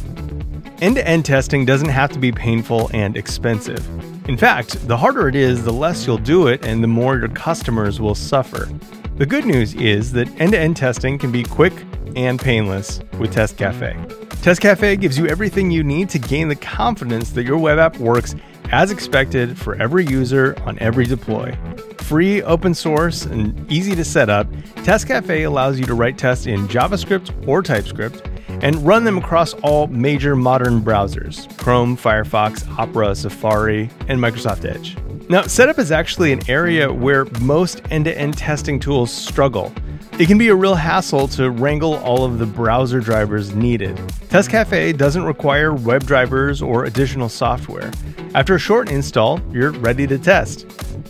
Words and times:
End 0.80 0.96
to 0.96 1.08
end 1.08 1.26
testing 1.26 1.66
doesn't 1.66 1.90
have 1.90 2.12
to 2.12 2.20
be 2.20 2.32
painful 2.32 2.92
and 2.94 3.18
expensive. 3.18 3.84
In 4.28 4.38
fact, 4.38 4.88
the 4.88 4.98
harder 4.98 5.28
it 5.28 5.36
is, 5.36 5.64
the 5.64 5.72
less 5.72 6.06
you'll 6.06 6.18
do 6.18 6.48
it 6.48 6.66
and 6.66 6.84
the 6.84 6.88
more 6.88 7.18
your 7.18 7.30
customers 7.30 8.02
will 8.02 8.16
suffer. 8.16 8.68
The 9.16 9.26
good 9.26 9.46
news 9.46 9.74
is 9.76 10.12
that 10.12 10.28
end 10.40 10.52
to 10.52 10.60
end 10.60 10.78
testing 10.78 11.18
can 11.18 11.32
be 11.32 11.44
quick 11.44 11.74
and 12.16 12.40
painless 12.40 13.00
with 13.20 13.34
Test 13.34 13.58
Cafe. 13.58 13.96
Test 14.42 14.62
Cafe 14.62 14.96
gives 14.96 15.18
you 15.18 15.28
everything 15.28 15.72
you 15.72 15.84
need 15.84 16.10
to 16.10 16.20
gain 16.20 16.48
the 16.48 16.56
confidence 16.56 17.32
that 17.32 17.44
your 17.44 17.58
web 17.58 17.80
app 17.80 17.98
works 17.98 18.36
as 18.72 18.92
expected 18.92 19.58
for 19.58 19.76
every 19.76 20.06
user 20.06 20.56
on 20.66 20.78
every 20.80 21.06
deploy. 21.06 21.58
Free, 22.00 22.42
open 22.44 22.74
source, 22.74 23.26
and 23.26 23.70
easy 23.72 23.96
to 23.96 24.06
set 24.06 24.30
up, 24.30 24.48
Test 24.84 25.08
Cafe 25.08 25.44
allows 25.44 25.80
you 25.80 25.86
to 25.86 25.94
write 25.94 26.18
tests 26.18 26.46
in 26.46 26.68
JavaScript 26.68 27.48
or 27.48 27.62
TypeScript 27.62 28.30
and 28.62 28.76
run 28.86 29.04
them 29.04 29.18
across 29.18 29.54
all 29.56 29.88
major 29.88 30.36
modern 30.36 30.82
browsers 30.82 31.56
Chrome, 31.58 31.98
Firefox, 31.98 32.68
Opera, 32.78 33.16
Safari, 33.16 33.90
and 34.08 34.20
Microsoft 34.20 34.64
Edge. 34.64 34.98
Now, 35.30 35.42
setup 35.42 35.78
is 35.78 35.92
actually 35.92 36.32
an 36.32 36.50
area 36.50 36.92
where 36.92 37.26
most 37.42 37.82
end 37.92 38.06
to 38.06 38.18
end 38.18 38.38
testing 38.38 38.80
tools 38.80 39.12
struggle. 39.12 39.74
It 40.20 40.26
can 40.26 40.40
be 40.40 40.48
a 40.48 40.56
real 40.56 40.74
hassle 40.74 41.28
to 41.30 41.52
wrangle 41.52 41.98
all 41.98 42.26
of 42.26 42.40
the 42.40 42.46
browser 42.48 43.00
drivers 43.00 43.54
needed. 43.54 43.96
Test 44.30 44.50
Cafe 44.50 44.94
doesn't 44.94 45.24
require 45.24 45.76
web 45.76 46.08
drivers 46.08 46.60
or 46.60 46.86
additional 46.86 47.30
software. 47.30 47.92
After 48.34 48.56
a 48.56 48.60
short 48.60 48.90
install, 48.90 49.40
you're 49.52 49.74
ready 49.74 50.08
to 50.08 50.18
test. 50.18 50.68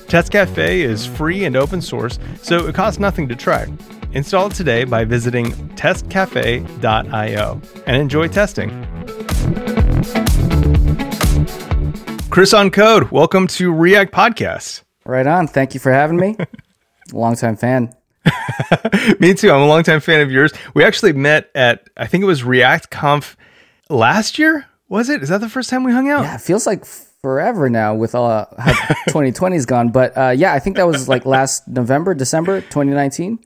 Test 0.09 0.33
Cafe 0.33 0.81
is 0.81 1.05
free 1.05 1.45
and 1.45 1.55
open 1.55 1.81
source, 1.81 2.19
so 2.41 2.67
it 2.67 2.75
costs 2.75 3.00
nothing 3.00 3.30
to 3.30 3.35
try. 3.35 3.67
Install 4.11 4.47
it 4.47 4.55
today 4.55 4.83
by 4.83 5.05
visiting 5.05 5.53
testcafe.io 5.78 7.61
and 7.85 7.95
enjoy 7.95 8.28
testing. 8.28 8.69
Chris 12.29 12.53
on 12.53 12.69
Code, 12.72 13.09
welcome 13.09 13.47
to 13.47 13.73
React 13.73 14.13
Podcast. 14.13 14.81
Right 15.06 15.25
on. 15.25 15.47
Thank 15.47 15.73
you 15.73 15.79
for 15.79 15.94
having 15.94 16.17
me. 16.17 16.35
Longtime 17.13 17.56
fan. 17.56 17.94
Me 19.20 19.34
too. 19.34 19.52
I'm 19.52 19.62
a 19.62 19.68
longtime 19.68 20.00
fan 20.00 20.22
of 20.22 20.32
yours. 20.32 20.52
We 20.74 20.84
actually 20.84 21.14
met 21.14 21.50
at 21.56 21.90
I 21.98 22.08
think 22.08 22.24
it 22.24 22.28
was 22.28 22.44
React 22.44 22.90
Conf 22.90 23.38
last 23.90 24.40
year. 24.40 24.66
Was 24.90 25.10
it? 25.10 25.22
Is 25.22 25.30
that 25.30 25.42
the 25.42 25.50
first 25.50 25.70
time 25.70 25.84
we 25.84 25.92
hung 25.92 26.10
out? 26.10 26.24
Yeah, 26.24 26.36
it 26.36 26.42
feels 26.42 26.66
like 26.66 26.86
forever 26.86 27.70
now 27.70 27.94
with 27.94 28.16
uh, 28.16 28.46
how 28.58 28.72
2020's 29.10 29.66
gone. 29.66 29.90
But 29.90 30.18
uh, 30.18 30.30
yeah, 30.30 30.54
I 30.54 30.60
think 30.60 30.78
that 30.78 30.88
was 30.88 31.10
like 31.10 31.26
last 31.26 31.68
November, 31.68 32.14
December 32.14 32.62
2019. 32.62 33.40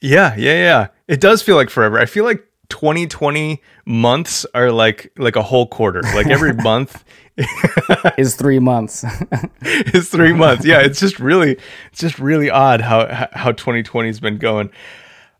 Yeah, 0.00 0.34
yeah, 0.36 0.54
yeah. 0.54 0.86
It 1.06 1.20
does 1.20 1.42
feel 1.42 1.56
like 1.56 1.70
forever. 1.70 1.98
I 1.98 2.06
feel 2.06 2.24
like 2.24 2.44
2020 2.70 3.62
months 3.86 4.46
are 4.54 4.70
like 4.70 5.12
like 5.16 5.36
a 5.36 5.42
whole 5.42 5.66
quarter. 5.66 6.02
Like 6.02 6.28
every 6.28 6.52
month 6.62 7.04
is 8.18 8.34
three 8.34 8.58
months. 8.58 9.04
is 9.62 10.08
three 10.08 10.32
months. 10.32 10.64
Yeah, 10.64 10.80
it's 10.80 11.00
just 11.00 11.18
really 11.18 11.52
it's 11.90 12.00
just 12.00 12.18
really 12.18 12.50
odd 12.50 12.80
how 12.80 13.28
how 13.32 13.52
2020 13.52 14.08
has 14.08 14.20
been 14.20 14.38
going. 14.38 14.70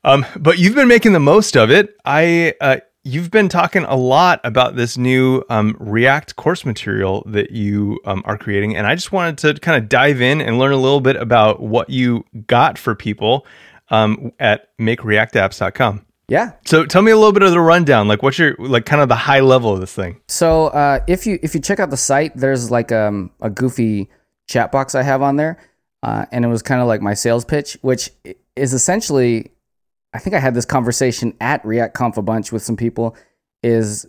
Um, 0.04 0.24
but 0.38 0.58
you've 0.58 0.74
been 0.74 0.88
making 0.88 1.12
the 1.12 1.20
most 1.20 1.56
of 1.56 1.70
it. 1.70 1.96
I 2.04 2.54
uh, 2.60 2.78
you've 3.04 3.30
been 3.30 3.48
talking 3.48 3.84
a 3.84 3.96
lot 3.96 4.40
about 4.44 4.76
this 4.76 4.96
new 4.96 5.42
um, 5.50 5.76
React 5.78 6.36
course 6.36 6.64
material 6.64 7.24
that 7.26 7.50
you 7.50 7.98
um, 8.04 8.22
are 8.24 8.38
creating, 8.38 8.76
and 8.76 8.86
I 8.86 8.94
just 8.94 9.12
wanted 9.12 9.38
to 9.38 9.54
kind 9.60 9.82
of 9.82 9.88
dive 9.88 10.20
in 10.20 10.40
and 10.40 10.58
learn 10.58 10.72
a 10.72 10.76
little 10.76 11.00
bit 11.00 11.16
about 11.16 11.60
what 11.60 11.90
you 11.90 12.24
got 12.46 12.78
for 12.78 12.94
people 12.94 13.46
um, 13.90 14.32
at 14.38 14.76
MakeReactApps.com. 14.78 16.04
Yeah. 16.28 16.52
So 16.66 16.84
tell 16.84 17.00
me 17.00 17.10
a 17.10 17.16
little 17.16 17.32
bit 17.32 17.42
of 17.42 17.52
the 17.52 17.60
rundown. 17.60 18.06
Like, 18.06 18.22
what's 18.22 18.38
your 18.38 18.54
like 18.58 18.84
kind 18.84 19.00
of 19.00 19.08
the 19.08 19.16
high 19.16 19.40
level 19.40 19.72
of 19.72 19.80
this 19.80 19.94
thing? 19.94 20.20
So 20.28 20.66
uh, 20.68 21.00
if 21.06 21.26
you 21.26 21.38
if 21.42 21.54
you 21.54 21.60
check 21.60 21.80
out 21.80 21.88
the 21.90 21.96
site, 21.96 22.36
there's 22.36 22.70
like 22.70 22.92
um, 22.92 23.30
a 23.40 23.48
goofy 23.48 24.10
chat 24.46 24.70
box 24.70 24.94
I 24.94 25.02
have 25.02 25.22
on 25.22 25.36
there, 25.36 25.58
uh, 26.02 26.26
and 26.30 26.44
it 26.44 26.48
was 26.48 26.62
kind 26.62 26.82
of 26.82 26.86
like 26.86 27.00
my 27.00 27.14
sales 27.14 27.46
pitch, 27.46 27.78
which 27.80 28.10
is 28.56 28.74
essentially, 28.74 29.52
I 30.12 30.18
think 30.18 30.36
I 30.36 30.38
had 30.38 30.54
this 30.54 30.66
conversation 30.66 31.34
at 31.40 31.64
React 31.64 31.94
Conf 31.94 32.16
a 32.18 32.22
bunch 32.22 32.52
with 32.52 32.62
some 32.62 32.76
people. 32.76 33.16
Is 33.62 34.06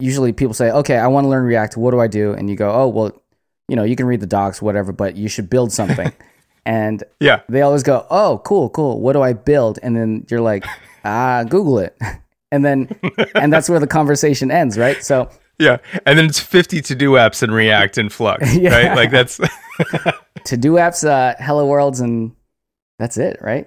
usually 0.00 0.32
people 0.32 0.54
say, 0.54 0.70
okay, 0.70 0.96
I 0.96 1.06
want 1.06 1.24
to 1.24 1.28
learn 1.28 1.44
React. 1.44 1.76
What 1.76 1.92
do 1.92 2.00
I 2.00 2.08
do? 2.08 2.32
And 2.32 2.50
you 2.50 2.56
go, 2.56 2.72
oh 2.72 2.88
well, 2.88 3.22
you 3.68 3.76
know, 3.76 3.84
you 3.84 3.94
can 3.94 4.06
read 4.06 4.20
the 4.20 4.26
docs, 4.26 4.60
whatever, 4.60 4.90
but 4.90 5.16
you 5.16 5.28
should 5.28 5.48
build 5.48 5.70
something. 5.70 6.12
and 6.66 7.04
yeah, 7.20 7.42
they 7.48 7.62
always 7.62 7.84
go, 7.84 8.08
oh, 8.10 8.42
cool, 8.44 8.70
cool. 8.70 9.00
What 9.00 9.12
do 9.12 9.22
I 9.22 9.34
build? 9.34 9.78
And 9.84 9.96
then 9.96 10.26
you're 10.28 10.40
like 10.40 10.64
ah, 11.04 11.44
Google 11.44 11.78
it. 11.78 11.96
And 12.50 12.64
then, 12.64 12.88
and 13.34 13.52
that's 13.52 13.68
where 13.68 13.78
the 13.78 13.86
conversation 13.86 14.50
ends, 14.50 14.78
right? 14.78 15.04
So, 15.04 15.28
yeah. 15.58 15.76
And 16.06 16.18
then 16.18 16.24
it's 16.24 16.40
50 16.40 16.80
to 16.80 16.94
do 16.94 17.10
apps 17.10 17.42
in 17.42 17.50
React 17.50 17.98
and 17.98 18.10
Flux, 18.10 18.56
yeah. 18.56 18.70
right? 18.70 18.96
Like 18.96 19.10
that's 19.10 19.36
to 20.44 20.56
do 20.56 20.72
apps, 20.76 21.06
uh, 21.06 21.34
Hello 21.38 21.66
Worlds, 21.66 22.00
and 22.00 22.34
that's 22.98 23.18
it, 23.18 23.38
right? 23.42 23.66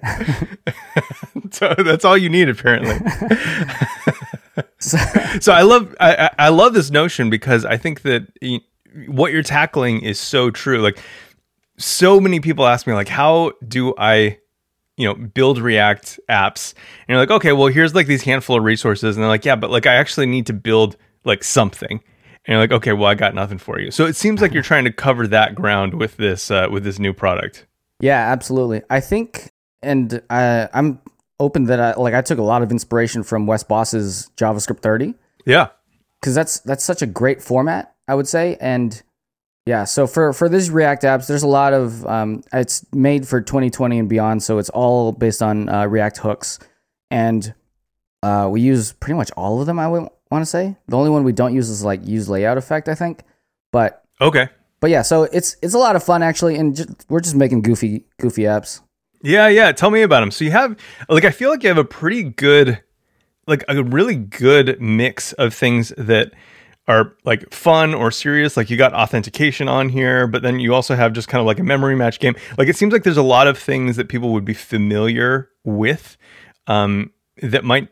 so 1.52 1.74
that's 1.78 2.04
all 2.04 2.18
you 2.18 2.28
need, 2.28 2.48
apparently. 2.48 2.96
so, 4.80 4.98
so 5.40 5.52
I 5.52 5.62
love, 5.62 5.94
I, 6.00 6.30
I 6.36 6.48
love 6.48 6.74
this 6.74 6.90
notion 6.90 7.30
because 7.30 7.64
I 7.64 7.76
think 7.76 8.02
that 8.02 8.26
you, 8.40 8.58
what 9.06 9.32
you're 9.32 9.44
tackling 9.44 10.00
is 10.00 10.18
so 10.18 10.50
true. 10.50 10.82
Like, 10.82 10.98
so 11.78 12.20
many 12.20 12.40
people 12.40 12.66
ask 12.66 12.86
me, 12.86 12.94
like, 12.94 13.08
how 13.08 13.52
do 13.66 13.94
I 13.96 14.38
you 15.02 15.08
know 15.08 15.14
build 15.14 15.58
react 15.58 16.18
apps. 16.30 16.74
And 17.00 17.08
you're 17.08 17.18
like 17.18 17.30
okay 17.30 17.52
well 17.52 17.66
here's 17.66 17.94
like 17.94 18.06
these 18.06 18.22
handful 18.22 18.56
of 18.56 18.64
resources. 18.64 19.16
And 19.16 19.22
they're 19.22 19.28
like 19.28 19.44
yeah 19.44 19.56
but 19.56 19.70
like 19.70 19.86
i 19.86 19.94
actually 19.94 20.26
need 20.26 20.46
to 20.46 20.52
build 20.52 20.96
like 21.24 21.44
something. 21.44 22.00
And 22.44 22.48
you're 22.48 22.58
like 22.58 22.72
okay 22.72 22.92
well 22.92 23.06
i 23.06 23.14
got 23.14 23.34
nothing 23.34 23.58
for 23.58 23.80
you. 23.80 23.90
So 23.90 24.06
it 24.06 24.16
seems 24.16 24.40
like 24.40 24.52
you're 24.54 24.62
trying 24.62 24.84
to 24.84 24.92
cover 24.92 25.26
that 25.26 25.54
ground 25.54 25.94
with 25.94 26.16
this 26.16 26.50
uh, 26.50 26.68
with 26.70 26.84
this 26.84 26.98
new 26.98 27.12
product. 27.12 27.66
Yeah 28.00 28.32
absolutely. 28.32 28.82
I 28.88 29.00
think 29.00 29.50
and 29.82 30.22
I, 30.30 30.68
i'm 30.72 31.00
open 31.40 31.64
that 31.64 31.80
i 31.80 31.92
like 31.94 32.14
i 32.14 32.22
took 32.22 32.38
a 32.38 32.42
lot 32.42 32.62
of 32.62 32.70
inspiration 32.70 33.24
from 33.24 33.48
wes 33.48 33.64
Bos's 33.64 34.30
javascript 34.36 34.78
30 34.78 35.14
yeah. 35.44 35.68
Because 36.20 36.36
that's 36.36 36.60
that's 36.60 36.84
such 36.84 37.02
a 37.02 37.06
great 37.06 37.42
format 37.42 37.94
i 38.08 38.14
would 38.14 38.28
say. 38.28 38.56
And 38.60 39.02
yeah, 39.64 39.84
so 39.84 40.06
for 40.06 40.32
for 40.32 40.48
these 40.48 40.70
React 40.70 41.04
apps, 41.04 41.28
there's 41.28 41.44
a 41.44 41.48
lot 41.48 41.72
of 41.72 42.04
um, 42.06 42.42
it's 42.52 42.84
made 42.92 43.28
for 43.28 43.40
2020 43.40 43.98
and 44.00 44.08
beyond, 44.08 44.42
so 44.42 44.58
it's 44.58 44.70
all 44.70 45.12
based 45.12 45.40
on 45.42 45.68
uh, 45.68 45.86
React 45.86 46.18
hooks, 46.18 46.58
and 47.10 47.54
uh, 48.24 48.48
we 48.50 48.60
use 48.60 48.92
pretty 48.92 49.14
much 49.14 49.30
all 49.36 49.60
of 49.60 49.66
them. 49.66 49.78
I 49.78 49.86
would 49.86 50.08
want 50.32 50.42
to 50.42 50.46
say 50.46 50.76
the 50.88 50.96
only 50.96 51.10
one 51.10 51.22
we 51.22 51.32
don't 51.32 51.54
use 51.54 51.68
is 51.68 51.84
like 51.84 52.04
use 52.04 52.28
layout 52.28 52.58
effect, 52.58 52.88
I 52.88 52.96
think. 52.96 53.22
But 53.70 54.02
okay, 54.20 54.48
but 54.80 54.90
yeah, 54.90 55.02
so 55.02 55.24
it's 55.24 55.56
it's 55.62 55.74
a 55.74 55.78
lot 55.78 55.94
of 55.94 56.02
fun 56.02 56.24
actually, 56.24 56.56
and 56.56 56.74
just, 56.74 57.06
we're 57.08 57.20
just 57.20 57.36
making 57.36 57.62
goofy 57.62 58.04
goofy 58.18 58.42
apps. 58.42 58.80
Yeah, 59.22 59.46
yeah. 59.46 59.70
Tell 59.70 59.92
me 59.92 60.02
about 60.02 60.20
them. 60.20 60.32
So 60.32 60.44
you 60.44 60.50
have 60.50 60.76
like 61.08 61.24
I 61.24 61.30
feel 61.30 61.50
like 61.50 61.62
you 61.62 61.68
have 61.68 61.78
a 61.78 61.84
pretty 61.84 62.24
good, 62.24 62.82
like 63.46 63.64
a 63.68 63.84
really 63.84 64.16
good 64.16 64.80
mix 64.80 65.32
of 65.34 65.54
things 65.54 65.92
that 65.96 66.32
are 66.88 67.14
like 67.24 67.52
fun 67.52 67.94
or 67.94 68.10
serious. 68.10 68.56
Like 68.56 68.68
you 68.70 68.76
got 68.76 68.92
authentication 68.92 69.68
on 69.68 69.88
here, 69.88 70.26
but 70.26 70.42
then 70.42 70.58
you 70.60 70.74
also 70.74 70.94
have 70.94 71.12
just 71.12 71.28
kind 71.28 71.40
of 71.40 71.46
like 71.46 71.58
a 71.60 71.62
memory 71.64 71.94
match 71.96 72.18
game. 72.20 72.34
Like 72.58 72.68
it 72.68 72.76
seems 72.76 72.92
like 72.92 73.04
there's 73.04 73.16
a 73.16 73.22
lot 73.22 73.46
of 73.46 73.56
things 73.58 73.96
that 73.96 74.08
people 74.08 74.32
would 74.32 74.44
be 74.44 74.54
familiar 74.54 75.48
with 75.64 76.16
um, 76.66 77.12
that 77.42 77.64
might 77.64 77.88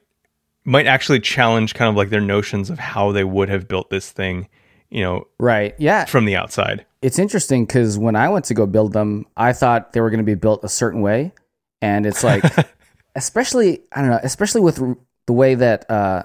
might 0.64 0.86
actually 0.86 1.20
challenge 1.20 1.74
kind 1.74 1.88
of 1.88 1.96
like 1.96 2.10
their 2.10 2.20
notions 2.20 2.68
of 2.68 2.78
how 2.78 3.12
they 3.12 3.24
would 3.24 3.48
have 3.48 3.66
built 3.66 3.88
this 3.90 4.10
thing, 4.10 4.48
you 4.90 5.02
know, 5.02 5.26
Right. 5.38 5.74
Yeah. 5.78 6.04
from 6.04 6.26
the 6.26 6.36
outside. 6.36 6.84
It's 7.00 7.18
interesting 7.18 7.64
because 7.64 7.96
when 7.98 8.14
I 8.14 8.28
went 8.28 8.44
to 8.46 8.54
go 8.54 8.66
build 8.66 8.92
them, 8.92 9.24
I 9.36 9.54
thought 9.54 9.94
they 9.94 10.00
were 10.02 10.10
going 10.10 10.18
to 10.18 10.24
be 10.24 10.34
built 10.34 10.62
a 10.64 10.68
certain 10.68 11.00
way, 11.00 11.32
and 11.80 12.04
it's 12.04 12.22
like, 12.22 12.44
especially 13.14 13.80
I 13.92 14.02
don't 14.02 14.10
know, 14.10 14.20
especially 14.22 14.60
with 14.60 14.82
the 15.26 15.32
way 15.32 15.54
that 15.54 15.90
uh, 15.90 16.24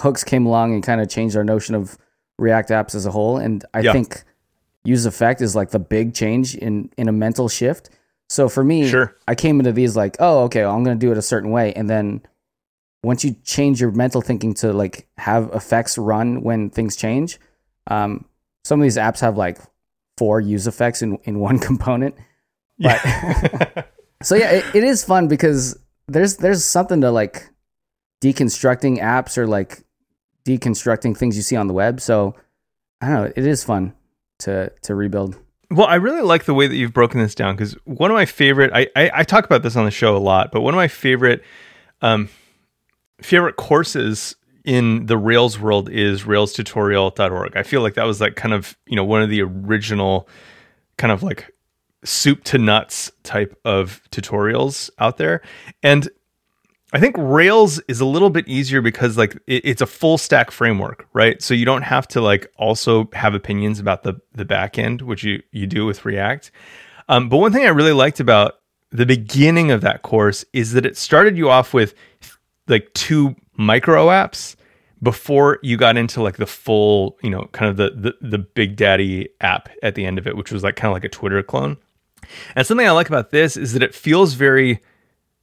hooks 0.00 0.24
came 0.24 0.46
along 0.46 0.74
and 0.74 0.82
kind 0.82 1.00
of 1.00 1.08
changed 1.08 1.36
our 1.36 1.44
notion 1.44 1.74
of 1.74 1.96
React 2.38 2.70
apps 2.70 2.94
as 2.94 3.06
a 3.06 3.10
whole. 3.10 3.36
And 3.36 3.64
I 3.74 3.80
Yeah. 3.80 3.92
think 3.92 4.22
use 4.84 5.04
effect 5.06 5.40
is 5.42 5.54
like 5.54 5.70
the 5.70 5.78
big 5.78 6.14
change 6.14 6.54
in 6.54 6.90
in 6.96 7.08
a 7.08 7.12
mental 7.12 7.48
shift. 7.48 7.90
So 8.28 8.48
for 8.48 8.64
me, 8.64 8.88
Sure. 8.88 9.14
I 9.28 9.34
came 9.34 9.58
into 9.60 9.72
these 9.72 9.96
like, 9.96 10.16
oh, 10.20 10.44
okay, 10.44 10.62
well, 10.62 10.74
I'm 10.74 10.84
going 10.84 10.98
to 10.98 11.06
do 11.06 11.12
it 11.12 11.18
a 11.18 11.22
certain 11.22 11.50
way, 11.50 11.72
and 11.74 11.88
then 11.90 12.22
once 13.02 13.24
you 13.24 13.34
change 13.44 13.80
your 13.80 13.90
mental 13.92 14.20
thinking 14.20 14.54
to 14.54 14.72
like 14.72 15.06
have 15.18 15.50
effects 15.54 15.96
run 15.98 16.42
when 16.42 16.70
things 16.70 16.96
change, 16.96 17.38
um, 17.88 18.24
some 18.64 18.78
of 18.78 18.82
these 18.84 18.96
apps 18.98 19.20
have 19.20 19.36
like 19.36 19.58
four 20.18 20.38
use 20.40 20.66
effects 20.66 21.00
in, 21.02 21.18
in 21.24 21.38
one 21.40 21.58
component. 21.68 22.14
But 22.78 22.98
so 24.22 24.34
yeah, 24.34 24.50
it, 24.50 24.64
it 24.74 24.84
is 24.84 25.02
fun 25.04 25.28
because 25.28 25.78
there's 26.08 26.36
there's 26.36 26.64
something 26.64 27.00
to 27.02 27.10
like 27.10 27.50
deconstructing 28.22 29.00
apps 29.00 29.36
or 29.38 29.46
like 29.46 29.82
deconstructing 30.44 31.16
things 31.16 31.36
you 31.36 31.42
see 31.42 31.56
on 31.56 31.66
the 31.66 31.74
web. 31.74 32.00
So 32.00 32.34
I 33.00 33.08
don't 33.08 33.14
know, 33.14 33.32
it 33.36 33.46
is 33.46 33.64
fun 33.64 33.94
to 34.40 34.72
to 34.82 34.94
rebuild. 34.94 35.36
Well, 35.70 35.86
I 35.86 35.96
really 35.96 36.22
like 36.22 36.44
the 36.44 36.54
way 36.54 36.66
that 36.66 36.74
you've 36.74 36.92
broken 36.92 37.20
this 37.20 37.34
down 37.34 37.54
because 37.54 37.74
one 37.84 38.10
of 38.10 38.16
my 38.16 38.26
favorite, 38.26 38.72
I, 38.74 38.88
I, 38.96 39.10
I 39.14 39.22
talk 39.22 39.44
about 39.44 39.62
this 39.62 39.76
on 39.76 39.84
the 39.84 39.92
show 39.92 40.16
a 40.16 40.18
lot, 40.18 40.50
but 40.50 40.62
one 40.62 40.74
of 40.74 40.76
my 40.76 40.88
favorite, 40.88 41.44
um, 42.02 42.28
favorite 43.22 43.54
courses 43.54 44.34
in 44.64 45.06
the 45.06 45.16
Rails 45.16 45.60
world 45.60 45.88
is 45.88 46.24
railstutorial.org. 46.24 47.56
I 47.56 47.62
feel 47.62 47.82
like 47.82 47.94
that 47.94 48.04
was 48.04 48.20
like 48.20 48.34
kind 48.34 48.52
of, 48.52 48.76
you 48.86 48.96
know, 48.96 49.04
one 49.04 49.22
of 49.22 49.30
the 49.30 49.42
original 49.42 50.28
kind 50.98 51.12
of 51.12 51.22
like 51.22 51.52
soup 52.04 52.42
to 52.44 52.58
nuts 52.58 53.12
type 53.22 53.56
of 53.64 54.02
tutorials 54.10 54.90
out 54.98 55.18
there. 55.18 55.40
And 55.84 56.08
I 56.92 56.98
think 56.98 57.14
Rails 57.18 57.78
is 57.86 58.00
a 58.00 58.04
little 58.04 58.30
bit 58.30 58.48
easier 58.48 58.80
because 58.80 59.16
like 59.16 59.34
it, 59.46 59.64
it's 59.64 59.80
a 59.80 59.86
full 59.86 60.18
stack 60.18 60.50
framework, 60.50 61.06
right? 61.12 61.40
So 61.40 61.54
you 61.54 61.64
don't 61.64 61.82
have 61.82 62.08
to 62.08 62.20
like 62.20 62.50
also 62.56 63.08
have 63.12 63.34
opinions 63.34 63.78
about 63.78 64.02
the 64.02 64.20
the 64.34 64.44
back 64.44 64.78
end, 64.78 65.02
which 65.02 65.22
you 65.22 65.42
you 65.52 65.66
do 65.66 65.86
with 65.86 66.04
React. 66.04 66.50
Um, 67.08 67.28
but 67.28 67.38
one 67.38 67.52
thing 67.52 67.64
I 67.64 67.68
really 67.68 67.92
liked 67.92 68.20
about 68.20 68.54
the 68.90 69.06
beginning 69.06 69.70
of 69.70 69.82
that 69.82 70.02
course 70.02 70.44
is 70.52 70.72
that 70.72 70.84
it 70.84 70.96
started 70.96 71.36
you 71.36 71.48
off 71.48 71.72
with 71.72 71.94
like 72.66 72.92
two 72.94 73.36
micro 73.56 74.06
apps 74.06 74.56
before 75.02 75.58
you 75.62 75.76
got 75.76 75.96
into 75.96 76.22
like 76.22 76.36
the 76.36 76.46
full, 76.46 77.16
you 77.22 77.30
know, 77.30 77.48
kind 77.52 77.70
of 77.70 77.76
the 77.76 77.90
the, 78.20 78.28
the 78.28 78.38
big 78.38 78.74
daddy 78.74 79.28
app 79.40 79.68
at 79.82 79.94
the 79.94 80.04
end 80.04 80.18
of 80.18 80.26
it, 80.26 80.36
which 80.36 80.50
was 80.50 80.64
like 80.64 80.74
kind 80.74 80.90
of 80.90 80.94
like 80.94 81.04
a 81.04 81.08
Twitter 81.08 81.40
clone. 81.42 81.76
And 82.56 82.66
something 82.66 82.86
I 82.86 82.90
like 82.90 83.08
about 83.08 83.30
this 83.30 83.56
is 83.56 83.74
that 83.74 83.82
it 83.82 83.94
feels 83.94 84.34
very 84.34 84.80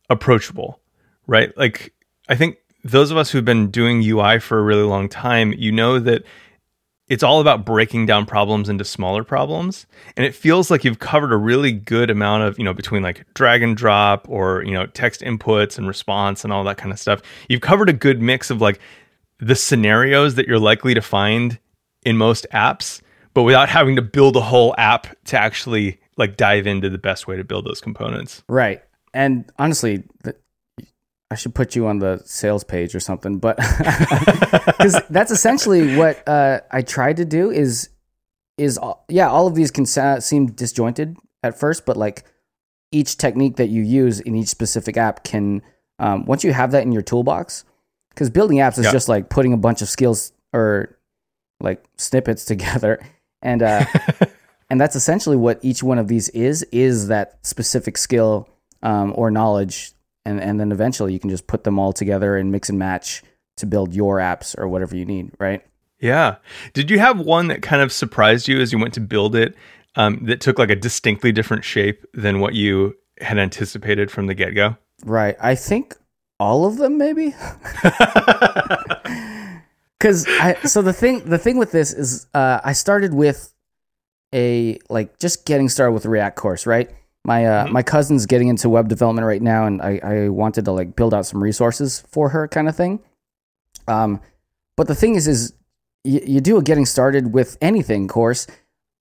approachable 0.10 0.80
right? 1.28 1.56
Like 1.58 1.94
I 2.30 2.36
think 2.36 2.58
those 2.84 3.12
of 3.12 3.18
us 3.18 3.30
who've 3.30 3.46
been 3.46 3.70
doing 3.70 4.02
UI 4.04 4.40
for 4.40 4.60
a 4.60 4.64
really 4.64 4.84
long 4.84 5.10
time, 5.10 5.54
you 5.54 5.72
know 5.72 6.00
that 6.00 6.24
it's 7.08 7.24
all 7.24 7.40
about 7.40 7.66
breaking 7.66 8.06
down 8.06 8.26
problems 8.26 8.68
into 8.68 8.84
smaller 8.84 9.24
problems. 9.24 9.86
And 10.18 10.26
it 10.26 10.36
feels 10.36 10.70
like 10.70 10.84
you've 10.84 11.00
covered 11.00 11.32
a 11.32 11.38
really 11.38 11.72
good 11.72 12.10
amount 12.10 12.44
of, 12.44 12.58
you 12.58 12.66
know, 12.66 12.74
between 12.74 13.02
like 13.02 13.26
drag 13.34 13.64
and 13.64 13.78
drop 13.78 14.28
or, 14.30 14.64
you 14.64 14.74
know, 14.74 14.86
text 14.88 15.22
inputs 15.22 15.78
and 15.78 15.88
response 15.88 16.44
and 16.44 16.52
all 16.52 16.64
that 16.66 16.78
kind 16.78 16.92
of 16.92 17.00
stuff. 17.00 17.22
You've 17.48 17.62
covered 17.62 17.90
a 17.90 17.94
good 17.94 18.22
mix 18.22 18.50
of 18.50 18.62
like 18.62 18.80
the 19.40 19.56
scenarios 19.56 20.36
that 20.36 20.48
you're 20.48 20.60
likely 20.60 20.94
to 20.94 21.02
find 21.02 21.58
in 22.04 22.18
most 22.18 22.46
apps, 22.54 23.02
but 23.34 23.44
without 23.44 23.70
having 23.70 23.96
to 23.96 24.02
build 24.02 24.36
a 24.36 24.42
whole 24.42 24.76
app 24.78 25.08
to 25.26 25.40
actually 25.40 26.00
like 26.18 26.36
dive 26.36 26.68
into 26.68 26.90
the 26.90 26.98
best 26.98 27.28
way 27.28 27.38
to 27.38 27.44
build 27.44 27.66
those 27.66 27.80
components. 27.80 28.44
Right. 28.50 28.84
And 29.14 29.50
honestly, 29.58 30.04
I 31.30 31.36
should 31.36 31.54
put 31.54 31.76
you 31.76 31.88
on 31.88 32.00
the 32.00 32.22
sales 32.26 32.64
page 32.64 32.96
or 32.96 33.00
something, 33.02 33.38
but 33.40 33.58
because 34.68 35.02
that's 35.10 35.32
essentially 35.32 35.98
what 35.98 36.26
uh, 36.28 36.62
I 36.72 36.82
tried 36.82 37.18
to 37.18 37.26
do 37.26 37.52
is 37.52 37.90
is 38.58 38.78
all, 38.78 39.06
yeah, 39.10 39.30
all 39.30 39.46
of 39.46 39.54
these 39.54 39.70
can 39.70 39.86
sa- 39.86 40.20
seem 40.20 40.48
disjointed 40.48 41.16
at 41.44 41.60
first, 41.60 41.86
but 41.86 41.96
like 41.98 42.24
each 42.92 43.18
technique 43.18 43.58
that 43.58 43.68
you 43.68 43.84
use 43.84 44.20
in 44.20 44.36
each 44.36 44.48
specific 44.48 44.98
app 44.98 45.24
can 45.24 45.62
um, 46.00 46.26
once 46.26 46.44
you 46.44 46.54
have 46.54 46.72
that 46.72 46.84
in 46.84 46.92
your 46.92 47.02
toolbox, 47.02 47.66
because 48.10 48.30
building 48.30 48.58
apps 48.60 48.78
is 48.80 48.86
Yeah. 48.86 48.92
just 48.92 49.10
like 49.10 49.30
putting 49.30 49.52
a 49.54 49.58
bunch 49.58 49.82
of 49.82 49.90
skills 49.90 50.32
or 50.54 50.98
like 51.60 51.84
snippets 51.98 52.46
together, 52.54 53.00
and 53.42 53.62
uh, 53.62 53.84
and 54.70 54.80
that's 54.80 54.96
essentially 54.96 55.36
what 55.36 55.60
each 55.62 55.84
one 55.84 56.00
of 56.00 56.08
these 56.08 56.30
is 56.30 56.64
is 56.72 57.08
that 57.10 57.38
specific 57.46 57.98
skill 57.98 58.48
um, 58.82 59.12
or 59.16 59.30
knowledge 59.30 59.92
and 60.28 60.40
and 60.42 60.60
then 60.60 60.72
eventually 60.72 61.14
you 61.14 61.20
can 61.20 61.30
just 61.30 61.48
put 61.48 61.64
them 61.64 61.80
all 61.80 61.94
together 61.94 62.38
and 62.38 62.52
mix 62.52 62.70
and 62.70 62.78
match 62.78 63.24
to 63.56 63.66
build 63.66 63.96
your 63.96 64.18
apps 64.18 64.58
or 64.58 64.68
whatever 64.68 64.96
you 64.96 65.06
need 65.06 65.32
right 65.40 65.64
Yeah. 66.00 66.36
Did 66.74 66.92
you 66.92 67.00
have 67.00 67.20
one 67.20 67.48
that 67.48 67.64
kind 67.64 67.82
of 67.82 67.92
surprised 67.92 68.48
you 68.48 68.62
as 68.62 68.72
you 68.72 68.78
went 68.78 68.94
to 68.94 69.02
build 69.02 69.36
it 69.36 69.56
um, 69.96 70.24
that 70.26 70.42
took 70.42 70.60
like 70.60 70.70
a 70.70 70.76
distinctly 70.76 71.32
different 71.32 71.64
shape 71.64 72.06
than 72.14 72.40
what 72.40 72.54
you 72.54 72.96
had 73.20 73.40
anticipated 73.40 74.12
from 74.12 74.28
the 74.28 74.36
get 74.36 74.54
go? 74.54 74.78
right 75.06 75.36
i 75.40 75.54
think 75.56 75.96
all 76.40 76.66
of 76.66 76.78
them 76.78 76.98
maybe 76.98 77.28
because 80.00 80.28
i 80.28 80.56
so 80.64 80.82
the 80.82 80.94
thing 80.94 81.20
the 81.26 81.38
thing 81.38 81.58
with 81.58 81.72
this 81.72 81.94
is 81.94 82.28
uh, 82.34 82.60
i 82.64 82.74
started 82.74 83.14
with 83.14 83.54
a 84.34 84.80
like 84.90 85.20
just 85.20 85.46
getting 85.46 85.70
started 85.70 85.94
with 85.94 86.06
react 86.06 86.36
course 86.36 86.66
right 86.66 86.90
my 87.28 87.46
uh, 87.46 87.66
Mhm. 87.68 87.72
my 87.74 87.84
cousin's 87.84 88.26
getting 88.26 88.48
into 88.48 88.70
web 88.70 88.88
development 88.88 89.28
right 89.28 89.42
now 89.42 89.66
and 89.68 89.82
I, 89.82 90.00
I 90.04 90.30
wanted 90.30 90.66
to 90.66 90.72
like 90.72 90.96
build 90.96 91.14
out 91.14 91.26
some 91.28 91.44
resources 91.44 92.04
for 92.10 92.30
her 92.30 92.48
kind 92.48 92.68
of 92.68 92.76
thing 92.76 93.00
um 93.88 94.20
but 94.76 94.88
the 94.88 94.96
thing 94.96 95.16
is 95.16 95.28
is 95.28 95.54
you, 96.04 96.22
you 96.26 96.42
do 96.42 96.58
a 96.58 96.64
getting 96.64 96.86
started 96.86 97.34
with 97.34 97.58
anything 97.62 98.08
course 98.08 98.48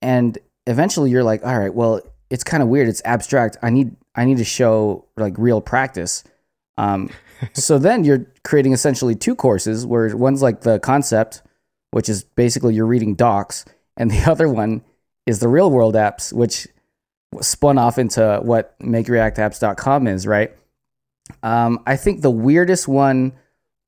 and 0.03 0.37
eventually 0.67 1.11
you're 1.11 1.25
like 1.25 1.45
all 1.47 1.59
right 1.59 1.75
well 1.75 2.01
it's 2.29 2.45
kind 2.45 2.63
of 2.63 2.69
weird 2.69 2.89
it's 2.89 3.03
abstract 3.05 3.57
i 3.63 3.71
need 3.71 3.95
i 4.17 4.25
need 4.25 4.37
to 4.39 4.45
show 4.45 5.05
like 5.17 5.35
real 5.39 5.61
practice 5.61 6.25
um 6.79 7.09
so 7.53 7.79
then 7.79 8.05
you're 8.05 8.27
creating 8.45 8.73
essentially 8.73 9.15
two 9.15 9.35
courses 9.35 9.87
where 9.87 10.17
one's 10.17 10.43
like 10.43 10.63
the 10.63 10.79
concept 10.81 11.43
which 11.93 12.09
is 12.09 12.25
basically 12.25 12.75
you're 12.75 12.87
reading 12.87 13.15
docs 13.15 13.65
and 13.97 14.11
the 14.11 14.23
other 14.31 14.49
one 14.49 14.83
is 15.27 15.39
the 15.41 15.49
real 15.49 15.71
world 15.71 15.95
apps 15.95 16.33
which 16.33 16.67
spun 17.43 17.79
off 17.79 17.99
into 17.99 18.41
what 18.43 18.79
makereactapps.com 18.81 20.07
is 20.07 20.27
right? 20.27 20.53
Um, 21.43 21.83
i 21.87 21.97
think 21.97 22.23
the 22.23 22.31
weirdest 22.31 22.87
one 22.89 23.33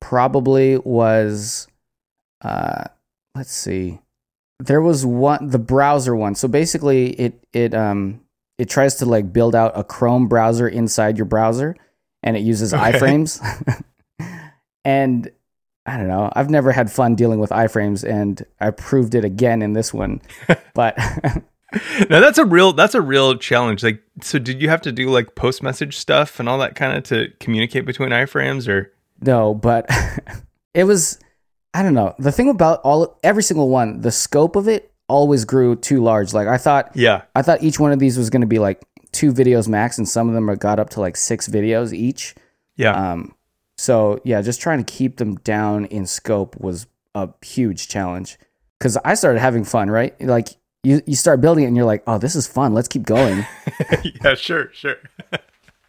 probably 0.00 0.78
was 0.78 1.69
uh, 2.43 2.85
let's 3.35 3.52
see. 3.52 3.99
There 4.61 4.81
was 4.81 5.05
one 5.07 5.49
the 5.50 5.59
browser 5.59 6.14
one. 6.17 6.35
So 6.35 6.49
basically 6.49 7.11
it 7.12 7.45
it 7.52 7.75
um 7.75 8.21
it 8.59 8.69
tries 8.69 8.97
to 8.97 9.07
like 9.07 9.33
build 9.33 9.55
out 9.55 9.73
a 9.78 9.85
chrome 9.85 10.26
browser 10.28 10.67
inside 10.69 11.17
your 11.17 11.26
browser 11.26 11.76
and 12.25 12.37
it 12.37 12.40
uses 12.40 12.75
Okay. 12.75 12.93
iframes. 12.93 13.40
And 14.85 15.31
i 15.87 15.97
don't 15.97 16.09
know 16.09 16.31
i've 16.35 16.50
never 16.50 16.71
had 16.73 16.90
fun 16.93 17.14
dealing 17.14 17.38
with 17.40 17.49
iframes 17.50 18.07
and 18.09 18.45
i 18.61 18.71
proved 18.71 19.14
it 19.14 19.25
again 19.25 19.62
in 19.62 19.73
this 19.75 19.93
one. 19.95 20.21
But 20.75 20.99
now 22.09 22.21
that's 22.21 22.39
a 22.39 22.45
real 22.45 22.73
that's 22.73 22.95
a 22.95 23.01
real 23.01 23.37
challenge. 23.37 23.83
Like, 23.83 24.03
so 24.23 24.39
did 24.39 24.63
you 24.63 24.69
have 24.69 24.81
to 24.83 24.93
do 24.93 25.11
like 25.11 25.35
post 25.35 25.63
message 25.63 25.97
stuff 25.97 26.41
and 26.41 26.49
all 26.49 26.59
that 26.59 26.75
kind 26.75 26.97
of 26.97 27.05
to 27.05 27.29
communicate 27.41 27.85
between 27.85 28.11
iframes 28.11 28.69
or? 28.69 28.93
No, 29.21 29.55
but 29.55 29.89
it 30.75 30.85
was 30.85 31.19
I 31.75 31.83
don't 31.83 31.95
know. 31.95 32.15
The 32.19 32.33
thing 32.33 32.49
about 32.49 32.81
all 32.83 33.19
every 33.23 33.43
single 33.43 33.69
one, 33.69 34.01
the 34.01 34.11
scope 34.11 34.57
of 34.57 34.67
it 34.69 34.91
always 35.09 35.45
grew 35.45 35.77
too 35.77 36.03
large. 36.03 36.33
Like 36.33 36.49
I 36.49 36.57
thought 36.59 36.91
Yeah. 36.95 37.23
I 37.35 37.43
thought 37.43 37.63
each 37.63 37.79
one 37.79 37.93
of 37.93 37.99
these 37.99 38.17
was 38.17 38.31
going 38.31 38.41
to 38.43 38.47
be 38.47 38.59
like 38.59 38.83
two 39.13 39.33
videos 39.33 39.69
max 39.69 39.99
and 39.99 40.09
some 40.09 40.29
of 40.29 40.35
them 40.35 40.49
are 40.51 40.57
got 40.57 40.79
up 40.79 40.91
to 40.91 41.01
like 41.01 41.17
6 41.17 41.49
videos 41.49 41.93
each. 41.93 42.35
Yeah. 42.77 42.93
Um 43.13 43.35
so 43.77 44.21
yeah, 44.25 44.41
just 44.43 44.61
trying 44.61 44.83
to 44.83 44.91
keep 44.93 45.19
them 45.19 45.37
down 45.37 45.85
in 45.87 46.07
scope 46.07 46.57
was 46.61 46.87
a 47.15 47.29
huge 47.45 47.89
challenge 47.89 48.39
cuz 48.81 48.97
I 49.05 49.15
started 49.15 49.41
having 49.41 49.65
fun, 49.65 49.91
right? 49.91 50.19
Like 50.21 50.49
you 50.82 51.02
you 51.06 51.16
start 51.16 51.40
building 51.40 51.64
it 51.64 51.68
and 51.68 51.76
you're 51.76 51.87
like, 51.87 52.02
"Oh, 52.06 52.18
this 52.18 52.37
is 52.37 52.47
fun. 52.47 52.75
Let's 52.75 52.88
keep 52.88 53.02
going." 53.02 53.47
yeah, 54.25 54.35
sure, 54.35 54.70
sure. 54.73 54.97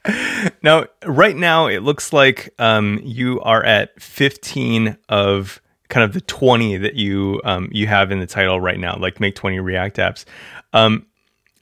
now, 0.64 0.86
right 1.06 1.36
now, 1.36 1.68
it 1.68 1.84
looks 1.84 2.14
like 2.14 2.54
um, 2.60 3.00
you 3.04 3.40
are 3.42 3.64
at 3.64 4.00
15 4.02 4.98
of 5.10 5.62
kind 5.90 6.04
of 6.04 6.14
the 6.14 6.22
20 6.22 6.78
that 6.78 6.96
you 6.96 7.42
um, 7.44 7.70
you 7.72 7.88
have 7.88 8.12
in 8.12 8.20
the 8.20 8.28
title 8.28 8.60
right 8.60 8.80
now, 8.80 8.98
like 8.98 9.20
make 9.20 9.36
20 9.36 9.60
React 9.60 9.98
apps. 9.98 10.26
Um, 10.74 11.06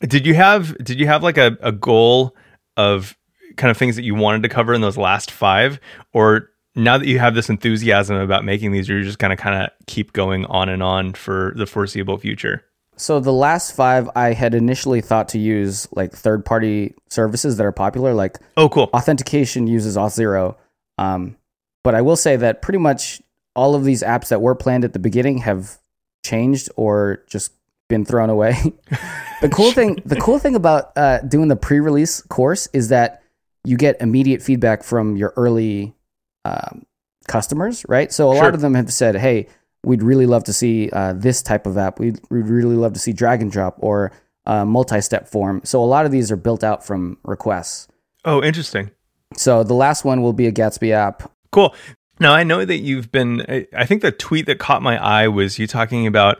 did 0.01 0.25
you 0.25 0.33
have 0.35 0.77
did 0.83 0.99
you 0.99 1.07
have 1.07 1.23
like 1.23 1.37
a, 1.37 1.57
a 1.61 1.71
goal 1.71 2.35
of 2.75 3.17
kind 3.55 3.71
of 3.71 3.77
things 3.77 3.95
that 3.95 4.03
you 4.03 4.13
wanted 4.13 4.43
to 4.43 4.49
cover 4.49 4.73
in 4.73 4.81
those 4.81 4.97
last 4.97 5.31
five, 5.31 5.79
or 6.13 6.49
now 6.75 6.97
that 6.97 7.07
you 7.07 7.19
have 7.19 7.33
this 7.33 7.49
enthusiasm 7.49 8.17
about 8.17 8.45
making 8.45 8.71
these, 8.71 8.87
you're 8.87 9.01
just 9.01 9.19
gonna 9.19 9.37
kind 9.37 9.63
of 9.63 9.69
keep 9.87 10.13
going 10.13 10.45
on 10.45 10.69
and 10.69 10.83
on 10.83 11.13
for 11.13 11.53
the 11.55 11.65
foreseeable 11.65 12.17
future? 12.17 12.63
So 12.97 13.19
the 13.19 13.31
last 13.33 13.75
five, 13.75 14.09
I 14.15 14.33
had 14.33 14.53
initially 14.55 15.01
thought 15.01 15.29
to 15.29 15.39
use 15.39 15.87
like 15.91 16.11
third-party 16.13 16.95
services 17.09 17.57
that 17.57 17.65
are 17.65 17.71
popular, 17.71 18.13
like 18.13 18.39
Oh, 18.57 18.69
cool. 18.69 18.89
authentication 18.93 19.67
uses 19.67 19.95
Auth0. 19.95 20.55
Um, 20.97 21.37
but 21.83 21.93
I 21.95 22.01
will 22.01 22.15
say 22.15 22.35
that 22.37 22.61
pretty 22.61 22.79
much 22.79 23.21
all 23.55 23.75
of 23.75 23.83
these 23.83 24.03
apps 24.03 24.29
that 24.29 24.41
were 24.41 24.55
planned 24.55 24.83
at 24.83 24.93
the 24.93 24.99
beginning 24.99 25.39
have 25.39 25.77
changed 26.25 26.69
or 26.75 27.23
just 27.27 27.51
been 27.87 28.03
thrown 28.03 28.29
away. 28.29 28.55
the 29.41 29.49
cool 29.49 29.71
thing, 29.77 30.01
the 30.05 30.19
cool 30.19 30.39
thing 30.39 30.55
about 30.55 30.91
uh, 30.97 31.19
doing 31.19 31.47
the 31.47 31.55
pre-release 31.55 32.21
course 32.23 32.67
is 32.73 32.89
that 32.89 33.21
you 33.63 33.77
get 33.77 34.01
immediate 34.01 34.41
feedback 34.41 34.83
from 34.83 35.15
your 35.17 35.33
early 35.37 35.93
um, 36.45 36.83
customers, 37.27 37.85
right? 37.87 38.11
So 38.11 38.31
a 38.31 38.35
Sure. 38.35 38.45
lot 38.45 38.53
of 38.55 38.61
them 38.61 38.73
have 38.75 38.91
said, 38.93 39.15
"Hey, 39.15 39.47
we'd 39.83 40.03
really 40.03 40.25
love 40.25 40.43
to 40.45 40.53
see 40.53 40.89
uh, 40.91 41.13
this 41.13 41.41
type 41.41 41.65
of 41.67 41.77
app. 41.77 41.99
We'd, 41.99 42.19
we'd 42.29 42.45
really 42.47 42.75
love 42.75 42.93
to 42.93 42.99
see 42.99 43.13
drag 43.13 43.41
and 43.41 43.51
drop 43.51 43.75
or 43.79 44.11
uh, 44.45 44.65
multi-step 44.65 45.27
form." 45.27 45.61
So 45.63 45.83
a 45.83 45.85
lot 45.85 46.05
of 46.05 46.11
these 46.11 46.31
are 46.31 46.35
built 46.37 46.63
out 46.63 46.85
from 46.85 47.17
requests. 47.23 47.87
Oh, 48.25 48.43
interesting. 48.43 48.91
So 49.35 49.63
the 49.63 49.73
last 49.73 50.05
one 50.05 50.21
will 50.21 50.33
be 50.33 50.47
a 50.47 50.51
Gatsby 50.51 50.91
app. 50.91 51.31
Cool. 51.51 51.73
Now 52.19 52.33
I 52.33 52.43
know 52.43 52.65
that 52.65 52.77
you've 52.77 53.11
been. 53.11 53.41
I- 53.47 53.67
I 53.75 53.85
think 53.85 54.01
the 54.01 54.11
tweet 54.11 54.45
that 54.47 54.59
caught 54.59 54.81
my 54.81 54.97
eye 55.01 55.27
was 55.27 55.59
you 55.59 55.67
talking 55.67 56.07
about 56.07 56.39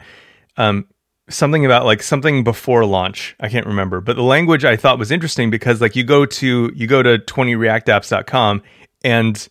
um, 0.57 0.87
something 1.29 1.65
about 1.65 1.85
like 1.85 2.01
something 2.01 2.43
before 2.43 2.83
launch. 2.85 3.35
I 3.39 3.49
can't 3.49 3.65
remember, 3.67 4.01
but 4.01 4.15
the 4.15 4.23
language 4.23 4.65
I 4.65 4.75
thought 4.75 4.97
was 4.97 5.11
interesting 5.11 5.49
because 5.51 5.79
like 5.81 5.95
you 5.95 6.03
go 6.03 6.25
to 6.25 6.71
you 6.73 6.87
go 6.87 7.03
to 7.03 7.19
20reactapps.com 7.19 8.63
and 9.03 9.47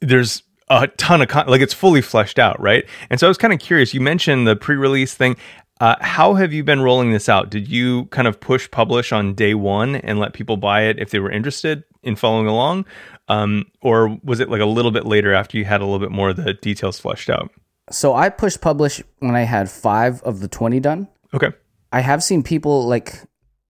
there's 0.00 0.42
a 0.70 0.86
ton 0.86 1.20
of 1.20 1.28
con- 1.28 1.48
like 1.48 1.60
it's 1.60 1.74
fully 1.74 2.00
fleshed 2.00 2.38
out, 2.38 2.58
right? 2.60 2.84
And 3.10 3.20
so 3.20 3.26
I 3.26 3.28
was 3.28 3.36
kind 3.36 3.52
of 3.52 3.58
curious. 3.58 3.92
You 3.92 4.00
mentioned 4.00 4.46
the 4.46 4.56
pre-release 4.56 5.14
thing. 5.14 5.36
Uh, 5.80 5.96
how 6.00 6.34
have 6.34 6.52
you 6.52 6.62
been 6.62 6.80
rolling 6.80 7.10
this 7.10 7.28
out? 7.28 7.50
Did 7.50 7.68
you 7.68 8.04
kind 8.06 8.28
of 8.28 8.38
push 8.38 8.70
publish 8.70 9.12
on 9.12 9.34
day 9.34 9.54
one 9.54 9.96
and 9.96 10.18
let 10.18 10.32
people 10.32 10.56
buy 10.56 10.82
it 10.82 10.98
if 10.98 11.10
they 11.10 11.18
were 11.18 11.30
interested 11.30 11.84
in 12.02 12.16
following 12.16 12.46
along, 12.46 12.86
um, 13.28 13.66
or 13.82 14.18
was 14.22 14.40
it 14.40 14.48
like 14.48 14.60
a 14.60 14.66
little 14.66 14.90
bit 14.90 15.04
later 15.04 15.34
after 15.34 15.58
you 15.58 15.64
had 15.64 15.80
a 15.80 15.84
little 15.84 15.98
bit 15.98 16.10
more 16.10 16.30
of 16.30 16.36
the 16.36 16.54
details 16.54 16.98
fleshed 16.98 17.28
out? 17.28 17.50
So 17.90 18.14
I 18.14 18.28
pushed 18.28 18.60
publish 18.60 19.02
when 19.18 19.34
I 19.34 19.42
had 19.42 19.68
five 19.68 20.22
of 20.22 20.40
the 20.40 20.48
20 20.48 20.80
done. 20.80 21.08
Okay, 21.34 21.50
I 21.92 22.00
have 22.00 22.22
seen 22.22 22.42
people 22.42 22.86
like, 22.86 23.14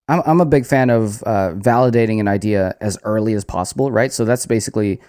I'm, 0.09 0.23
I'm 0.27 0.41
a 0.41 0.47
big 0.47 0.67
fan 0.67 0.91
of 0.91 1.23
uh, 1.23 1.55
validating 1.55 2.21
an 2.21 2.29
idea 2.29 2.77
as 2.81 2.99
early 3.05 3.35
as 3.35 3.45
possible, 3.45 3.91
right? 3.91 4.13
So 4.13 4.25
that's 4.25 4.47
basically 4.47 5.01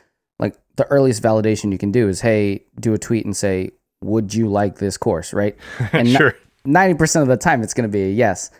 the 0.75 0.85
earliest 0.87 1.21
validation 1.21 1.71
you 1.71 1.77
can 1.77 1.91
do 1.91 2.07
is, 2.07 2.21
hey, 2.21 2.65
do 2.79 2.93
a 2.93 2.97
tweet 2.97 3.25
and 3.25 3.35
say, 3.35 3.71
would 4.01 4.33
you 4.33 4.47
like 4.47 4.77
this 4.77 4.97
course, 4.97 5.33
right? 5.33 5.55
And 5.93 6.07
sure. 6.09 6.35
90% 6.65 7.21
of 7.21 7.27
the 7.27 7.37
time 7.37 7.63
it's 7.63 7.73
going 7.73 7.89
to 7.89 7.91
be 7.91 8.03
a 8.03 8.09
yes. 8.09 8.51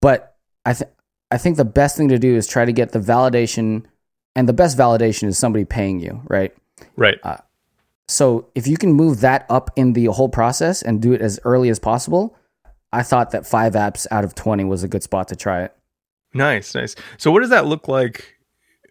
But 0.00 0.36
I 0.64 0.74
think 0.74 0.90
I 1.30 1.38
think 1.38 1.56
the 1.56 1.64
best 1.64 1.96
thing 1.96 2.08
to 2.08 2.18
do 2.18 2.36
is 2.36 2.46
try 2.46 2.64
to 2.64 2.72
get 2.72 2.92
the 2.92 3.00
validation 3.00 3.84
and 4.36 4.48
the 4.48 4.52
best 4.52 4.78
validation 4.78 5.24
is 5.24 5.38
somebody 5.38 5.64
paying 5.64 5.98
you, 5.98 6.20
right? 6.28 6.54
Right. 6.96 7.18
Uh, 7.22 7.38
so 8.06 8.48
if 8.54 8.66
you 8.66 8.76
can 8.76 8.92
move 8.92 9.20
that 9.20 9.46
up 9.48 9.70
in 9.76 9.94
the 9.94 10.06
whole 10.06 10.28
process 10.28 10.82
and 10.82 11.00
do 11.00 11.12
it 11.12 11.20
as 11.20 11.40
early 11.44 11.70
as 11.70 11.78
possible, 11.78 12.36
I 12.92 13.02
thought 13.02 13.30
that 13.30 13.46
5 13.46 13.72
apps 13.72 14.06
out 14.10 14.24
of 14.24 14.34
20 14.34 14.64
was 14.64 14.84
a 14.84 14.88
good 14.88 15.02
spot 15.02 15.28
to 15.28 15.36
try 15.36 15.64
it. 15.64 15.76
Nice, 16.34 16.74
nice. 16.74 16.94
So 17.16 17.30
what 17.30 17.40
does 17.40 17.50
that 17.50 17.66
look 17.66 17.88
like? 17.88 18.36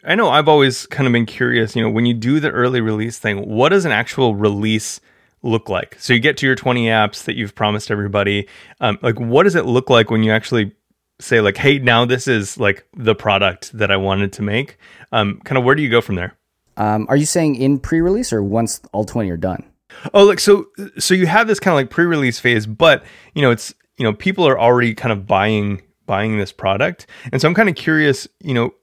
I 0.05 0.15
know 0.15 0.29
I've 0.29 0.47
always 0.47 0.85
kind 0.87 1.07
of 1.07 1.13
been 1.13 1.25
curious, 1.25 1.75
you 1.75 1.81
know, 1.81 1.89
when 1.89 2.05
you 2.05 2.13
do 2.13 2.39
the 2.39 2.51
early 2.51 2.81
release 2.81 3.19
thing, 3.19 3.47
what 3.47 3.69
does 3.69 3.85
an 3.85 3.91
actual 3.91 4.35
release 4.35 4.99
look 5.41 5.69
like? 5.69 5.95
So 5.99 6.13
you 6.13 6.19
get 6.19 6.37
to 6.37 6.45
your 6.45 6.55
20 6.55 6.85
apps 6.87 7.23
that 7.23 7.35
you've 7.35 7.55
promised 7.55 7.89
everybody. 7.89 8.47
Um, 8.81 8.97
like 9.01 9.19
what 9.19 9.43
does 9.43 9.55
it 9.55 9.65
look 9.65 9.89
like 9.89 10.11
when 10.11 10.23
you 10.23 10.31
actually 10.31 10.73
say 11.19 11.41
like, 11.41 11.57
hey, 11.57 11.79
now 11.79 12.05
this 12.05 12.27
is 12.27 12.57
like 12.57 12.85
the 12.95 13.15
product 13.15 13.71
that 13.77 13.91
I 13.91 13.97
wanted 13.97 14.33
to 14.33 14.41
make? 14.41 14.77
Um, 15.11 15.39
kind 15.45 15.57
of 15.57 15.63
where 15.63 15.75
do 15.75 15.81
you 15.81 15.89
go 15.89 16.01
from 16.01 16.15
there? 16.15 16.35
Um, 16.75 17.05
are 17.07 17.15
you 17.15 17.25
saying 17.25 17.55
in 17.55 17.79
pre-release 17.79 18.33
or 18.33 18.43
once 18.43 18.81
all 18.91 19.05
20 19.05 19.29
are 19.29 19.37
done? 19.37 19.63
Oh, 20.13 20.23
like 20.23 20.39
so 20.39 20.65
so 20.97 21.13
you 21.13 21.27
have 21.27 21.47
this 21.47 21.59
kind 21.59 21.73
of 21.73 21.75
like 21.75 21.91
pre-release 21.91 22.39
phase, 22.39 22.65
but 22.65 23.03
you 23.35 23.43
know, 23.43 23.51
it's 23.51 23.73
you 23.97 24.03
know, 24.03 24.13
people 24.13 24.47
are 24.47 24.59
already 24.59 24.95
kind 24.95 25.11
of 25.11 25.27
buying 25.27 25.83
buying 26.05 26.37
this 26.37 26.51
product. 26.51 27.05
And 27.31 27.39
so 27.39 27.47
I'm 27.47 27.53
kind 27.53 27.69
of 27.69 27.75
curious, 27.75 28.27
you 28.41 28.53
know, 28.53 28.73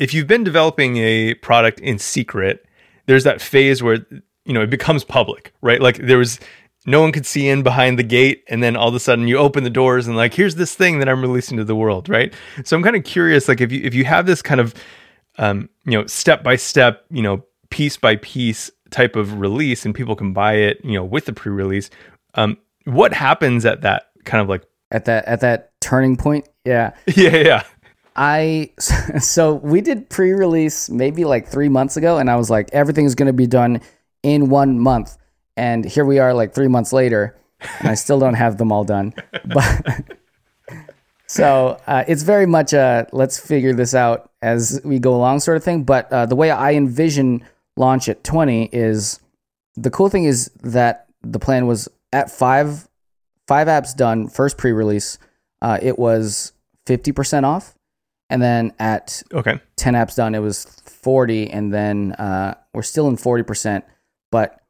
if 0.00 0.12
you've 0.12 0.26
been 0.26 0.42
developing 0.42 0.96
a 0.96 1.34
product 1.34 1.78
in 1.78 1.98
secret, 1.98 2.66
there's 3.06 3.22
that 3.24 3.40
phase 3.40 3.82
where 3.82 4.04
you 4.44 4.54
know, 4.54 4.62
it 4.62 4.70
becomes 4.70 5.04
public, 5.04 5.52
right? 5.60 5.80
Like 5.80 5.98
there 5.98 6.18
was 6.18 6.40
no 6.86 7.00
one 7.00 7.12
could 7.12 7.26
see 7.26 7.46
in 7.46 7.62
behind 7.62 7.98
the 7.98 8.02
gate 8.02 8.42
and 8.48 8.62
then 8.62 8.74
all 8.74 8.88
of 8.88 8.94
a 8.94 9.00
sudden 9.00 9.28
you 9.28 9.36
open 9.36 9.62
the 9.62 9.70
doors 9.70 10.08
and 10.08 10.16
like 10.16 10.34
here's 10.34 10.56
this 10.56 10.74
thing 10.74 10.98
that 10.98 11.08
I'm 11.08 11.20
releasing 11.20 11.58
to 11.58 11.64
the 11.64 11.76
world, 11.76 12.08
right? 12.08 12.34
So 12.64 12.76
I'm 12.76 12.82
kind 12.82 12.96
of 12.96 13.04
curious 13.04 13.46
like 13.46 13.60
if 13.60 13.70
you 13.70 13.82
if 13.84 13.94
you 13.94 14.04
have 14.06 14.26
this 14.26 14.42
kind 14.42 14.60
of 14.60 14.74
um, 15.38 15.68
you 15.84 15.92
know, 15.92 16.06
step 16.06 16.42
by 16.42 16.56
step, 16.56 17.04
you 17.10 17.22
know, 17.22 17.44
piece 17.70 17.96
by 17.96 18.16
piece 18.16 18.70
type 18.90 19.14
of 19.14 19.38
release 19.38 19.84
and 19.84 19.94
people 19.94 20.16
can 20.16 20.32
buy 20.32 20.54
it, 20.54 20.80
you 20.82 20.94
know, 20.94 21.04
with 21.04 21.26
the 21.26 21.32
pre-release. 21.32 21.88
Um, 22.34 22.58
what 22.84 23.12
happens 23.12 23.64
at 23.64 23.82
that 23.82 24.08
kind 24.24 24.42
of 24.42 24.48
like, 24.48 24.64
At 24.90 25.04
that 25.04 25.26
at 25.26 25.40
that 25.40 25.72
turning 25.80 26.16
point? 26.16 26.48
Yeah. 26.64 26.94
yeah, 27.14 27.36
yeah, 27.36 27.62
I 28.16 28.72
so 29.20 29.54
we 29.54 29.80
did 29.80 30.08
pre-release 30.10 30.90
maybe 30.90 31.24
like 31.24 31.48
3 31.48 31.68
months 31.68 31.96
ago 31.96 32.18
and 32.18 32.30
I 32.30 32.36
was 32.36 32.50
like 32.50 32.68
everything's 32.72 33.14
going 33.14 33.26
to 33.26 33.32
be 33.32 33.46
done 33.46 33.80
in 34.22 34.48
1 34.48 34.78
month. 34.78 35.16
And 35.56 35.84
here 35.84 36.04
we 36.04 36.18
are 36.18 36.32
like 36.32 36.54
3 36.54 36.68
months 36.68 36.92
later 36.92 37.36
and 37.78 37.88
I 37.88 37.94
still 37.94 38.18
don't 38.18 38.34
have 38.34 38.58
them 38.58 38.72
all 38.72 38.84
done. 38.84 39.14
But 39.44 40.04
So 41.30 41.80
uh, 41.86 42.02
it's 42.08 42.24
very 42.24 42.46
much 42.46 42.72
a 42.72 43.06
let's 43.12 43.38
figure 43.38 43.72
this 43.72 43.94
out 43.94 44.32
as 44.42 44.80
we 44.82 44.98
go 44.98 45.14
along 45.14 45.38
sort 45.38 45.56
of 45.56 45.62
thing. 45.62 45.84
But 45.84 46.12
uh, 46.12 46.26
the 46.26 46.34
way 46.34 46.50
I 46.50 46.72
envision 46.72 47.44
launch 47.76 48.08
at 48.08 48.24
20 48.24 48.70
is 48.72 49.20
the 49.76 49.92
cool 49.92 50.08
thing 50.08 50.24
is 50.24 50.50
that 50.64 51.06
the 51.22 51.38
plan 51.38 51.68
was 51.68 51.88
at 52.12 52.32
five 52.32 52.88
five 53.46 53.68
apps 53.68 53.94
done 53.96 54.26
first 54.26 54.58
pre-release, 54.58 55.18
uh, 55.62 55.78
it 55.80 56.00
was 56.00 56.52
50% 56.86 57.44
off, 57.44 57.76
and 58.30 58.40
then 58.40 58.72
at 58.78 59.22
okay, 59.34 59.60
10 59.76 59.94
apps 59.94 60.16
done, 60.16 60.34
it 60.34 60.38
was 60.38 60.64
40, 60.64 61.50
and 61.50 61.74
then 61.74 62.12
uh, 62.12 62.54
we're 62.72 62.82
still 62.82 63.08
in 63.08 63.16
40%, 63.16 63.82
but 64.30 64.60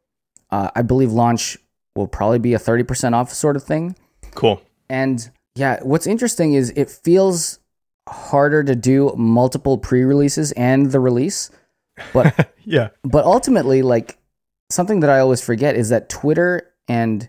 uh, 0.50 0.70
I 0.74 0.82
believe 0.82 1.12
launch 1.12 1.58
will 1.94 2.08
probably 2.08 2.38
be 2.38 2.54
a 2.54 2.58
30% 2.58 3.12
off 3.12 3.32
sort 3.32 3.56
of 3.56 3.62
thing. 3.62 3.94
cool. 4.34 4.62
And 4.88 5.30
yeah, 5.54 5.78
what's 5.82 6.06
interesting 6.06 6.54
is 6.54 6.72
it 6.74 6.90
feels 6.90 7.60
harder 8.08 8.64
to 8.64 8.74
do 8.74 9.14
multiple 9.16 9.78
pre-releases 9.78 10.52
and 10.52 10.90
the 10.90 10.98
release, 10.98 11.50
but 12.12 12.50
Yeah, 12.64 12.88
but 13.02 13.24
ultimately 13.24 13.82
like 13.82 14.18
something 14.70 15.00
that 15.00 15.10
I 15.10 15.18
always 15.18 15.42
forget 15.42 15.76
is 15.76 15.88
that 15.88 16.08
Twitter 16.08 16.72
and 16.88 17.28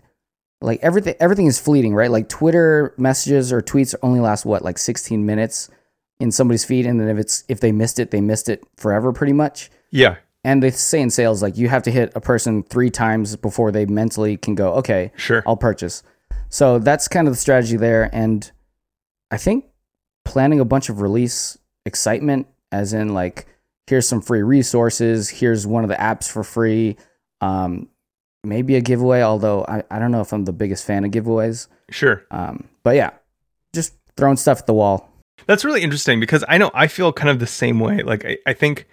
like 0.60 0.80
everything 0.82 1.14
everything 1.20 1.46
is 1.46 1.58
fleeting, 1.58 1.94
right? 1.94 2.10
Like 2.10 2.28
Twitter 2.28 2.94
messages 2.96 3.52
or 3.52 3.60
tweets 3.60 3.94
only 4.02 4.20
last 4.20 4.44
what 4.44 4.62
like 4.62 4.78
16 4.78 5.26
minutes 5.26 5.68
in 6.22 6.30
somebody's 6.32 6.64
feed 6.64 6.86
and 6.86 6.98
then 7.00 7.08
if 7.08 7.18
it's 7.18 7.44
if 7.48 7.60
they 7.60 7.72
missed 7.72 7.98
it, 7.98 8.10
they 8.10 8.20
missed 8.20 8.48
it 8.48 8.62
forever 8.76 9.12
pretty 9.12 9.32
much. 9.34 9.70
yeah, 9.90 10.16
And 10.44 10.62
they 10.62 10.70
say 10.70 11.00
in 11.02 11.10
sales 11.10 11.42
like 11.42 11.56
you 11.58 11.68
have 11.68 11.82
to 11.82 11.90
hit 11.90 12.12
a 12.14 12.20
person 12.20 12.62
3 12.62 12.90
times 12.90 13.36
before 13.36 13.70
they 13.72 13.84
mentally 13.86 14.36
can 14.36 14.54
go, 14.54 14.72
"Okay, 14.74 15.12
sure. 15.16 15.42
I'll 15.46 15.56
purchase. 15.56 16.02
So 16.48 16.78
that's 16.78 17.08
kind 17.08 17.26
of 17.28 17.34
the 17.34 17.38
strategy 17.40 17.76
there. 17.76 18.08
And 18.12 18.50
I 19.30 19.36
think 19.36 19.64
planning 20.24 20.60
a 20.60 20.64
bunch 20.64 20.88
of 20.88 21.00
release 21.00 21.58
excitement, 21.84 22.46
as 22.70 22.92
in 22.92 23.12
like, 23.14 23.46
here's 23.86 24.06
some 24.06 24.20
free 24.22 24.42
resources, 24.42 25.28
here's 25.28 25.66
one 25.66 25.82
of 25.84 25.88
the 25.90 25.96
apps 25.96 26.30
for 26.30 26.44
free, 26.44 26.96
um, 27.40 27.88
maybe 28.44 28.76
a 28.76 28.80
giveaway, 28.80 29.22
although 29.22 29.64
I, 29.66 29.82
I 29.90 29.98
don't 29.98 30.12
know 30.12 30.20
if 30.20 30.32
I'm 30.32 30.44
the 30.44 30.52
biggest 30.52 30.84
fan 30.86 31.04
of 31.04 31.10
giveaways. 31.10 31.66
Sure. 31.90 32.22
Um, 32.30 32.68
but 32.84 32.96
yeah, 32.96 33.10
just 33.74 33.94
throwing 34.16 34.36
stuff 34.36 34.60
at 34.60 34.66
the 34.66 34.74
wall. 34.74 35.08
That's 35.46 35.64
really 35.64 35.82
interesting 35.82 36.20
because 36.20 36.44
I 36.48 36.58
know 36.58 36.70
I 36.74 36.86
feel 36.86 37.12
kind 37.12 37.30
of 37.30 37.38
the 37.38 37.46
same 37.46 37.80
way. 37.80 38.02
Like 38.02 38.24
I, 38.24 38.38
I 38.46 38.52
think 38.52 38.86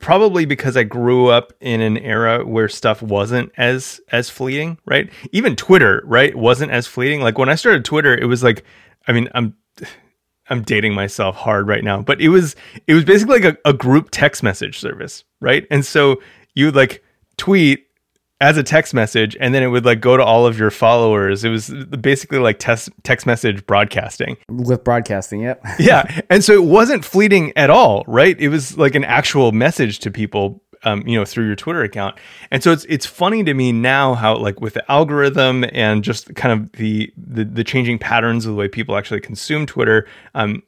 probably 0.00 0.44
because 0.44 0.76
I 0.76 0.82
grew 0.82 1.28
up 1.28 1.52
in 1.60 1.80
an 1.80 1.98
era 1.98 2.44
where 2.44 2.68
stuff 2.68 3.02
wasn't 3.02 3.52
as 3.56 4.00
as 4.10 4.30
fleeting, 4.30 4.78
right? 4.84 5.10
Even 5.32 5.56
Twitter, 5.56 6.02
right, 6.04 6.34
wasn't 6.34 6.72
as 6.72 6.86
fleeting. 6.86 7.20
Like 7.20 7.38
when 7.38 7.48
I 7.48 7.54
started 7.54 7.84
Twitter, 7.84 8.16
it 8.16 8.26
was 8.26 8.42
like 8.42 8.64
I 9.06 9.12
mean, 9.12 9.28
I'm 9.34 9.54
I'm 10.48 10.62
dating 10.62 10.94
myself 10.94 11.36
hard 11.36 11.66
right 11.66 11.84
now, 11.84 12.02
but 12.02 12.20
it 12.20 12.28
was 12.28 12.56
it 12.86 12.94
was 12.94 13.04
basically 13.04 13.40
like 13.40 13.56
a, 13.64 13.70
a 13.70 13.72
group 13.72 14.08
text 14.10 14.42
message 14.42 14.78
service, 14.78 15.24
right? 15.40 15.66
And 15.70 15.84
so 15.84 16.20
you 16.54 16.66
would 16.66 16.76
like 16.76 17.02
tweet 17.36 17.86
as 18.42 18.58
a 18.58 18.62
text 18.62 18.92
message 18.92 19.36
and 19.38 19.54
then 19.54 19.62
it 19.62 19.68
would 19.68 19.84
like 19.84 20.00
go 20.00 20.16
to 20.16 20.24
all 20.24 20.46
of 20.46 20.58
your 20.58 20.72
followers. 20.72 21.44
It 21.44 21.48
was 21.48 21.70
basically 22.00 22.38
like 22.38 22.58
text 22.58 22.90
text 23.04 23.24
message 23.24 23.64
broadcasting. 23.66 24.36
With 24.48 24.82
broadcasting, 24.82 25.42
yep. 25.42 25.64
yeah. 25.78 26.20
And 26.28 26.42
so 26.42 26.52
it 26.52 26.64
wasn't 26.64 27.04
fleeting 27.04 27.52
at 27.56 27.70
all, 27.70 28.02
right? 28.08 28.38
It 28.40 28.48
was 28.48 28.76
like 28.76 28.96
an 28.96 29.04
actual 29.04 29.52
message 29.52 30.00
to 30.00 30.10
people 30.10 30.60
um, 30.84 31.06
you 31.06 31.16
know, 31.16 31.24
through 31.24 31.46
your 31.46 31.54
Twitter 31.54 31.84
account. 31.84 32.16
And 32.50 32.60
so 32.60 32.72
it's 32.72 32.84
it's 32.86 33.06
funny 33.06 33.44
to 33.44 33.54
me 33.54 33.70
now 33.70 34.14
how 34.14 34.36
like 34.36 34.60
with 34.60 34.74
the 34.74 34.90
algorithm 34.90 35.64
and 35.70 36.02
just 36.02 36.34
kind 36.34 36.60
of 36.60 36.72
the 36.72 37.12
the, 37.16 37.44
the 37.44 37.62
changing 37.62 38.00
patterns 38.00 38.44
of 38.44 38.50
the 38.50 38.56
way 38.56 38.66
people 38.66 38.96
actually 38.96 39.20
consume 39.20 39.66
Twitter, 39.66 40.08
um, 40.34 40.64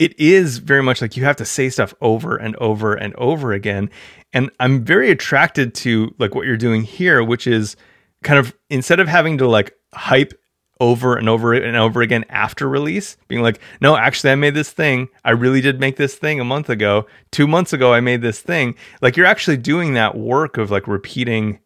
it 0.00 0.18
is 0.18 0.58
very 0.58 0.82
much 0.82 1.02
like 1.02 1.14
you 1.14 1.24
have 1.24 1.36
to 1.36 1.44
say 1.44 1.68
stuff 1.68 1.94
over 2.00 2.34
and 2.34 2.56
over 2.56 2.94
and 2.94 3.14
over 3.16 3.52
again. 3.52 3.90
And 4.32 4.50
I'm 4.58 4.82
very 4.82 5.10
attracted 5.10 5.74
to 5.74 6.14
like 6.18 6.34
what 6.34 6.46
you're 6.46 6.56
doing 6.56 6.82
here, 6.82 7.22
which 7.22 7.46
is 7.46 7.76
kind 8.22 8.38
of 8.38 8.56
instead 8.70 8.98
of 8.98 9.08
having 9.08 9.36
to 9.38 9.46
like 9.46 9.74
hype 9.92 10.32
over 10.80 11.16
and 11.16 11.28
over 11.28 11.52
and 11.52 11.76
over 11.76 12.00
again 12.00 12.24
after 12.30 12.66
release, 12.66 13.18
being 13.28 13.42
like, 13.42 13.60
no, 13.82 13.94
actually, 13.94 14.30
I 14.30 14.36
made 14.36 14.54
this 14.54 14.72
thing. 14.72 15.08
I 15.22 15.32
really 15.32 15.60
did 15.60 15.78
make 15.78 15.96
this 15.96 16.14
thing 16.14 16.40
a 16.40 16.44
month 16.44 16.70
ago. 16.70 17.06
Two 17.30 17.46
months 17.46 17.74
ago, 17.74 17.92
I 17.92 18.00
made 18.00 18.22
this 18.22 18.40
thing. 18.40 18.76
Like, 19.02 19.18
you're 19.18 19.26
actually 19.26 19.58
doing 19.58 19.92
that 19.92 20.16
work 20.16 20.56
of 20.56 20.70
like 20.70 20.88
repeating 20.88 21.60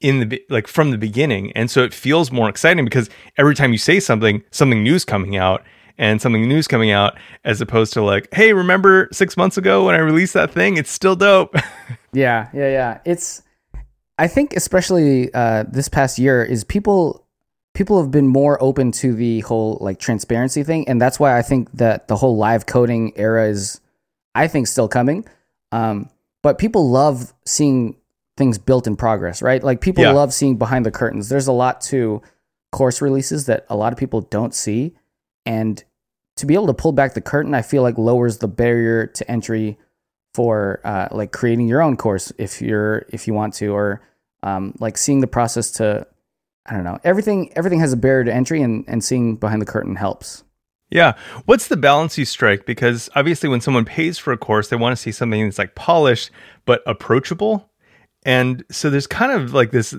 in 0.00 0.26
the 0.26 0.42
like 0.48 0.66
from 0.66 0.92
the 0.92 0.98
beginning. 0.98 1.52
And 1.52 1.70
so 1.70 1.84
it 1.84 1.92
feels 1.92 2.32
more 2.32 2.48
exciting 2.48 2.86
because 2.86 3.10
every 3.36 3.54
time 3.54 3.72
you 3.72 3.78
say 3.78 4.00
something, 4.00 4.42
something 4.50 4.82
new's 4.82 5.04
coming 5.04 5.36
out 5.36 5.62
and 5.98 6.20
something 6.20 6.46
new's 6.48 6.68
coming 6.68 6.90
out 6.90 7.18
as 7.44 7.60
opposed 7.60 7.92
to 7.94 8.02
like, 8.02 8.28
hey, 8.32 8.52
remember 8.52 9.08
six 9.12 9.36
months 9.36 9.56
ago 9.56 9.84
when 9.84 9.94
I 9.94 9.98
released 9.98 10.34
that 10.34 10.50
thing? 10.50 10.76
It's 10.76 10.90
still 10.90 11.16
dope. 11.16 11.54
yeah, 12.12 12.48
yeah, 12.52 12.68
yeah. 12.68 12.98
It's 13.04 13.42
I 14.18 14.28
think 14.28 14.54
especially 14.54 15.32
uh, 15.34 15.64
this 15.68 15.88
past 15.88 16.18
year 16.18 16.42
is 16.44 16.64
people 16.64 17.26
people 17.74 18.00
have 18.00 18.10
been 18.10 18.26
more 18.26 18.62
open 18.62 18.90
to 18.90 19.14
the 19.14 19.40
whole 19.40 19.78
like 19.80 19.98
transparency 19.98 20.62
thing, 20.62 20.88
and 20.88 21.00
that's 21.00 21.20
why 21.20 21.38
I 21.38 21.42
think 21.42 21.70
that 21.72 22.08
the 22.08 22.16
whole 22.16 22.36
live 22.36 22.66
coding 22.66 23.12
era 23.16 23.48
is, 23.48 23.80
I 24.34 24.48
think, 24.48 24.66
still 24.66 24.88
coming. 24.88 25.26
Um, 25.72 26.08
but 26.42 26.58
people 26.58 26.90
love 26.90 27.34
seeing 27.44 27.96
things 28.36 28.58
built 28.58 28.86
in 28.86 28.96
progress, 28.96 29.42
right? 29.42 29.62
Like 29.62 29.80
people 29.80 30.04
yeah. 30.04 30.12
love 30.12 30.32
seeing 30.32 30.56
behind 30.56 30.86
the 30.86 30.90
curtains. 30.90 31.28
There's 31.28 31.46
a 31.46 31.52
lot 31.52 31.80
to 31.82 32.22
course 32.72 33.00
releases 33.00 33.46
that 33.46 33.66
a 33.68 33.76
lot 33.76 33.92
of 33.92 33.98
people 33.98 34.22
don't 34.22 34.54
see, 34.54 34.94
and 35.46 35.82
to 36.36 36.46
be 36.46 36.54
able 36.54 36.66
to 36.66 36.74
pull 36.74 36.92
back 36.92 37.14
the 37.14 37.20
curtain, 37.20 37.54
I 37.54 37.62
feel 37.62 37.82
like 37.82 37.96
lowers 37.96 38.38
the 38.38 38.48
barrier 38.48 39.06
to 39.06 39.30
entry 39.30 39.78
for 40.34 40.80
uh, 40.84 41.08
like 41.10 41.32
creating 41.32 41.66
your 41.66 41.80
own 41.80 41.96
course 41.96 42.32
if 42.36 42.60
you're 42.60 43.06
if 43.10 43.26
you 43.26 43.32
want 43.32 43.54
to, 43.54 43.68
or 43.68 44.02
um, 44.42 44.74
like 44.78 44.98
seeing 44.98 45.20
the 45.20 45.26
process 45.26 45.70
to 45.72 46.06
I 46.66 46.74
don't 46.74 46.84
know 46.84 46.98
everything 47.04 47.52
everything 47.56 47.80
has 47.80 47.92
a 47.92 47.96
barrier 47.96 48.24
to 48.24 48.34
entry, 48.34 48.60
and 48.60 48.84
and 48.86 49.02
seeing 49.02 49.36
behind 49.36 49.62
the 49.62 49.66
curtain 49.66 49.96
helps. 49.96 50.44
Yeah. 50.90 51.14
What's 51.46 51.68
the 51.68 51.76
balance 51.76 52.16
you 52.16 52.24
strike? 52.24 52.64
Because 52.64 53.10
obviously, 53.14 53.48
when 53.48 53.60
someone 53.60 53.84
pays 53.84 54.18
for 54.18 54.32
a 54.32 54.38
course, 54.38 54.68
they 54.68 54.76
want 54.76 54.96
to 54.96 55.02
see 55.02 55.12
something 55.12 55.42
that's 55.44 55.58
like 55.58 55.74
polished 55.74 56.30
but 56.64 56.82
approachable. 56.86 57.70
And 58.24 58.64
so 58.70 58.90
there's 58.90 59.06
kind 59.06 59.32
of 59.32 59.52
like 59.52 59.70
this, 59.70 59.94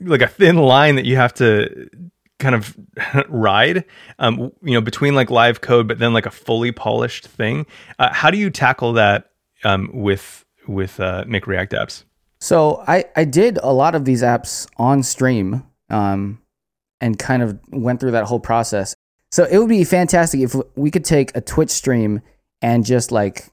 like 0.00 0.22
a 0.22 0.26
thin 0.26 0.56
line 0.56 0.96
that 0.96 1.04
you 1.04 1.16
have 1.16 1.34
to 1.34 1.88
kind 2.38 2.54
of 2.54 2.76
ride, 3.28 3.84
um, 4.18 4.52
you 4.62 4.74
know, 4.74 4.80
between 4.80 5.14
like 5.14 5.30
live 5.30 5.60
code, 5.60 5.88
but 5.88 5.98
then 5.98 6.12
like 6.12 6.26
a 6.26 6.30
fully 6.30 6.72
polished 6.72 7.26
thing. 7.26 7.66
Uh, 7.98 8.12
how 8.12 8.30
do 8.30 8.38
you 8.38 8.50
tackle 8.50 8.94
that 8.94 9.30
um, 9.64 9.90
with 9.92 10.44
with 10.66 11.00
uh, 11.00 11.24
Make 11.26 11.46
React 11.46 11.72
apps? 11.72 12.04
So 12.40 12.84
I 12.86 13.04
I 13.16 13.24
did 13.24 13.58
a 13.62 13.72
lot 13.72 13.94
of 13.94 14.04
these 14.04 14.22
apps 14.22 14.66
on 14.76 15.02
stream, 15.02 15.64
um, 15.90 16.40
and 17.00 17.18
kind 17.18 17.42
of 17.42 17.58
went 17.70 18.00
through 18.00 18.12
that 18.12 18.24
whole 18.24 18.40
process. 18.40 18.94
So 19.30 19.44
it 19.44 19.58
would 19.58 19.68
be 19.68 19.84
fantastic 19.84 20.40
if 20.40 20.54
we 20.76 20.90
could 20.90 21.04
take 21.04 21.36
a 21.36 21.40
Twitch 21.40 21.70
stream 21.70 22.20
and 22.62 22.84
just 22.84 23.10
like 23.10 23.48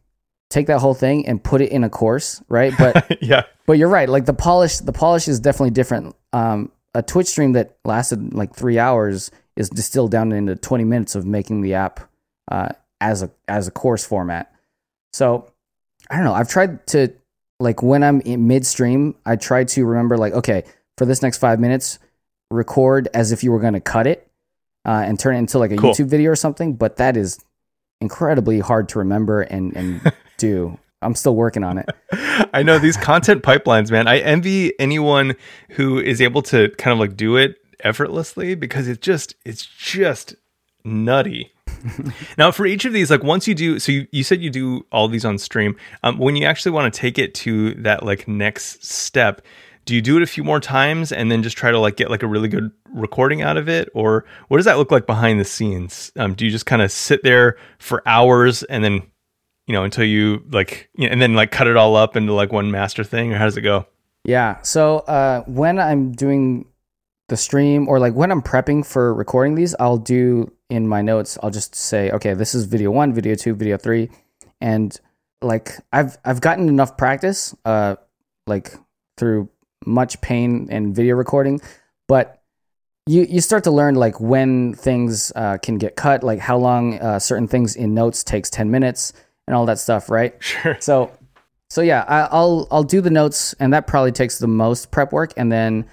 take 0.50 0.68
that 0.68 0.80
whole 0.80 0.94
thing 0.94 1.26
and 1.26 1.44
put 1.44 1.62
it 1.62 1.72
in 1.72 1.84
a 1.84 1.90
course, 1.90 2.44
right? 2.50 2.74
But 2.78 3.18
yeah, 3.22 3.44
but 3.66 3.74
you're 3.74 3.90
right. 3.90 4.08
Like 4.08 4.26
the 4.26 4.34
polish, 4.34 4.78
the 4.78 4.92
polish 4.92 5.28
is 5.28 5.40
definitely 5.40 5.72
different. 5.72 6.16
Um, 6.34 6.72
a 6.94 7.02
Twitch 7.02 7.28
stream 7.28 7.54
that 7.54 7.78
lasted 7.86 8.34
like 8.34 8.54
three 8.54 8.78
hours 8.78 9.32
is 9.56 9.70
distilled 9.70 10.12
down 10.12 10.32
into 10.32 10.56
20 10.56 10.84
minutes 10.84 11.16
of 11.16 11.26
making 11.26 11.62
the 11.62 11.74
app 11.74 12.00
uh, 12.50 12.70
as 13.00 13.24
a 13.24 13.32
as 13.48 13.68
a 13.68 13.72
course 13.72 14.06
format. 14.06 14.54
So 15.14 15.52
I 16.10 16.16
don't 16.16 16.26
know. 16.26 16.34
I've 16.34 16.50
tried 16.50 16.86
to 16.88 17.14
like 17.60 17.82
when 17.82 18.04
I'm 18.04 18.22
in 18.22 18.48
midstream, 18.48 19.16
I 19.26 19.36
try 19.36 19.64
to 19.64 19.86
remember 19.86 20.18
like 20.18 20.34
okay 20.34 20.64
for 20.98 21.06
this 21.06 21.22
next 21.22 21.38
five 21.38 21.60
minutes, 21.60 22.00
record 22.50 23.08
as 23.14 23.32
if 23.32 23.44
you 23.44 23.52
were 23.52 23.60
going 23.60 23.74
to 23.74 23.82
cut 23.82 24.08
it 24.08 24.30
uh, 24.86 25.04
and 25.06 25.20
turn 25.20 25.36
it 25.36 25.40
into 25.40 25.60
like 25.60 25.72
a 25.72 25.78
cool. 25.78 25.92
YouTube 25.92 26.08
video 26.08 26.32
or 26.32 26.36
something. 26.36 26.76
But 26.76 26.98
that 26.98 27.18
is 27.18 27.40
incredibly 28.02 28.60
hard 28.60 28.90
to 28.90 29.00
remember 29.00 29.42
and 29.42 29.76
and 29.76 30.14
do. 30.38 30.78
I'm 31.02 31.16
still 31.16 31.36
working 31.36 31.64
on 31.64 31.78
it. 31.78 31.90
I 32.54 32.64
know 32.64 32.80
these 32.80 32.98
content 32.98 33.44
pipelines, 33.44 33.92
man. 33.92 34.08
I 34.08 34.20
envy 34.20 34.78
anyone 34.80 35.36
who 35.72 36.00
is 36.00 36.22
able 36.22 36.42
to 36.44 36.70
kind 36.78 36.94
of 36.94 37.00
like 37.00 37.18
do 37.18 37.38
it 37.38 37.56
effortlessly 37.84 38.56
because 38.56 38.88
it's 38.88 39.00
just 39.00 39.36
it's 39.46 39.66
just 39.66 40.36
nutty. 40.84 41.52
now 42.38 42.52
for 42.52 42.66
each 42.66 42.86
of 42.86 42.94
these 42.94 43.10
like 43.10 43.24
once 43.24 43.48
you 43.48 43.56
do 43.56 43.80
so 43.80 43.92
you, 43.92 44.08
you 44.12 44.24
said 44.24 44.42
you 44.42 44.50
do 44.50 44.86
all 44.92 45.08
these 45.08 45.26
on 45.26 45.38
stream 45.38 45.76
um, 46.04 46.18
when 46.18 46.36
you 46.36 46.46
actually 46.46 46.72
want 46.72 46.94
to 46.94 47.00
take 47.00 47.18
it 47.18 47.34
to 47.34 47.74
that 47.76 48.04
like 48.04 48.28
next 48.28 48.84
step 48.84 49.42
do 49.86 49.96
you 49.96 50.02
do 50.02 50.18
it 50.18 50.24
a 50.24 50.28
few 50.28 50.44
more 50.44 50.60
times 50.60 51.12
and 51.12 51.32
then 51.32 51.42
just 51.42 51.58
try 51.58 51.72
to 51.72 51.80
like 51.80 51.96
get 51.96 52.10
like 52.10 52.24
a 52.24 52.28
really 52.28 52.50
good 52.50 52.72
recording 52.94 53.42
out 53.42 53.58
of 53.58 53.70
it 53.70 53.90
or 53.94 54.26
what 54.50 54.58
does 54.58 54.66
that 54.66 54.78
look 54.78 54.92
like 54.92 55.08
behind 55.08 55.40
the 55.40 55.46
scenes 55.46 56.12
um, 56.18 56.34
do 56.34 56.46
you 56.46 56.52
just 56.52 56.66
kind 56.66 56.82
of 56.82 56.92
sit 56.92 57.24
there 57.24 57.58
for 57.80 58.04
hours 58.06 58.64
and 58.64 58.84
then 58.84 59.02
you 59.72 59.78
know, 59.78 59.86
until 59.86 60.04
you 60.04 60.44
like, 60.52 60.90
you 60.96 61.08
know, 61.08 61.14
and 61.14 61.22
then 61.22 61.34
like 61.34 61.50
cut 61.50 61.66
it 61.66 61.78
all 61.78 61.96
up 61.96 62.18
into 62.18 62.34
like 62.34 62.52
one 62.52 62.72
master 62.72 63.06
thing, 63.06 63.32
or 63.32 63.38
how 63.38 63.46
does 63.46 63.56
it 63.56 63.62
go? 63.62 63.86
Yeah. 64.26 64.62
So 64.64 64.98
uh, 65.00 65.44
when 65.48 65.80
I'm 65.80 66.12
doing 66.12 66.66
the 67.30 67.38
stream 67.38 67.88
or 67.88 67.98
like 67.98 68.14
when 68.14 68.32
I'm 68.32 68.42
prepping 68.42 68.86
for 68.86 69.14
recording 69.14 69.56
these, 69.56 69.74
I'll 69.80 69.98
do 69.98 70.52
in 70.70 70.90
my 70.90 71.02
notes. 71.02 71.38
I'll 71.42 71.52
just 71.52 71.74
say, 71.74 72.12
okay, 72.12 72.34
this 72.34 72.54
is 72.54 72.66
video 72.66 72.92
one, 72.92 73.14
video 73.14 73.34
two, 73.34 73.56
video 73.56 73.78
three, 73.78 74.10
and 74.60 75.00
like 75.42 75.78
I've 75.94 76.18
I've 76.26 76.42
gotten 76.42 76.68
enough 76.68 76.98
practice, 76.98 77.56
uh, 77.64 77.96
like 78.48 78.74
through 79.16 79.48
much 79.86 80.20
pain 80.20 80.68
and 80.70 80.94
video 80.94 81.16
recording, 81.16 81.62
but 82.10 82.44
you 83.08 83.22
you 83.24 83.40
start 83.40 83.64
to 83.64 83.72
learn 83.72 83.96
like 83.96 84.20
when 84.20 84.74
things 84.74 85.32
uh, 85.34 85.60
can 85.60 85.78
get 85.78 85.96
cut, 85.96 86.26
like 86.26 86.40
how 86.40 86.58
long 86.58 87.00
uh, 87.00 87.20
certain 87.20 87.48
things 87.48 87.78
in 87.78 87.94
notes 87.94 88.22
takes 88.22 88.50
ten 88.50 88.70
minutes 88.70 89.14
and 89.52 89.58
all 89.58 89.66
that 89.66 89.80
stuff, 89.80 90.10
right? 90.10 90.34
Sure. 90.40 90.78
So, 90.80 91.12
so 91.70 91.82
yeah, 91.82 92.06
I, 92.08 92.34
will 92.34 92.70
I'll 92.72 92.84
do 92.84 93.02
the 93.02 93.10
notes, 93.10 93.54
and 93.60 93.74
that 93.74 93.86
probably 93.86 94.14
takes 94.14 94.40
the 94.40 94.48
most 94.48 94.92
prep 94.92 95.12
work, 95.12 95.34
and 95.36 95.52
then 95.52 95.88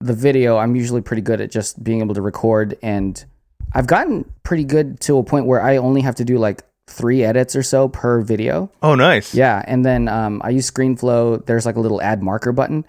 the 0.00 0.12
video. 0.12 0.56
I'm 0.56 0.74
usually 0.74 1.00
pretty 1.00 1.22
good 1.22 1.40
at 1.40 1.52
just 1.52 1.82
being 1.84 2.00
able 2.00 2.16
to 2.16 2.20
record, 2.20 2.76
and 2.82 3.24
I've 3.72 3.86
gotten 3.86 4.28
pretty 4.42 4.64
good 4.64 4.98
to 5.02 5.18
a 5.18 5.22
point 5.22 5.46
where 5.46 5.62
I 5.62 5.76
only 5.76 6.00
have 6.00 6.16
to 6.16 6.24
do 6.24 6.36
like 6.38 6.64
three 6.88 7.22
edits 7.22 7.54
or 7.54 7.62
so 7.62 7.86
per 7.86 8.22
video. 8.22 8.72
Oh, 8.82 8.96
nice. 8.96 9.36
Yeah, 9.36 9.62
and 9.68 9.86
then 9.86 10.08
um, 10.08 10.42
I 10.42 10.50
use 10.50 10.68
ScreenFlow. 10.68 11.46
There's 11.46 11.66
like 11.66 11.76
a 11.76 11.80
little 11.80 12.02
add 12.02 12.24
marker 12.24 12.50
button, 12.50 12.84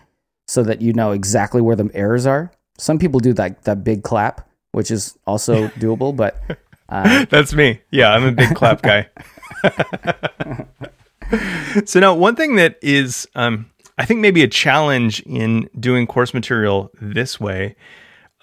so 0.47 0.63
that 0.63 0.81
you 0.81 0.93
know 0.93 1.11
exactly 1.11 1.61
where 1.61 1.75
the 1.75 1.91
errors 1.93 2.25
are. 2.25 2.51
Some 2.79 2.97
people 2.97 3.19
do 3.19 3.33
that 3.33 3.65
that 3.65 3.83
big 3.83 4.01
clap, 4.01 4.49
which 4.71 4.89
is 4.89 5.15
also 5.27 5.67
doable, 5.77 6.15
but 6.15 6.41
uh, 6.89 7.25
that's 7.25 7.53
me. 7.53 7.81
Yeah, 7.91 8.11
I'm 8.11 8.23
a 8.23 8.31
big 8.31 8.55
clap 8.55 8.81
guy. 8.81 9.07
so 11.85 11.99
now 11.99 12.13
one 12.13 12.35
thing 12.35 12.55
that 12.55 12.77
is 12.81 13.27
um, 13.35 13.69
i 13.97 14.05
think 14.05 14.19
maybe 14.19 14.43
a 14.43 14.47
challenge 14.47 15.21
in 15.21 15.69
doing 15.79 16.07
course 16.07 16.33
material 16.33 16.91
this 17.01 17.39
way 17.39 17.75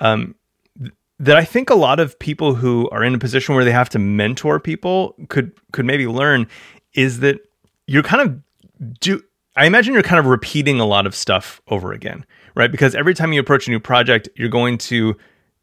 um, 0.01 0.35
th- 0.81 0.93
that 1.19 1.37
i 1.37 1.45
think 1.45 1.71
a 1.71 1.75
lot 1.75 2.01
of 2.01 2.19
people 2.19 2.55
who 2.55 2.89
are 2.91 3.05
in 3.05 3.15
a 3.15 3.19
position 3.19 3.55
where 3.55 3.65
they 3.65 3.73
have 3.73 3.89
to 3.89 3.99
mentor 3.99 4.61
people 4.61 5.15
could 5.29 5.53
could 5.73 5.85
maybe 5.85 6.07
learn 6.07 6.47
is 6.95 7.21
that 7.21 7.41
you're 7.87 8.03
kind 8.03 8.29
of 8.29 8.43
do 9.01 9.23
i 9.57 9.67
imagine 9.67 9.95
you're 9.95 10.03
kind 10.03 10.21
of 10.21 10.27
repeating 10.27 10.81
a 10.81 10.87
lot 10.87 11.07
of 11.07 11.15
stuff 11.15 11.61
over 11.69 11.93
again 11.93 12.25
right? 12.59 12.73
Because 12.73 12.97
every 12.97 13.15
time 13.15 13.33
you 13.33 13.41
approach 13.41 13.69
a 13.69 13.71
new 13.71 13.81
project 13.81 14.29
you're 14.35 14.49
going 14.49 14.77
to 14.79 15.17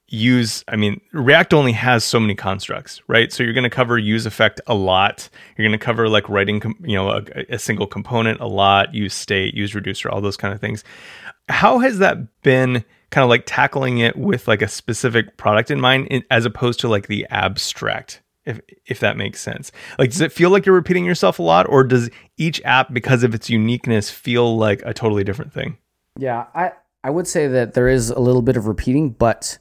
use 0.07 0.63
i 0.67 0.75
mean 0.75 1.01
react 1.13 1.53
only 1.53 1.71
has 1.71 2.03
so 2.03 2.19
many 2.19 2.35
constructs 2.35 3.01
right? 3.07 3.31
So 3.31 3.43
you're 3.43 3.53
going 3.53 3.63
to 3.63 3.69
cover 3.69 3.97
use 3.97 4.25
effect 4.25 4.61
a 4.67 4.75
lot. 4.75 5.29
You're 5.57 5.67
going 5.67 5.77
to 5.77 5.83
cover 5.83 6.09
like 6.09 6.27
writing 6.29 6.61
you 6.81 6.95
know 6.95 7.09
a, 7.09 7.23
a, 7.49 7.59
single 7.59 7.87
component 7.87 8.39
a 8.39 8.47
lot 8.47 8.93
use 8.93 9.13
state 9.13 9.53
use 9.53 9.75
reducer 9.75 10.09
all 10.09 10.21
those 10.21 10.37
kind 10.37 10.53
of 10.53 10.59
things. 10.59 10.83
How 11.49 11.79
has 11.79 11.99
that 11.99 12.41
been 12.41 12.83
kind 13.11 13.23
of 13.23 13.29
like 13.29 13.43
tackling 13.45 13.99
it 13.99 14.17
with 14.17 14.47
like 14.47 14.61
a 14.61 14.67
specific 14.67 15.37
product 15.37 15.71
in 15.71 15.79
mind 15.79 16.07
in, 16.07 16.23
as 16.31 16.45
opposed 16.45 16.79
to 16.81 16.87
like 16.87 17.07
the 17.07 17.25
abstract 17.29 18.21
if 18.45 18.59
if 18.85 18.99
that 18.99 19.17
makes 19.17 19.39
sense? 19.41 19.71
Like 19.99 20.11
does 20.11 20.21
it 20.21 20.31
feel 20.31 20.49
like 20.49 20.65
you're 20.65 20.75
repeating 20.75 21.05
yourself 21.05 21.39
a 21.39 21.43
lot 21.43 21.67
or 21.69 21.83
does 21.83 22.09
each 22.37 22.61
app 22.65 22.93
because 22.93 23.23
of 23.23 23.33
its 23.33 23.49
uniqueness 23.49 24.09
feel 24.09 24.57
like 24.57 24.81
a 24.85 24.93
totally 24.93 25.23
different 25.23 25.53
thing? 25.53 25.77
Yeah, 26.17 26.45
I 26.53 26.71
I 27.03 27.11
would 27.11 27.27
say 27.27 27.47
that 27.47 27.75
there 27.75 27.87
is 27.87 28.09
a 28.09 28.19
little 28.19 28.41
bit 28.41 28.57
of 28.57 28.67
repeating, 28.67 29.11
but 29.11 29.57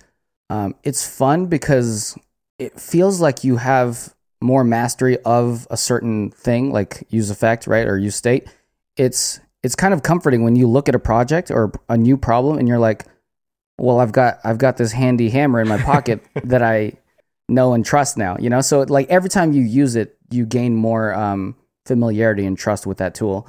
um, 0.51 0.75
it's 0.83 1.07
fun 1.07 1.47
because 1.47 2.17
it 2.59 2.79
feels 2.81 3.21
like 3.21 3.45
you 3.45 3.57
have 3.57 4.15
more 4.41 4.65
mastery 4.65 5.19
of 5.25 5.67
a 5.71 5.77
certain 5.77 6.31
thing, 6.31 6.71
like 6.71 7.05
use 7.09 7.31
effect, 7.31 7.67
right, 7.67 7.87
or 7.87 7.97
use 7.97 8.17
state. 8.17 8.47
It's 8.97 9.41
it's 9.63 9.75
kind 9.75 9.95
of 9.95 10.03
comforting 10.03 10.45
when 10.45 10.57
you 10.57 10.69
look 10.69 10.89
at 10.89 10.95
a 10.95 10.99
project 10.99 11.51
or 11.51 11.73
a 11.89 11.97
new 11.97 12.19
problem 12.19 12.59
and 12.59 12.69
you're 12.69 12.79
like, 12.79 13.07
well, 13.79 14.01
I've 14.01 14.13
got 14.13 14.39
I've 14.45 14.59
got 14.59 14.77
this 14.77 14.93
handy 14.93 15.31
hammer 15.31 15.61
in 15.61 15.69
my 15.69 15.81
pocket 15.81 16.23
that 16.45 16.63
I 16.63 16.93
know 17.49 17.73
and 17.73 17.85
trust 17.85 18.17
now. 18.17 18.37
You 18.39 18.51
know, 18.51 18.61
so 18.61 18.83
like 18.83 19.09
every 19.09 19.31
time 19.31 19.53
you 19.53 19.63
use 19.63 19.97
it, 19.97 20.17
you 20.31 20.45
gain 20.47 20.75
more 20.75 21.15
um, 21.15 21.57
familiarity 21.87 22.45
and 22.45 22.57
trust 22.57 22.87
with 22.87 22.99
that 22.99 23.15
tool. 23.15 23.49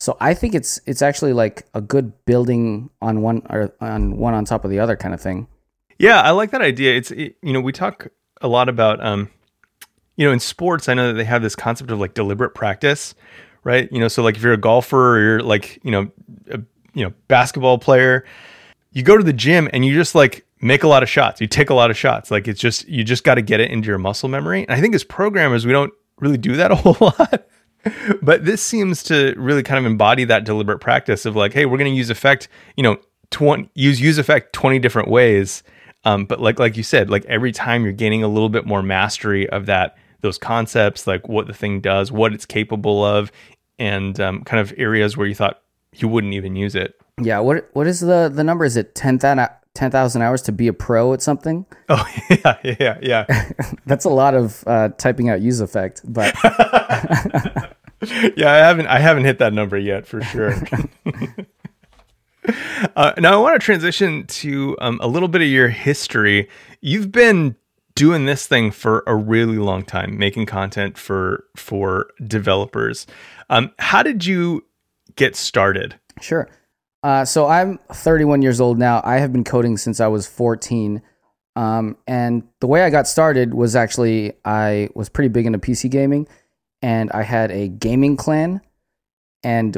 So 0.00 0.16
I 0.20 0.34
think 0.34 0.54
it's 0.54 0.80
it's 0.86 1.00
actually 1.00 1.32
like 1.32 1.66
a 1.72 1.80
good 1.80 2.12
building 2.26 2.90
on 3.00 3.22
one 3.22 3.42
or 3.48 3.72
on 3.80 4.18
one 4.18 4.34
on 4.34 4.44
top 4.44 4.64
of 4.64 4.70
the 4.70 4.78
other 4.78 4.96
kind 4.96 5.14
of 5.14 5.20
thing. 5.20 5.48
Yeah, 5.98 6.20
I 6.20 6.30
like 6.30 6.50
that 6.50 6.62
idea. 6.62 6.96
It's 6.96 7.10
it, 7.10 7.36
you 7.42 7.52
know 7.52 7.60
we 7.60 7.72
talk 7.72 8.08
a 8.40 8.48
lot 8.48 8.68
about 8.68 9.04
um, 9.04 9.30
you 10.16 10.26
know 10.26 10.32
in 10.32 10.40
sports. 10.40 10.88
I 10.88 10.94
know 10.94 11.08
that 11.08 11.14
they 11.14 11.24
have 11.24 11.42
this 11.42 11.56
concept 11.56 11.90
of 11.90 11.98
like 11.98 12.14
deliberate 12.14 12.54
practice, 12.54 13.14
right? 13.62 13.90
You 13.92 14.00
know, 14.00 14.08
so 14.08 14.22
like 14.22 14.36
if 14.36 14.42
you're 14.42 14.52
a 14.52 14.58
golfer 14.58 15.16
or 15.16 15.20
you're 15.20 15.40
like 15.40 15.78
you 15.82 15.90
know 15.90 16.10
a 16.50 16.60
you 16.94 17.04
know 17.04 17.12
basketball 17.28 17.78
player, 17.78 18.24
you 18.92 19.02
go 19.02 19.16
to 19.16 19.24
the 19.24 19.32
gym 19.32 19.68
and 19.72 19.84
you 19.84 19.94
just 19.94 20.14
like 20.14 20.46
make 20.60 20.82
a 20.82 20.88
lot 20.88 21.02
of 21.02 21.08
shots. 21.08 21.40
You 21.40 21.46
take 21.46 21.70
a 21.70 21.74
lot 21.74 21.90
of 21.90 21.96
shots. 21.96 22.30
Like 22.30 22.48
it's 22.48 22.60
just 22.60 22.88
you 22.88 23.04
just 23.04 23.24
got 23.24 23.34
to 23.34 23.42
get 23.42 23.60
it 23.60 23.70
into 23.70 23.88
your 23.88 23.98
muscle 23.98 24.28
memory. 24.28 24.62
And 24.62 24.72
I 24.72 24.80
think 24.80 24.94
as 24.94 25.04
programmers 25.04 25.66
we 25.66 25.72
don't 25.72 25.92
really 26.20 26.38
do 26.38 26.56
that 26.56 26.70
a 26.70 26.74
whole 26.76 26.96
lot. 27.00 27.46
but 28.22 28.44
this 28.46 28.62
seems 28.62 29.02
to 29.04 29.34
really 29.36 29.62
kind 29.62 29.78
of 29.78 29.84
embody 29.84 30.24
that 30.24 30.44
deliberate 30.44 30.78
practice 30.80 31.26
of 31.26 31.36
like, 31.36 31.52
hey, 31.52 31.66
we're 31.66 31.76
going 31.76 31.90
to 31.90 31.96
use 31.96 32.08
effect, 32.08 32.48
you 32.76 32.82
know, 32.82 32.96
20 33.30 33.68
use 33.74 34.00
use 34.00 34.16
effect 34.16 34.52
20 34.52 34.78
different 34.78 35.08
ways. 35.08 35.62
Um, 36.04 36.26
but 36.26 36.40
like 36.40 36.58
like 36.58 36.76
you 36.76 36.82
said, 36.82 37.10
like 37.10 37.24
every 37.26 37.52
time 37.52 37.84
you're 37.84 37.92
gaining 37.92 38.22
a 38.22 38.28
little 38.28 38.48
bit 38.48 38.66
more 38.66 38.82
mastery 38.82 39.48
of 39.48 39.66
that 39.66 39.96
those 40.20 40.38
concepts, 40.38 41.06
like 41.06 41.28
what 41.28 41.46
the 41.46 41.54
thing 41.54 41.80
does, 41.80 42.10
what 42.10 42.32
it's 42.32 42.46
capable 42.46 43.04
of, 43.04 43.30
and 43.78 44.18
um, 44.20 44.42
kind 44.44 44.60
of 44.60 44.72
areas 44.76 45.16
where 45.16 45.26
you 45.26 45.34
thought 45.34 45.60
you 45.94 46.08
wouldn't 46.08 46.34
even 46.34 46.56
use 46.56 46.74
it. 46.74 46.94
Yeah, 47.20 47.38
what 47.40 47.68
what 47.72 47.86
is 47.86 48.00
the 48.00 48.30
the 48.32 48.44
number? 48.44 48.64
Is 48.64 48.76
it 48.76 48.94
10,000 48.94 49.48
10, 49.74 50.22
hours 50.22 50.42
to 50.42 50.52
be 50.52 50.66
a 50.66 50.72
pro 50.72 51.12
at 51.12 51.22
something? 51.22 51.66
Oh 51.88 52.06
yeah, 52.30 52.58
yeah, 52.80 52.98
yeah. 53.02 53.52
That's 53.86 54.06
a 54.06 54.10
lot 54.10 54.34
of 54.34 54.64
uh, 54.66 54.88
typing 54.96 55.28
out 55.28 55.42
use 55.42 55.60
effect, 55.60 56.00
but 56.04 56.34
yeah, 58.36 58.50
I 58.50 58.56
haven't 58.56 58.86
I 58.86 58.98
haven't 58.98 59.24
hit 59.24 59.38
that 59.38 59.52
number 59.52 59.76
yet 59.76 60.06
for 60.06 60.22
sure. 60.22 60.54
uh, 62.96 63.12
now 63.18 63.34
I 63.34 63.36
want 63.36 63.60
to 63.60 63.64
transition 63.64 64.26
to 64.26 64.76
um, 64.80 64.98
a 65.02 65.08
little 65.08 65.28
bit 65.28 65.42
of 65.42 65.48
your 65.48 65.68
history. 65.68 66.48
You've 66.80 67.12
been 67.12 67.56
doing 67.94 68.26
this 68.26 68.46
thing 68.46 68.70
for 68.70 69.04
a 69.06 69.14
really 69.14 69.58
long 69.58 69.84
time, 69.84 70.18
making 70.18 70.46
content 70.46 70.98
for 70.98 71.44
for 71.56 72.08
developers. 72.26 73.06
Um, 73.50 73.72
how 73.78 74.02
did 74.02 74.26
you 74.26 74.64
get 75.16 75.36
started? 75.36 75.98
Sure. 76.20 76.48
Uh, 77.02 77.24
so 77.24 77.46
I'm 77.46 77.78
31 77.92 78.40
years 78.40 78.60
old 78.60 78.78
now. 78.78 79.02
I 79.04 79.16
have 79.16 79.32
been 79.32 79.44
coding 79.44 79.76
since 79.76 80.00
I 80.00 80.06
was 80.06 80.26
14. 80.26 81.02
Um, 81.56 81.98
and 82.06 82.44
the 82.60 82.66
way 82.66 82.82
I 82.82 82.90
got 82.90 83.06
started 83.06 83.54
was 83.54 83.76
actually 83.76 84.32
I 84.44 84.88
was 84.94 85.08
pretty 85.08 85.28
big 85.28 85.46
into 85.46 85.58
PC 85.58 85.90
gaming, 85.90 86.26
and 86.82 87.10
I 87.12 87.22
had 87.22 87.50
a 87.50 87.68
gaming 87.68 88.16
clan, 88.16 88.60
and 89.42 89.76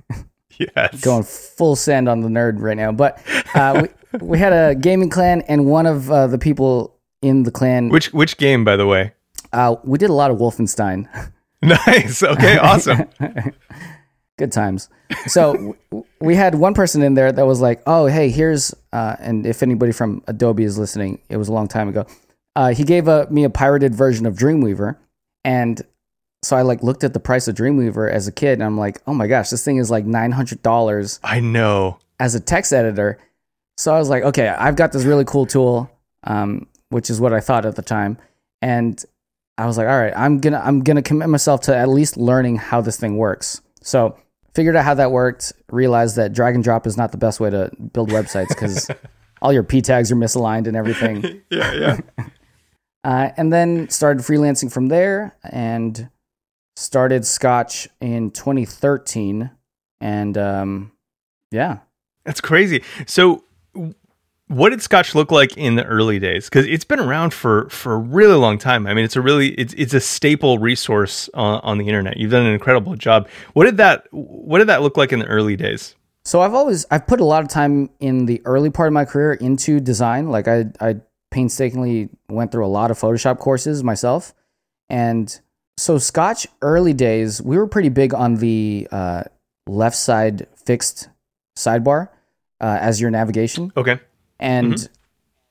yes, 0.58 1.00
going 1.00 1.22
full 1.22 1.76
send 1.76 2.08
on 2.08 2.20
the 2.20 2.28
nerd 2.28 2.60
right 2.60 2.76
now. 2.76 2.92
But 2.92 3.22
uh, 3.54 3.86
we 4.12 4.18
we 4.20 4.38
had 4.38 4.52
a 4.52 4.74
gaming 4.74 5.10
clan, 5.10 5.42
and 5.42 5.66
one 5.66 5.86
of 5.86 6.10
uh, 6.10 6.26
the 6.26 6.38
people 6.38 6.96
in 7.22 7.42
the 7.42 7.50
clan. 7.50 7.88
Which 7.88 8.12
which 8.12 8.36
game, 8.36 8.64
by 8.64 8.76
the 8.76 8.86
way? 8.86 9.12
Uh, 9.52 9.76
we 9.84 9.98
did 9.98 10.10
a 10.10 10.14
lot 10.14 10.30
of 10.30 10.38
Wolfenstein. 10.38 11.08
nice. 11.62 12.22
Okay. 12.22 12.58
Awesome. 12.58 13.08
Good 14.38 14.52
times. 14.52 14.88
So 15.26 15.76
we 16.20 16.36
had 16.36 16.54
one 16.54 16.74
person 16.74 17.02
in 17.02 17.14
there 17.14 17.32
that 17.32 17.46
was 17.46 17.60
like, 17.60 17.82
"Oh, 17.86 18.06
hey, 18.06 18.30
here's," 18.30 18.72
uh, 18.92 19.16
and 19.18 19.44
if 19.44 19.62
anybody 19.62 19.90
from 19.90 20.22
Adobe 20.28 20.62
is 20.62 20.78
listening, 20.78 21.20
it 21.28 21.38
was 21.38 21.48
a 21.48 21.52
long 21.52 21.66
time 21.66 21.88
ago. 21.88 22.06
Uh, 22.54 22.72
he 22.72 22.84
gave 22.84 23.08
a, 23.08 23.28
me 23.30 23.44
a 23.44 23.50
pirated 23.50 23.94
version 23.94 24.26
of 24.26 24.36
Dreamweaver, 24.36 24.96
and 25.44 25.82
so 26.42 26.56
I 26.56 26.62
like 26.62 26.82
looked 26.82 27.04
at 27.04 27.12
the 27.12 27.20
price 27.20 27.48
of 27.48 27.56
Dreamweaver 27.56 28.10
as 28.10 28.28
a 28.28 28.32
kid, 28.32 28.54
and 28.54 28.64
I'm 28.64 28.78
like, 28.78 29.00
"Oh 29.06 29.14
my 29.14 29.26
gosh, 29.26 29.50
this 29.50 29.64
thing 29.64 29.78
is 29.78 29.90
like 29.90 30.04
nine 30.04 30.32
hundred 30.32 30.62
dollars." 30.62 31.20
I 31.22 31.40
know. 31.40 31.98
As 32.20 32.34
a 32.34 32.40
text 32.40 32.72
editor, 32.72 33.18
so 33.76 33.94
I 33.94 33.98
was 33.98 34.08
like, 34.08 34.22
"Okay, 34.22 34.48
I've 34.48 34.76
got 34.76 34.92
this 34.92 35.04
really 35.04 35.24
cool 35.24 35.46
tool," 35.46 35.90
um, 36.24 36.66
which 36.90 37.10
is 37.10 37.20
what 37.20 37.32
I 37.32 37.40
thought 37.40 37.66
at 37.66 37.76
the 37.76 37.82
time, 37.82 38.18
and 38.62 39.02
I 39.56 39.66
was 39.66 39.76
like, 39.76 39.88
"All 39.88 39.98
right, 39.98 40.12
I'm 40.16 40.38
gonna 40.38 40.62
I'm 40.64 40.80
gonna 40.80 41.02
commit 41.02 41.28
myself 41.28 41.62
to 41.62 41.76
at 41.76 41.88
least 41.88 42.16
learning 42.16 42.56
how 42.56 42.80
this 42.80 42.98
thing 42.98 43.16
works." 43.16 43.60
So 43.82 44.16
figured 44.54 44.76
out 44.76 44.84
how 44.84 44.94
that 44.94 45.10
worked, 45.12 45.52
realized 45.70 46.16
that 46.16 46.32
drag 46.32 46.54
and 46.54 46.64
drop 46.64 46.86
is 46.86 46.96
not 46.96 47.12
the 47.12 47.18
best 47.18 47.40
way 47.40 47.50
to 47.50 47.70
build 47.92 48.10
websites 48.10 48.48
because 48.48 48.90
all 49.42 49.52
your 49.52 49.62
p 49.62 49.80
tags 49.82 50.10
are 50.12 50.16
misaligned 50.16 50.66
and 50.66 50.76
everything. 50.76 51.42
yeah, 51.50 51.72
yeah. 51.72 51.98
uh, 53.04 53.30
and 53.36 53.52
then 53.52 53.88
started 53.88 54.24
freelancing 54.24 54.72
from 54.72 54.88
there 54.88 55.36
and 55.44 56.08
started 56.78 57.26
Scotch 57.26 57.88
in 58.00 58.30
2013. 58.30 59.50
And 60.00 60.38
um, 60.38 60.92
yeah. 61.50 61.78
That's 62.24 62.40
crazy. 62.40 62.84
So 63.06 63.44
what 64.46 64.70
did 64.70 64.80
Scotch 64.80 65.14
look 65.14 65.30
like 65.30 65.56
in 65.56 65.74
the 65.74 65.84
early 65.84 66.18
days? 66.18 66.46
Because 66.46 66.66
it's 66.66 66.84
been 66.84 67.00
around 67.00 67.34
for 67.34 67.68
for 67.68 67.94
a 67.94 67.98
really 67.98 68.34
long 68.34 68.58
time. 68.58 68.86
I 68.86 68.94
mean, 68.94 69.04
it's 69.04 69.16
a 69.16 69.20
really 69.20 69.48
it's 69.54 69.74
it's 69.74 69.92
a 69.92 70.00
staple 70.00 70.58
resource 70.58 71.28
on, 71.34 71.60
on 71.62 71.78
the 71.78 71.86
internet. 71.86 72.16
You've 72.16 72.30
done 72.30 72.46
an 72.46 72.52
incredible 72.52 72.94
job. 72.94 73.28
What 73.54 73.64
did 73.64 73.78
that 73.78 74.06
What 74.12 74.58
did 74.58 74.68
that 74.68 74.82
look 74.82 74.96
like 74.96 75.12
in 75.12 75.18
the 75.18 75.26
early 75.26 75.56
days? 75.56 75.96
So 76.24 76.42
I've 76.42 76.54
always 76.54 76.86
I've 76.90 77.06
put 77.06 77.20
a 77.20 77.24
lot 77.24 77.42
of 77.42 77.48
time 77.48 77.90
in 77.98 78.26
the 78.26 78.40
early 78.44 78.70
part 78.70 78.86
of 78.86 78.92
my 78.92 79.04
career 79.04 79.32
into 79.32 79.80
design. 79.80 80.30
Like 80.30 80.46
I 80.46 80.66
I 80.80 80.96
painstakingly 81.30 82.08
went 82.28 82.52
through 82.52 82.66
a 82.66 82.68
lot 82.68 82.90
of 82.90 82.98
Photoshop 82.98 83.38
courses 83.38 83.82
myself, 83.82 84.34
and 84.88 85.40
so 85.78 85.96
Scotch 85.96 86.46
early 86.60 86.92
days 86.92 87.40
we 87.40 87.56
were 87.56 87.66
pretty 87.66 87.88
big 87.88 88.12
on 88.12 88.36
the 88.36 88.88
uh, 88.90 89.24
left 89.66 89.96
side 89.96 90.46
fixed 90.56 91.08
sidebar 91.56 92.08
uh, 92.60 92.78
as 92.80 93.00
your 93.00 93.10
navigation. 93.10 93.72
Okay 93.76 94.00
and 94.40 94.74
mm-hmm. 94.74 94.92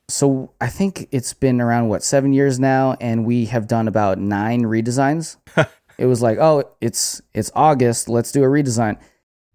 so 0.09 0.53
I 0.61 0.67
think 0.67 1.07
it's 1.11 1.33
been 1.33 1.61
around 1.61 1.89
what 1.89 2.03
seven 2.03 2.33
years 2.33 2.59
now, 2.59 2.95
and 2.99 3.25
we 3.25 3.45
have 3.45 3.67
done 3.67 3.87
about 3.87 4.17
nine 4.17 4.63
redesigns. 4.63 5.37
it 5.97 6.05
was 6.05 6.21
like, 6.21 6.37
oh, 6.39 6.63
it's 6.81 7.21
it's 7.33 7.51
August, 7.55 8.09
let's 8.09 8.31
do 8.31 8.43
a 8.43 8.47
redesign. 8.47 8.97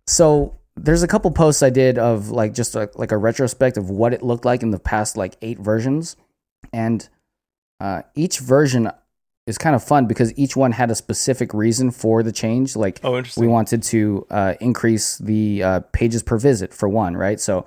So 0.06 0.58
there's 0.76 1.02
a 1.02 1.08
couple 1.08 1.30
posts 1.30 1.62
I 1.62 1.70
did 1.70 1.98
of 1.98 2.30
like 2.30 2.54
just 2.54 2.74
a, 2.74 2.90
like 2.94 3.12
a 3.12 3.16
retrospect 3.16 3.76
of 3.76 3.90
what 3.90 4.12
it 4.14 4.22
looked 4.22 4.44
like 4.44 4.62
in 4.62 4.70
the 4.70 4.78
past 4.78 5.16
like 5.16 5.36
eight 5.42 5.58
versions, 5.58 6.16
and 6.72 7.08
uh, 7.80 8.02
each 8.14 8.38
version 8.38 8.90
is 9.46 9.58
kind 9.58 9.74
of 9.74 9.82
fun 9.82 10.06
because 10.06 10.36
each 10.38 10.56
one 10.56 10.72
had 10.72 10.90
a 10.90 10.94
specific 10.94 11.52
reason 11.52 11.90
for 11.90 12.22
the 12.22 12.32
change. 12.32 12.76
Like, 12.76 13.00
oh, 13.02 13.16
interesting. 13.16 13.42
we 13.44 13.48
wanted 13.48 13.82
to 13.84 14.26
uh, 14.30 14.54
increase 14.60 15.18
the 15.18 15.62
uh, 15.62 15.80
pages 15.92 16.22
per 16.22 16.38
visit 16.38 16.72
for 16.72 16.88
one, 16.88 17.16
right? 17.16 17.40
So 17.40 17.66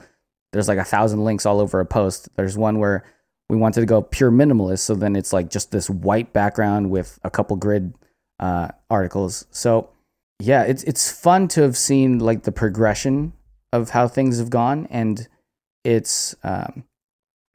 there's 0.53 0.67
like 0.67 0.77
a 0.77 0.85
thousand 0.85 1.23
links 1.23 1.45
all 1.45 1.59
over 1.59 1.79
a 1.79 1.85
post. 1.85 2.29
There's 2.35 2.57
one 2.57 2.79
where 2.79 3.03
we 3.49 3.57
wanted 3.57 3.81
to 3.81 3.85
go 3.85 4.01
pure 4.01 4.31
minimalist, 4.31 4.79
so 4.79 4.95
then 4.95 5.15
it's 5.15 5.33
like 5.33 5.49
just 5.49 5.71
this 5.71 5.89
white 5.89 6.33
background 6.33 6.89
with 6.89 7.19
a 7.23 7.29
couple 7.29 7.57
grid 7.57 7.93
uh, 8.39 8.69
articles. 8.89 9.45
So 9.51 9.89
yeah, 10.39 10.63
it's 10.63 10.83
it's 10.83 11.11
fun 11.11 11.47
to 11.49 11.61
have 11.61 11.77
seen 11.77 12.19
like 12.19 12.43
the 12.43 12.51
progression 12.51 13.33
of 13.73 13.89
how 13.89 14.07
things 14.07 14.39
have 14.39 14.49
gone, 14.49 14.87
and 14.89 15.27
it's 15.83 16.35
um, 16.43 16.85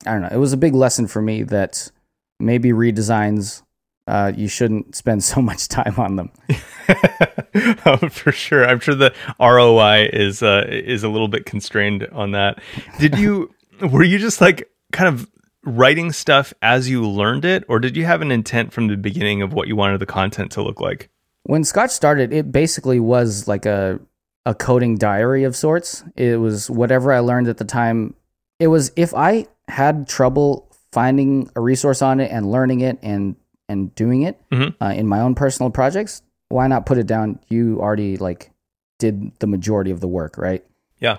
I 0.07 0.13
don't 0.13 0.23
know. 0.23 0.29
It 0.31 0.39
was 0.39 0.53
a 0.53 0.59
big 0.59 0.75
lesson 0.75 1.07
for 1.07 1.23
me 1.23 1.43
that 1.45 1.91
maybe 2.39 2.71
redesigns 2.71 3.63
uh, 4.11 4.33
you 4.37 4.49
shouldn't 4.49 4.97
spend 4.97 5.23
so 5.33 5.41
much 5.41 5.69
time 5.69 5.95
on 5.97 6.17
them. 6.17 6.33
oh, 7.87 8.09
for 8.11 8.33
sure. 8.33 8.67
I'm 8.67 8.81
sure 8.81 8.95
the 8.95 9.15
ROI 9.39 10.11
is 10.13 10.43
uh, 10.43 10.67
is 10.69 11.05
a 11.05 11.09
little 11.09 11.29
bit 11.29 11.47
constrained 11.47 12.07
on 12.13 12.33
that. 12.33 12.61
Did 12.99 13.17
you 13.19 13.55
were 13.81 14.03
you 14.03 14.19
just 14.19 14.41
like 14.41 14.69
kind 14.93 15.09
of 15.09 15.31
writing 15.65 16.11
stuff 16.11 16.53
as 16.61 16.91
you 16.91 17.09
learned 17.09 17.45
it, 17.45 17.65
or 17.69 17.79
did 17.79 17.97
you 17.97 18.05
have 18.05 18.21
an 18.21 18.33
intent 18.33 18.73
from 18.73 18.89
the 18.89 18.97
beginning 18.97 19.43
of 19.43 19.53
what 19.53 19.69
you 19.69 19.77
wanted 19.77 20.01
the 20.01 20.07
content 20.07 20.51
to 20.53 20.63
look 20.63 20.81
like? 20.81 21.09
When 21.45 21.65
Scotch 21.65 21.91
started, 21.91 22.33
it 22.33 22.51
basically 22.51 22.99
was 22.99 23.47
like 23.47 23.65
a 23.65 24.01
a 24.45 24.55
coding 24.55 24.97
diary 24.97 25.45
of 25.45 25.55
sorts. 25.55 26.03
It 26.17 26.41
was 26.41 26.69
whatever 26.69 27.13
I 27.13 27.21
learned 27.21 27.47
at 27.47 27.59
the 27.59 27.65
time. 27.65 28.15
It 28.59 28.67
was 28.67 28.91
if 28.97 29.15
I 29.15 29.47
had 29.69 30.09
trouble 30.09 30.67
finding 30.93 31.49
a 31.55 31.61
resource 31.61 32.03
on 32.03 32.19
it 32.19 32.33
and 32.33 32.51
learning 32.51 32.81
it 32.81 32.99
and 33.03 33.37
and 33.71 33.95
doing 33.95 34.23
it 34.23 34.39
mm-hmm. 34.51 34.83
uh, 34.83 34.91
in 34.91 35.07
my 35.07 35.21
own 35.21 35.35
personal 35.35 35.71
projects, 35.71 36.23
why 36.49 36.67
not 36.67 36.85
put 36.85 36.99
it 36.99 37.07
down? 37.07 37.39
You 37.49 37.81
already 37.81 38.17
like 38.17 38.51
did 38.99 39.33
the 39.39 39.47
majority 39.47 39.91
of 39.91 40.01
the 40.01 40.09
work, 40.09 40.37
right? 40.37 40.65
Yeah. 40.99 41.19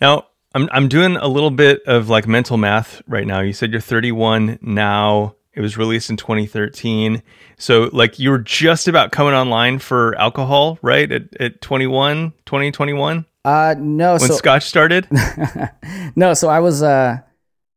Now, 0.00 0.28
I'm 0.54 0.68
I'm 0.72 0.88
doing 0.88 1.16
a 1.16 1.28
little 1.28 1.50
bit 1.50 1.82
of 1.86 2.08
like 2.08 2.26
mental 2.26 2.56
math 2.56 3.02
right 3.06 3.26
now. 3.26 3.40
You 3.40 3.52
said 3.52 3.72
you're 3.72 3.80
31 3.80 4.58
now. 4.62 5.34
It 5.52 5.60
was 5.60 5.76
released 5.76 6.08
in 6.08 6.16
2013. 6.16 7.20
So 7.56 7.90
like 7.92 8.20
you 8.20 8.30
were 8.30 8.38
just 8.38 8.86
about 8.86 9.10
coming 9.10 9.34
online 9.34 9.80
for 9.80 10.16
alcohol, 10.16 10.78
right? 10.82 11.10
At, 11.10 11.22
at 11.40 11.60
21, 11.60 12.32
2021? 12.46 13.26
Uh 13.44 13.74
no, 13.76 14.12
when 14.12 14.20
so 14.20 14.34
Scotch 14.36 14.64
started? 14.64 15.08
no, 16.16 16.34
so 16.34 16.48
I 16.48 16.60
was 16.60 16.82
uh 16.82 17.18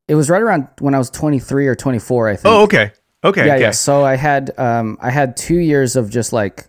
it 0.07 0.15
was 0.15 0.29
right 0.29 0.41
around 0.41 0.67
when 0.79 0.93
I 0.93 0.97
was 0.97 1.09
23 1.09 1.67
or 1.67 1.75
24, 1.75 2.29
I 2.29 2.35
think. 2.35 2.45
oh, 2.45 2.63
okay. 2.63 2.91
Okay. 3.23 3.45
yeah, 3.45 3.53
okay. 3.53 3.61
yeah. 3.61 3.71
So 3.71 4.03
I 4.03 4.15
had 4.15 4.51
um 4.57 4.97
I 5.01 5.09
had 5.11 5.37
2 5.37 5.55
years 5.55 5.95
of 5.95 6.09
just 6.09 6.33
like 6.33 6.65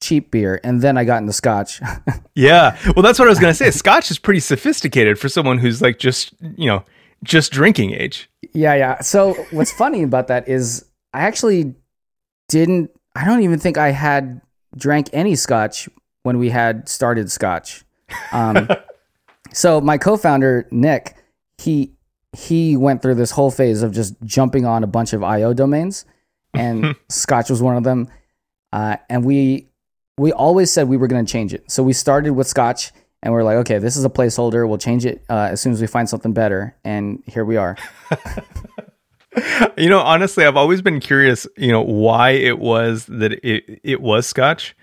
cheap 0.00 0.30
beer 0.30 0.60
and 0.64 0.80
then 0.82 0.96
I 0.98 1.04
got 1.04 1.18
into 1.22 1.32
scotch. 1.32 1.80
Yeah. 2.36 2.76
Well, 2.96 3.02
that's 3.04 3.18
what 3.20 3.26
I 3.26 3.28
was 3.28 3.38
going 3.38 3.52
to 3.52 3.56
say. 3.56 3.70
Scotch 3.70 4.10
is 4.10 4.18
pretty 4.18 4.40
sophisticated 4.40 5.20
for 5.20 5.28
someone 5.28 5.58
who's 5.58 5.80
like 5.80 6.00
just, 6.00 6.34
you 6.56 6.66
know, 6.66 6.82
just 7.22 7.52
drinking 7.52 7.92
age. 7.92 8.28
yeah, 8.52 8.74
yeah. 8.74 9.00
So 9.02 9.34
what's 9.52 9.70
funny 9.72 10.02
about 10.02 10.26
that 10.26 10.48
is 10.48 10.84
I 11.12 11.20
actually 11.20 11.74
didn't 12.48 12.90
I 13.14 13.24
don't 13.24 13.42
even 13.42 13.60
think 13.60 13.78
I 13.78 13.90
had 13.92 14.40
drank 14.76 15.08
any 15.12 15.36
scotch 15.36 15.88
when 16.24 16.38
we 16.38 16.50
had 16.50 16.88
started 16.88 17.30
scotch. 17.30 17.84
Um 18.32 18.68
so 19.52 19.80
my 19.80 19.96
co-founder 19.96 20.66
Nick, 20.72 21.14
he 21.58 21.92
he 22.34 22.76
went 22.76 23.02
through 23.02 23.14
this 23.14 23.30
whole 23.30 23.50
phase 23.50 23.82
of 23.82 23.92
just 23.92 24.14
jumping 24.24 24.64
on 24.66 24.84
a 24.84 24.86
bunch 24.86 25.12
of 25.12 25.22
IO 25.22 25.52
domains, 25.54 26.04
and 26.52 26.96
Scotch 27.08 27.50
was 27.50 27.62
one 27.62 27.76
of 27.76 27.84
them. 27.84 28.08
Uh, 28.72 28.96
and 29.08 29.24
we 29.24 29.68
we 30.18 30.32
always 30.32 30.70
said 30.70 30.88
we 30.88 30.96
were 30.96 31.08
going 31.08 31.24
to 31.24 31.30
change 31.30 31.54
it. 31.54 31.70
So 31.70 31.82
we 31.82 31.92
started 31.92 32.32
with 32.32 32.46
Scotch, 32.46 32.92
and 33.22 33.32
we 33.32 33.40
are 33.40 33.44
like, 33.44 33.56
okay, 33.58 33.78
this 33.78 33.96
is 33.96 34.04
a 34.04 34.10
placeholder. 34.10 34.68
We'll 34.68 34.78
change 34.78 35.06
it 35.06 35.24
uh, 35.28 35.48
as 35.50 35.60
soon 35.60 35.72
as 35.72 35.80
we 35.80 35.86
find 35.86 36.08
something 36.08 36.32
better. 36.32 36.76
And 36.84 37.22
here 37.26 37.44
we 37.44 37.56
are. 37.56 37.76
You 39.76 39.88
know, 39.88 39.98
honestly, 39.98 40.44
I've 40.44 40.56
always 40.56 40.80
been 40.80 41.00
curious, 41.00 41.46
you 41.56 41.72
know, 41.72 41.82
why 41.82 42.30
it 42.30 42.58
was 42.58 43.06
that 43.06 43.32
it 43.32 43.80
it 43.82 44.00
was 44.00 44.26
Scotch. 44.26 44.76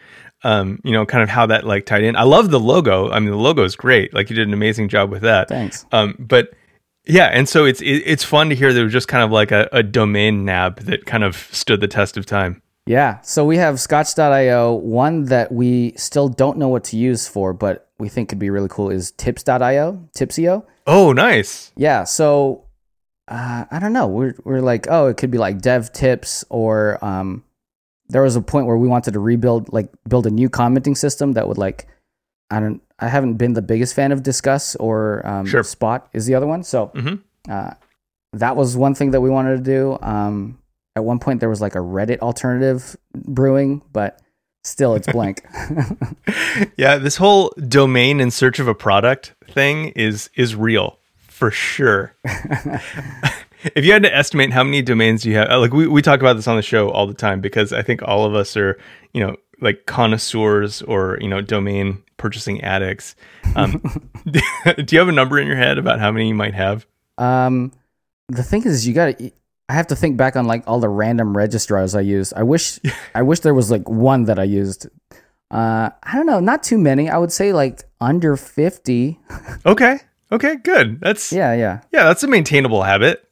Um, 0.44 0.80
you 0.84 0.92
know, 0.92 1.06
kind 1.06 1.22
of 1.22 1.30
how 1.30 1.46
that 1.46 1.66
like 1.66 1.86
tied 1.86 2.04
in. 2.04 2.16
I 2.16 2.24
love 2.24 2.50
the 2.50 2.60
logo. 2.60 3.12
I 3.12 3.20
mean, 3.20 3.30
the 3.30 3.38
logo 3.38 3.64
is 3.64 3.76
great. 3.76 4.14
Like 4.14 4.30
you 4.30 4.36
did 4.36 4.48
an 4.48 4.54
amazing 4.54 4.90
job 4.90 5.12
with 5.12 5.22
that. 5.22 5.48
Thanks. 5.48 5.86
Um, 5.92 6.16
but 6.20 6.54
yeah, 7.06 7.28
and 7.28 7.48
so 7.48 7.66
it's 7.66 7.82
it, 7.82 8.04
it's 8.06 8.24
fun 8.24 8.50
to 8.50 8.56
hear 8.56 8.74
there 8.74 8.84
was 8.84 8.94
just 8.94 9.08
kind 9.08 9.24
of 9.24 9.32
like 9.32 9.52
a, 9.52 9.70
a 9.72 9.84
domain 9.84 10.46
nab 10.46 10.80
that 10.82 11.06
kind 11.06 11.24
of 11.24 11.36
stood 11.36 11.82
the 11.82 11.88
test 11.88 12.18
of 12.18 12.26
time. 12.26 12.62
Yeah. 12.86 13.22
So 13.22 13.46
we 13.46 13.58
have 13.58 13.80
Scotch.io. 13.80 14.74
One 14.74 15.26
that 15.26 15.52
we 15.52 15.94
still 15.98 16.30
don't 16.30 16.58
know 16.58 16.68
what 16.68 16.84
to 16.86 16.98
use 16.98 17.28
for, 17.28 17.54
but 17.54 17.90
we 18.00 18.10
think 18.10 18.30
could 18.30 18.40
be 18.40 18.50
really 18.50 18.70
cool 18.70 18.90
is 18.90 19.12
Tips.io. 19.12 20.10
Tipsio. 20.18 20.66
Oh, 20.88 21.14
nice. 21.14 21.72
Yeah. 21.76 22.06
So 22.06 22.66
uh, 23.28 23.66
I 23.70 23.80
don't 23.80 23.94
know. 23.94 24.08
We're 24.08 24.36
we're 24.44 24.62
like, 24.62 24.88
oh, 24.90 25.08
it 25.08 25.18
could 25.18 25.32
be 25.32 25.38
like 25.38 25.62
dev 25.62 25.94
tips, 25.94 26.44
or 26.50 27.04
um, 27.04 27.44
there 28.10 28.24
was 28.24 28.36
a 28.36 28.42
point 28.42 28.66
where 28.66 28.78
we 28.78 28.90
wanted 28.90 29.14
to 29.14 29.20
rebuild, 29.20 29.72
like, 29.72 29.90
build 30.08 30.28
a 30.28 30.32
new 30.32 30.50
commenting 30.50 30.96
system 30.96 31.34
that 31.34 31.48
would 31.48 31.58
like, 31.58 31.88
I 32.50 32.60
don't, 32.60 32.82
I 33.02 33.08
haven't 33.10 33.34
been 33.36 33.54
the 33.54 33.62
biggest 33.62 33.96
fan 33.96 34.12
of 34.12 34.22
Disqus 34.24 34.76
or 34.80 35.26
um, 35.28 35.46
Sure. 35.46 35.64
Spot 35.64 36.08
is 36.14 36.26
the 36.28 36.36
other 36.36 36.48
one. 36.48 36.64
So 36.64 36.92
Mhm. 36.96 37.20
uh, 37.50 37.72
that 38.34 38.56
was 38.56 38.78
one 38.78 38.94
thing 38.96 39.12
that 39.12 39.22
we 39.22 39.30
wanted 39.30 39.58
to 39.58 39.64
do. 39.64 39.98
Um, 40.02 40.60
at 40.96 41.04
one 41.04 41.20
point, 41.20 41.40
there 41.40 41.50
was 41.50 41.62
like 41.62 41.76
a 41.76 41.80
Reddit 41.80 42.20
alternative 42.20 42.96
brewing, 43.16 43.82
but 43.92 44.20
still, 44.64 44.94
it's 44.96 45.08
blank. 45.12 45.42
Yeah, 46.78 46.98
this 46.98 47.18
whole 47.18 47.54
domain 47.68 48.20
in 48.20 48.30
search 48.32 48.60
of 48.60 48.68
a 48.68 48.76
product 48.76 49.34
thing 49.50 49.90
is 49.96 50.30
is 50.36 50.56
real 50.56 51.00
for 51.18 51.50
sure. 51.50 52.14
if 53.76 53.86
you 53.86 53.92
had 53.94 54.04
to 54.04 54.16
estimate 54.16 54.52
how 54.52 54.64
many 54.64 54.82
domains 54.82 55.26
you 55.26 55.36
have, 55.36 55.50
like 55.60 55.74
we, 55.74 55.88
we 55.88 56.02
talk 56.02 56.20
about 56.20 56.36
this 56.36 56.48
on 56.48 56.56
the 56.56 56.62
show 56.62 56.90
all 56.90 57.08
the 57.08 57.14
time 57.14 57.42
because 57.42 57.74
I 57.74 57.82
think 57.82 58.02
all 58.04 58.26
of 58.26 58.36
us 58.36 58.56
are, 58.58 58.78
you 59.14 59.26
know, 59.26 59.36
like 59.62 59.86
connoisseurs 59.86 60.82
or, 60.82 61.17
you 61.21 61.28
know, 61.28 61.41
domain 61.41 62.04
purchasing 62.17 62.62
addicts. 62.62 63.15
Um, 63.56 63.82
do 64.32 64.86
you 64.89 65.00
have 65.00 65.08
a 65.08 65.13
number 65.13 65.39
in 65.39 65.47
your 65.47 65.56
head 65.56 65.78
about 65.78 66.00
how 66.00 66.12
many 66.12 66.28
you 66.30 66.36
might 66.36 66.54
have? 66.54 66.86
Um, 67.17 67.71
the 68.28 68.43
thing 68.43 68.63
is, 68.63 68.88
you 68.88 68.93
got 68.93 69.17
to. 69.17 69.32
I 69.69 69.74
have 69.74 69.88
to 69.88 69.95
think 69.95 70.17
back 70.17 70.36
on 70.36 70.47
like 70.47 70.63
all 70.67 70.82
the 70.82 70.89
random 70.89 71.36
registrars 71.36 71.95
I 71.95 72.02
used. 72.02 72.34
I 72.36 72.43
wish, 72.43 72.80
I 73.15 73.21
wish 73.21 73.39
there 73.39 73.54
was 73.54 73.71
like 73.71 73.88
one 73.88 74.26
that 74.26 74.38
I 74.38 74.43
used. 74.43 74.88
Uh, 75.50 75.89
I 76.04 76.15
don't 76.15 76.26
know, 76.26 76.39
not 76.39 76.63
too 76.63 76.78
many. 76.78 77.10
I 77.10 77.17
would 77.17 77.32
say 77.32 77.54
like 77.54 77.84
under 78.00 78.36
fifty. 78.38 79.19
Okay. 79.65 80.00
Okay, 80.32 80.56
good. 80.58 81.02
That's 81.02 81.34
yeah, 81.34 81.54
yeah, 81.54 81.82
yeah, 81.91 82.06
that's 82.06 82.24
a 82.24 82.28
maintainable 82.28 82.84
habit. 82.84 83.28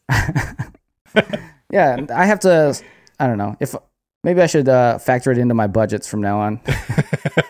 yeah. 1.71 2.05
I 2.13 2.25
have 2.25 2.41
to. 2.41 2.77
I 3.19 3.27
don't 3.27 3.37
know 3.37 3.55
if 3.61 3.73
maybe 4.23 4.41
I 4.41 4.47
should 4.47 4.69
uh, 4.69 4.97
factor 4.97 5.31
it 5.31 5.37
into 5.37 5.53
my 5.53 5.67
budgets 5.67 6.07
from 6.07 6.21
now 6.21 6.39
on. 6.39 6.61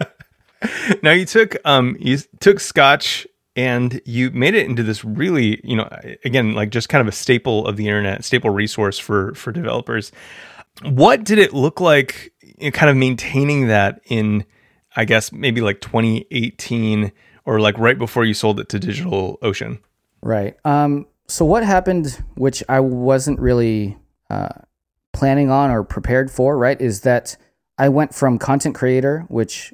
now 1.03 1.12
you 1.12 1.25
took 1.25 1.55
um 1.65 1.95
you 1.99 2.17
took 2.39 2.60
scotch 2.60 3.25
and 3.55 4.01
you 4.05 4.29
made 4.32 4.55
it 4.55 4.65
into 4.67 4.84
this 4.84 5.05
really 5.05 5.62
you 5.63 5.75
know 5.75 5.89
again 6.25 6.53
like 6.53 6.69
just 6.69 6.89
kind 6.89 7.01
of 7.01 7.08
a 7.08 7.15
staple 7.15 7.65
of 7.65 7.77
the 7.77 7.88
internet 7.88 8.25
staple 8.25 8.49
resource 8.49 8.99
for 8.99 9.34
for 9.36 9.53
developers 9.53 10.12
what 10.84 11.23
did 11.23 11.39
it 11.39 11.53
look 11.53 11.79
like 11.79 12.34
in 12.58 12.73
kind 12.73 12.89
of 12.89 12.97
maintaining 12.97 13.67
that 13.67 14.01
in 14.08 14.45
i 14.97 15.05
guess 15.05 15.32
maybe 15.32 15.62
like 15.62 15.79
2018 15.79 17.12
or 17.45 17.62
like 17.62 17.77
right 17.77 17.97
before 17.97 18.25
you 18.25 18.34
sold 18.34 18.60
it 18.60 18.67
to 18.67 18.79
digital 18.79 19.38
ocean 19.41 19.79
Right. 20.21 20.58
Um, 20.65 21.08
so 21.27 21.45
what 21.45 21.63
happened, 21.63 22.23
which 22.36 22.63
I 22.67 22.79
wasn't 22.79 23.39
really 23.39 23.97
uh, 24.29 24.49
planning 25.19 25.51
on 25.51 25.69
or 25.69 25.84
prepared 25.84 26.32
for, 26.32 26.58
right, 26.58 26.79
is 26.79 27.01
that 27.01 27.36
I 27.77 27.89
went 27.89 28.15
from 28.15 28.39
content 28.39 28.73
creator, 28.73 29.25
which 29.27 29.73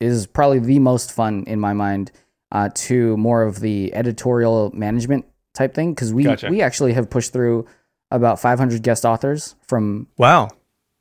is 0.00 0.26
probably 0.26 0.60
the 0.60 0.78
most 0.78 1.12
fun 1.12 1.44
in 1.48 1.58
my 1.58 1.72
mind, 1.72 2.12
uh, 2.52 2.70
to 2.74 3.16
more 3.16 3.42
of 3.42 3.58
the 3.58 3.92
editorial 3.94 4.70
management 4.72 5.26
type 5.52 5.74
thing 5.74 5.92
because 5.92 6.12
we 6.12 6.24
Gotcha. 6.24 6.48
we 6.48 6.62
actually 6.62 6.92
have 6.92 7.10
pushed 7.10 7.32
through 7.32 7.66
about 8.10 8.40
500 8.40 8.82
guest 8.82 9.04
authors 9.04 9.56
from 9.66 10.06
wow 10.16 10.48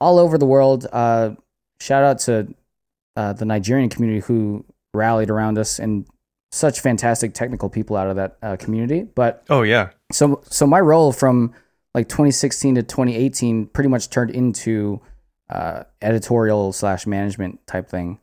all 0.02 0.18
over 0.18 0.38
the 0.40 0.46
world. 0.46 0.88
Uh, 0.92 1.32
shout 1.80 2.04
out 2.04 2.20
to 2.20 2.54
uh, 3.16 3.34
the 3.34 3.46
Nigerian 3.46 3.90
community 3.90 4.22
who 4.22 4.66
rallied 4.94 5.30
around 5.30 5.60
us 5.60 5.78
and 5.80 6.06
such 6.52 6.80
fantastic 6.80 7.34
technical 7.34 7.70
people 7.70 7.96
out 7.96 8.10
of 8.10 8.16
that 8.16 8.38
uh, 8.42 8.56
community. 8.58 9.04
But 9.04 9.44
oh 9.50 9.62
yeah 9.62 9.90
so 10.12 10.42
so 10.46 10.66
my 10.66 10.80
role 10.80 11.12
from 11.12 11.54
like 11.94 12.10
2016 12.10 12.76
to 12.76 12.84
2018 12.84 13.68
pretty 13.68 13.90
much 13.90 14.10
turned 14.10 14.32
into 14.32 15.02
uh, 15.50 15.84
editorial 16.02 16.74
slash 16.74 17.06
management 17.06 17.66
type 17.68 17.90
thing. 17.90 18.20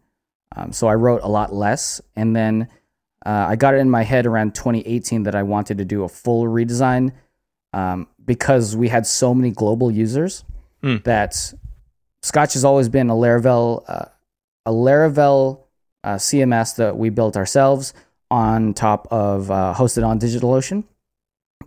Um, 0.56 0.72
so 0.72 0.88
I 0.88 0.94
wrote 0.94 1.22
a 1.22 1.28
lot 1.28 1.54
less, 1.54 2.00
and 2.16 2.34
then 2.34 2.68
uh, 3.24 3.46
I 3.48 3.56
got 3.56 3.74
it 3.74 3.78
in 3.78 3.88
my 3.90 4.02
head 4.02 4.26
around 4.26 4.54
2018 4.54 5.22
that 5.24 5.34
I 5.34 5.42
wanted 5.44 5.78
to 5.78 5.84
do 5.84 6.02
a 6.02 6.08
full 6.08 6.44
redesign 6.46 7.12
um, 7.72 8.08
because 8.24 8.74
we 8.74 8.88
had 8.88 9.06
so 9.06 9.34
many 9.34 9.50
global 9.50 9.90
users 9.90 10.44
Mm. 10.82 11.04
that 11.04 11.52
Scotch 12.22 12.54
has 12.54 12.64
always 12.64 12.88
been 12.88 13.10
a 13.10 13.14
Laravel 13.14 13.84
uh, 13.86 14.06
a 14.64 14.70
Laravel 14.70 15.60
uh, 16.02 16.14
CMS 16.14 16.76
that 16.76 16.96
we 16.96 17.10
built 17.10 17.36
ourselves 17.36 17.92
on 18.30 18.72
top 18.72 19.06
of 19.10 19.50
uh, 19.50 19.74
hosted 19.76 20.06
on 20.06 20.18
DigitalOcean 20.18 20.84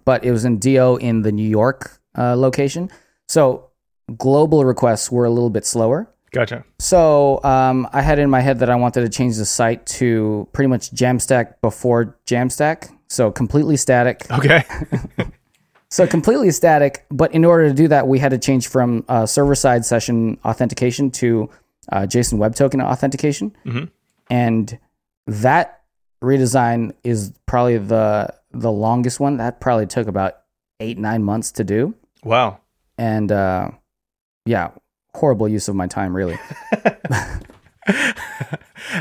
but 0.06 0.24
it 0.24 0.32
was 0.32 0.46
in 0.46 0.58
Do 0.58 0.98
in 0.98 1.22
the 1.22 1.32
New 1.32 1.48
York 1.48 2.00
uh, 2.18 2.36
location. 2.36 2.90
So 3.28 3.70
global 4.18 4.66
requests 4.66 5.12
were 5.12 5.26
a 5.26 5.30
little 5.30 5.50
bit 5.50 5.66
slower. 5.66 6.10
gotcha 6.32 6.64
So 6.80 7.42
um, 7.44 7.88
I 7.94 8.02
had 8.02 8.20
in 8.20 8.30
my 8.30 8.42
head 8.42 8.60
that 8.60 8.70
I 8.70 8.76
wanted 8.76 9.02
to 9.02 9.10
change 9.10 9.38
the 9.38 9.46
site 9.46 9.86
to 10.00 10.48
pretty 10.52 10.68
much 10.68 10.92
Jamstack 10.92 11.56
before 11.62 12.18
Jamstack. 12.26 12.90
So 13.08 13.32
completely 13.32 13.78
static. 13.78 14.26
okay 14.32 14.64
So 15.90 16.08
completely 16.08 16.50
static. 16.50 17.06
But 17.12 17.36
in 17.36 17.46
order 17.46 17.68
to 17.68 17.74
do 17.74 17.88
that, 17.90 18.08
we 18.08 18.18
had 18.18 18.32
to 18.32 18.40
change 18.40 18.68
from 18.68 19.06
uh, 19.08 19.28
server 19.28 19.54
side 19.54 19.86
session 19.86 20.40
authentication 20.44 21.12
to 21.12 21.50
uh, 21.92 22.02
JSON 22.02 22.40
Web 22.40 22.56
Token 22.56 22.82
authentication. 22.82 23.56
Mhm. 23.64 23.92
And 24.32 24.80
that 25.28 25.82
redesign 26.24 26.94
is 27.04 27.32
probably 27.46 27.78
the 27.78 28.34
the 28.54 28.72
longest 28.72 29.20
one. 29.20 29.38
That 29.38 29.60
probably 29.60 29.88
took 29.88 30.08
about 30.08 30.36
eight 30.80 30.98
nine 30.98 31.24
months 31.24 31.52
to 31.54 31.64
do. 31.64 31.96
wow 32.24 32.60
And 32.98 33.32
uh, 33.32 33.72
yeah, 34.46 34.72
horrible 35.16 35.48
use 35.48 35.68
of 35.68 35.76
my 35.76 35.88
time, 35.88 36.16
really. 36.16 36.38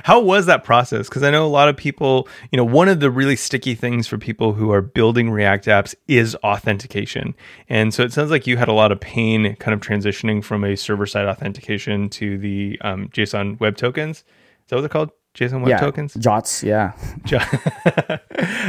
How 0.05 0.21
was 0.21 0.47
that 0.47 0.65
process? 0.65 1.09
Because 1.09 1.23
I 1.23 1.31
know 1.31 1.47
a 1.47 1.49
lot 1.49 1.69
of 1.69 1.77
people, 1.77 2.29
you 2.51 2.57
know, 2.57 2.65
one 2.65 2.89
of 2.89 3.01
the 3.01 3.11
really 3.11 3.37
sticky 3.37 3.75
things 3.75 4.07
for 4.07 4.19
people 4.19 4.55
who 4.55 4.73
are 4.73 4.81
building 4.81 5.31
React 5.31 5.67
apps 5.67 5.95
is 6.09 6.35
authentication. 6.37 7.35
And 7.69 7.93
so 7.93 8.03
it 8.03 8.13
sounds 8.13 8.31
like 8.31 8.47
you 8.47 8.57
had 8.57 8.69
a 8.69 8.73
lot 8.73 8.91
of 8.91 9.01
pain 9.01 9.55
kind 9.57 9.75
of 9.75 9.81
transitioning 9.81 10.43
from 10.43 10.65
a 10.65 10.77
server 10.77 11.07
side 11.07 11.27
authentication 11.27 12.09
to 12.11 12.39
the 12.39 12.79
um, 12.81 13.09
JSON 13.09 13.61
web 13.61 13.77
tokens. 13.77 14.19
Is 14.19 14.25
that 14.69 14.77
what 14.77 14.83
they're 14.83 14.89
called? 14.89 15.11
JSON 15.35 15.61
Web 15.61 15.71
yeah, 15.71 15.79
Tokens? 15.79 16.15
JWTs. 16.15 16.63
Yeah. 16.63 18.19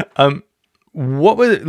um, 0.16 0.44
what 0.94 1.38
was 1.38 1.60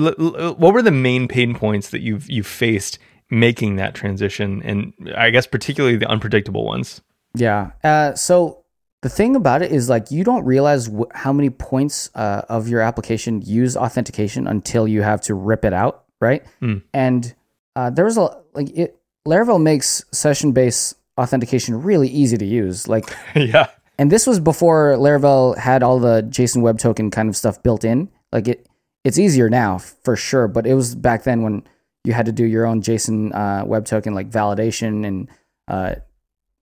what 0.59 0.75
were 0.75 0.83
the 0.83 0.91
main 0.91 1.29
pain 1.29 1.55
points 1.55 1.91
that 1.91 2.01
you've 2.01 2.31
you've 2.31 2.47
faced 2.47 2.99
making 3.31 3.77
that 3.77 3.95
transition, 3.95 4.63
and 4.63 4.93
I 5.17 5.31
guess 5.31 5.47
particularly 5.47 5.97
the 5.97 6.07
unpredictable 6.07 6.65
ones? 6.65 7.01
Yeah. 7.35 7.73
Uh, 7.83 8.15
so 8.15 8.65
the 9.03 9.09
thing 9.09 9.37
about 9.37 9.63
it 9.63 9.73
is 9.73 9.89
like 9.89 10.11
you 10.11 10.25
don't 10.25 10.45
realize 10.45 10.87
wh- 10.87 11.13
how 11.15 11.33
many 11.33 11.51
points 11.51 12.11
uh, 12.15 12.43
of 12.49 12.69
your 12.69 12.81
application 12.81 13.43
use 13.43 13.77
authentication 13.77 14.47
until 14.47 14.87
you 14.87 15.03
have 15.03 15.21
to 15.23 15.35
rip 15.35 15.65
it 15.65 15.73
out, 15.73 16.05
right? 16.21 16.45
Mm. 16.63 16.83
And 16.93 17.35
uh, 17.77 17.91
there 17.91 18.05
was 18.05 18.17
a 18.17 18.41
like 18.55 18.71
it. 18.71 18.99
Laravel 19.27 19.61
makes 19.61 20.05
session 20.13 20.53
based 20.53 20.97
authentication 21.17 21.83
really 21.83 22.09
easy 22.09 22.37
to 22.37 22.45
use. 22.45 22.89
Like 22.89 23.15
yeah. 23.35 23.69
And 23.99 24.11
this 24.11 24.27
was 24.27 24.41
before 24.41 24.97
Laravel 24.99 25.57
had 25.57 25.83
all 25.83 25.99
the 25.99 26.23
JSON 26.23 26.63
Web 26.63 26.79
Token 26.79 27.11
kind 27.11 27.29
of 27.29 27.37
stuff 27.37 27.63
built 27.63 27.85
in. 27.85 28.11
Like 28.33 28.49
it, 28.49 28.67
it's 29.05 29.19
easier 29.19 29.51
now 29.51 29.79
for 29.79 30.17
sure, 30.17 30.49
but 30.49 30.67
it 30.67 30.75
was 30.75 30.95
back 30.95 31.25
then 31.25 31.43
when 31.43 31.63
you 32.05 32.13
had 32.13 32.27
to 32.27 32.33
do 32.33 32.45
your 32.45 32.67
own 32.67 32.83
JSON 32.83 33.35
uh, 33.35 33.65
Web 33.65 33.85
Token 33.85 34.15
like 34.15 34.31
validation 34.31 35.07
and 35.07 35.29
uh, 35.69 35.95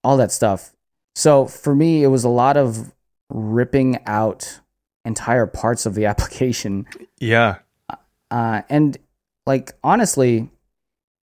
all 0.04 0.16
that 0.16 0.32
stuff. 0.32 0.72
So 1.14 1.46
for 1.46 1.74
me, 1.74 2.02
it 2.02 2.08
was 2.08 2.24
a 2.24 2.28
lot 2.28 2.56
of 2.56 2.92
ripping 3.30 3.98
out 4.06 4.60
entire 5.04 5.46
parts 5.46 5.86
of 5.86 5.94
the 5.94 6.06
application. 6.06 6.86
Yeah. 7.18 7.58
Uh, 8.30 8.62
and 8.68 8.98
like 9.46 9.72
honestly, 9.82 10.50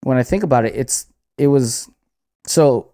when 0.03 0.17
I 0.19 0.23
think 0.23 0.43
about 0.43 0.65
it, 0.65 0.75
it's 0.75 1.07
it 1.39 1.49
was 1.49 1.89
so 2.47 2.93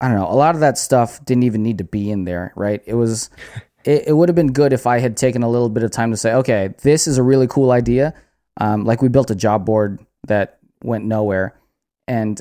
I 0.00 0.08
don't 0.08 0.16
know. 0.16 0.28
A 0.28 0.34
lot 0.34 0.54
of 0.54 0.60
that 0.62 0.78
stuff 0.78 1.24
didn't 1.24 1.44
even 1.44 1.62
need 1.62 1.78
to 1.78 1.84
be 1.84 2.10
in 2.10 2.24
there, 2.24 2.52
right? 2.56 2.82
It 2.86 2.94
was 2.94 3.30
it, 3.84 4.08
it 4.08 4.12
would 4.12 4.28
have 4.28 4.36
been 4.36 4.52
good 4.52 4.72
if 4.72 4.86
I 4.86 4.98
had 4.98 5.16
taken 5.16 5.42
a 5.42 5.48
little 5.48 5.68
bit 5.68 5.82
of 5.82 5.90
time 5.90 6.10
to 6.10 6.16
say, 6.16 6.34
okay, 6.34 6.74
this 6.82 7.06
is 7.06 7.18
a 7.18 7.22
really 7.22 7.46
cool 7.46 7.70
idea. 7.70 8.14
Um, 8.60 8.84
like 8.84 9.02
we 9.02 9.08
built 9.08 9.30
a 9.30 9.34
job 9.34 9.64
board 9.64 9.98
that 10.26 10.58
went 10.82 11.04
nowhere, 11.04 11.58
and 12.06 12.40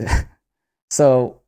so 0.90 1.40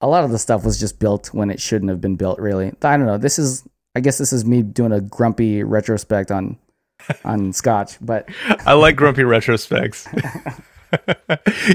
a 0.00 0.08
lot 0.08 0.24
of 0.24 0.30
the 0.30 0.38
stuff 0.38 0.64
was 0.64 0.78
just 0.78 0.98
built 0.98 1.32
when 1.32 1.50
it 1.50 1.60
shouldn't 1.60 1.90
have 1.90 2.00
been 2.00 2.16
built. 2.16 2.38
Really, 2.38 2.72
I 2.82 2.96
don't 2.96 3.06
know. 3.06 3.18
This 3.18 3.38
is 3.38 3.66
I 3.94 4.00
guess 4.00 4.18
this 4.18 4.32
is 4.32 4.44
me 4.44 4.62
doing 4.62 4.92
a 4.92 5.00
grumpy 5.00 5.62
retrospect 5.62 6.30
on 6.30 6.58
on 7.24 7.52
Scotch, 7.52 7.96
but 8.00 8.28
I 8.66 8.74
like 8.74 8.96
grumpy 8.96 9.22
retrospects. 9.22 10.08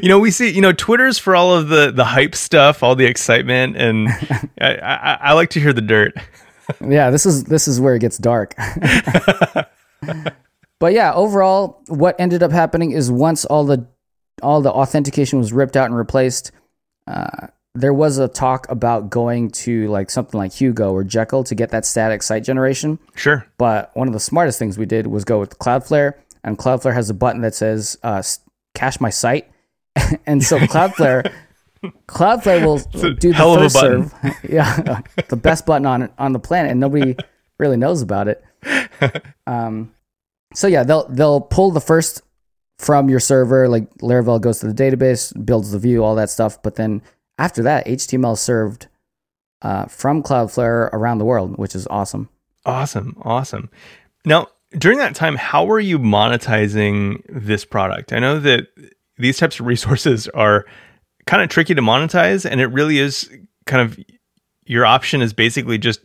you 0.02 0.10
know, 0.10 0.20
we 0.20 0.30
see, 0.30 0.52
you 0.52 0.62
know, 0.62 0.74
Twitter's 0.74 1.18
for 1.18 1.36
all 1.36 1.56
of 1.56 1.70
the 1.70 1.92
the 1.92 2.06
hype 2.06 2.36
stuff, 2.36 2.84
all 2.84 2.96
the 2.96 3.06
excitement, 3.06 3.78
and 3.78 4.10
I, 4.62 4.76
I, 4.76 5.18
I 5.22 5.34
like 5.34 5.50
to 5.52 5.60
hear 5.60 5.74
the 5.74 5.82
dirt. 5.82 6.14
Yeah, 6.88 7.10
this 7.10 7.26
is 7.26 7.46
this 7.46 7.68
is 7.68 7.80
where 7.80 7.96
it 7.96 8.00
gets 8.00 8.18
dark. 8.18 8.56
but 10.80 10.94
yeah, 10.94 11.14
overall, 11.14 11.82
what 11.88 12.16
ended 12.20 12.44
up 12.44 12.52
happening 12.52 12.92
is 12.92 13.12
once 13.12 13.46
all 13.46 13.64
the 13.64 13.88
all 14.42 14.62
the 14.62 14.72
authentication 14.72 15.40
was 15.40 15.52
ripped 15.52 15.76
out 15.76 15.86
and 15.86 15.96
replaced, 15.96 16.52
uh, 17.08 17.48
there 17.74 17.94
was 17.94 18.18
a 18.18 18.28
talk 18.28 18.70
about 18.70 19.10
going 19.10 19.50
to 19.52 19.88
like 19.90 20.10
something 20.10 20.38
like 20.38 20.54
Hugo 20.54 20.92
or 20.92 21.04
Jekyll 21.04 21.44
to 21.46 21.56
get 21.56 21.70
that 21.72 21.86
static 21.86 22.24
site 22.24 22.44
generation. 22.44 23.00
Sure. 23.16 23.46
But 23.58 23.92
one 23.96 24.08
of 24.08 24.14
the 24.14 24.20
smartest 24.20 24.60
things 24.60 24.78
we 24.78 24.86
did 24.86 25.08
was 25.08 25.24
go 25.24 25.40
with 25.40 25.58
Cloudflare, 25.60 26.14
and 26.44 26.58
Cloudflare 26.58 26.94
has 26.94 27.10
a 27.10 27.14
button 27.14 27.42
that 27.42 27.56
says 27.56 27.98
uh, 28.04 28.22
"cache 28.74 29.00
my 29.00 29.10
site," 29.10 29.50
and 30.26 30.44
so 30.44 30.60
Cloudflare. 30.60 31.32
Cloudflare 32.08 32.66
will 32.66 32.78
do 33.16 33.34
the 33.34 33.38
first 33.38 33.76
serve. 33.80 34.14
yeah, 34.50 35.02
the 35.30 35.36
best 35.36 35.66
button 35.66 35.86
on 35.86 36.10
on 36.18 36.34
the 36.34 36.40
planet, 36.40 36.72
and 36.72 36.80
nobody 36.80 37.16
really 37.58 37.78
knows 37.78 38.02
about 38.02 38.28
it. 38.28 38.44
Um, 39.48 39.94
so 40.54 40.68
yeah, 40.68 40.84
they'll 40.84 41.08
they'll 41.08 41.40
pull 41.40 41.72
the 41.72 41.80
first 41.80 42.22
from 42.80 43.10
your 43.10 43.22
server. 43.22 43.70
Like 43.70 43.90
Laravel 44.00 44.42
goes 44.42 44.60
to 44.60 44.72
the 44.72 44.74
database, 44.74 45.34
builds 45.46 45.72
the 45.72 45.80
view, 45.80 46.04
all 46.04 46.16
that 46.16 46.30
stuff. 46.30 46.62
But 46.62 46.76
then 46.76 47.02
after 47.38 47.64
that, 47.64 47.86
HTML 47.86 48.38
served 48.38 48.88
uh, 49.62 49.86
from 49.86 50.24
Cloudflare 50.24 50.90
around 50.94 51.20
the 51.20 51.26
world, 51.26 51.58
which 51.58 51.76
is 51.76 51.88
awesome. 51.88 52.30
Awesome. 52.66 53.16
Awesome. 53.22 53.70
Now, 54.26 54.48
during 54.72 54.98
that 54.98 55.16
time, 55.16 55.36
how 55.36 55.64
were 55.66 55.80
you 55.80 55.98
monetizing 55.98 57.22
this 57.30 57.64
product? 57.64 58.12
I 58.12 58.20
know 58.20 58.40
that 58.40 58.68
these 59.18 59.38
types 59.38 59.60
of 59.60 59.66
resources 59.66 60.28
are 60.30 60.66
kind 61.28 61.44
of 61.44 61.50
tricky 61.50 61.76
to 61.76 61.82
monetize, 61.82 62.50
and 62.50 62.60
it 62.60 62.68
really 62.68 62.98
is 62.98 63.30
kind 63.66 63.82
of 63.82 64.00
your 64.66 64.86
option 64.86 65.22
is 65.22 65.34
basically 65.34 65.78
just 65.78 66.02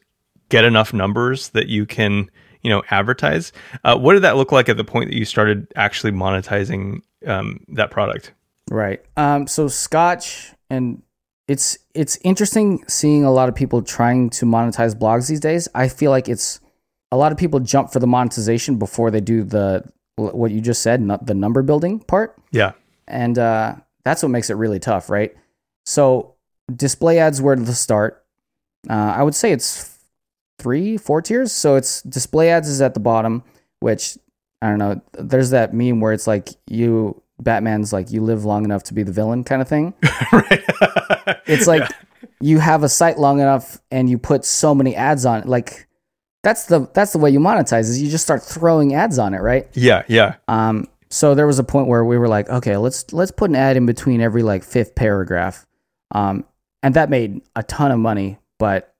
get 0.50 0.64
enough 0.64 0.92
numbers 0.92 1.48
that 1.50 1.68
you 1.68 1.86
can, 1.86 2.30
you 2.60 2.70
know, 2.70 2.82
advertise. 2.90 3.52
Uh, 3.84 3.96
what 3.96 4.12
did 4.12 4.22
that 4.22 4.36
look 4.36 4.52
like 4.52 4.68
at 4.68 4.76
the 4.76 4.84
point 4.84 5.08
that 5.08 5.16
you 5.16 5.24
started 5.24 5.66
actually 5.76 6.12
monetizing 6.12 7.00
um, 7.26 7.64
that 7.68 7.90
product? 7.90 8.32
Right. 8.70 9.02
Um, 9.16 9.46
so 9.46 9.68
Scotch 9.68 10.52
and 10.68 11.02
it's 11.48 11.78
it's 11.94 12.18
interesting 12.22 12.84
seeing 12.88 13.24
a 13.24 13.32
lot 13.32 13.48
of 13.48 13.54
people 13.54 13.82
trying 13.82 14.30
to 14.30 14.46
monetize 14.46 14.94
blogs 14.94 15.28
these 15.28 15.40
days. 15.40 15.68
I 15.74 15.88
feel 15.88 16.10
like 16.10 16.28
it's 16.28 16.60
a 17.10 17.16
lot 17.16 17.32
of 17.32 17.38
people 17.38 17.60
jump 17.60 17.92
for 17.92 17.98
the 17.98 18.06
monetization 18.06 18.76
before 18.76 19.10
they 19.10 19.20
do 19.20 19.44
the 19.44 19.84
what 20.16 20.50
you 20.50 20.60
just 20.60 20.82
said, 20.82 21.00
not 21.00 21.26
the 21.26 21.34
number 21.34 21.62
building 21.62 22.00
part. 22.00 22.36
Yeah. 22.52 22.72
And 23.08 23.38
uh, 23.38 23.76
that's 24.04 24.22
what 24.22 24.30
makes 24.30 24.50
it 24.50 24.54
really 24.54 24.78
tough, 24.78 25.10
right? 25.10 25.34
So 25.86 26.34
display 26.74 27.18
ads 27.18 27.40
were 27.40 27.56
the 27.56 27.74
start. 27.74 28.24
Uh, 28.88 29.14
I 29.16 29.22
would 29.22 29.34
say 29.34 29.52
it's 29.52 29.98
three, 30.58 30.96
four 30.96 31.22
tiers. 31.22 31.52
So 31.52 31.76
it's 31.76 32.02
display 32.02 32.50
ads 32.50 32.68
is 32.68 32.80
at 32.80 32.94
the 32.94 33.00
bottom, 33.00 33.42
which 33.80 34.16
I 34.60 34.68
don't 34.70 34.78
know. 34.78 35.00
There's 35.12 35.50
that 35.50 35.74
meme 35.74 36.00
where 36.00 36.12
it's 36.12 36.26
like 36.26 36.50
you 36.68 37.20
Batman's 37.40 37.92
like 37.92 38.10
you 38.10 38.22
live 38.22 38.44
long 38.44 38.64
enough 38.64 38.84
to 38.84 38.94
be 38.94 39.02
the 39.02 39.12
villain 39.12 39.44
kind 39.44 39.60
of 39.60 39.68
thing. 39.68 39.94
right. 40.32 40.62
It's 41.46 41.66
like 41.66 41.90
you 42.40 42.58
have 42.58 42.82
a 42.82 42.88
site 42.88 43.18
long 43.18 43.40
enough 43.40 43.80
and 43.90 44.08
you 44.08 44.18
put 44.18 44.44
so 44.44 44.74
many 44.74 44.94
ads 44.94 45.26
on 45.26 45.40
it. 45.40 45.46
Like 45.46 45.88
that's 46.42 46.66
the 46.66 46.88
that's 46.94 47.12
the 47.12 47.18
way 47.18 47.30
you 47.30 47.40
monetize 47.40 47.82
is 47.82 48.00
you 48.00 48.10
just 48.10 48.24
start 48.24 48.42
throwing 48.42 48.94
ads 48.94 49.18
on 49.18 49.34
it, 49.34 49.38
right? 49.38 49.68
Yeah. 49.74 50.04
Yeah. 50.08 50.36
Um, 50.48 50.86
so 51.12 51.34
there 51.34 51.46
was 51.46 51.58
a 51.58 51.64
point 51.64 51.88
where 51.88 52.04
we 52.04 52.16
were 52.16 52.26
like, 52.26 52.48
okay, 52.48 52.78
let's 52.78 53.12
let's 53.12 53.30
put 53.30 53.50
an 53.50 53.56
ad 53.56 53.76
in 53.76 53.84
between 53.84 54.22
every 54.22 54.42
like 54.42 54.64
fifth 54.64 54.94
paragraph, 54.94 55.66
um, 56.12 56.44
and 56.82 56.94
that 56.94 57.10
made 57.10 57.42
a 57.54 57.62
ton 57.62 57.90
of 57.92 57.98
money, 57.98 58.38
but 58.58 58.94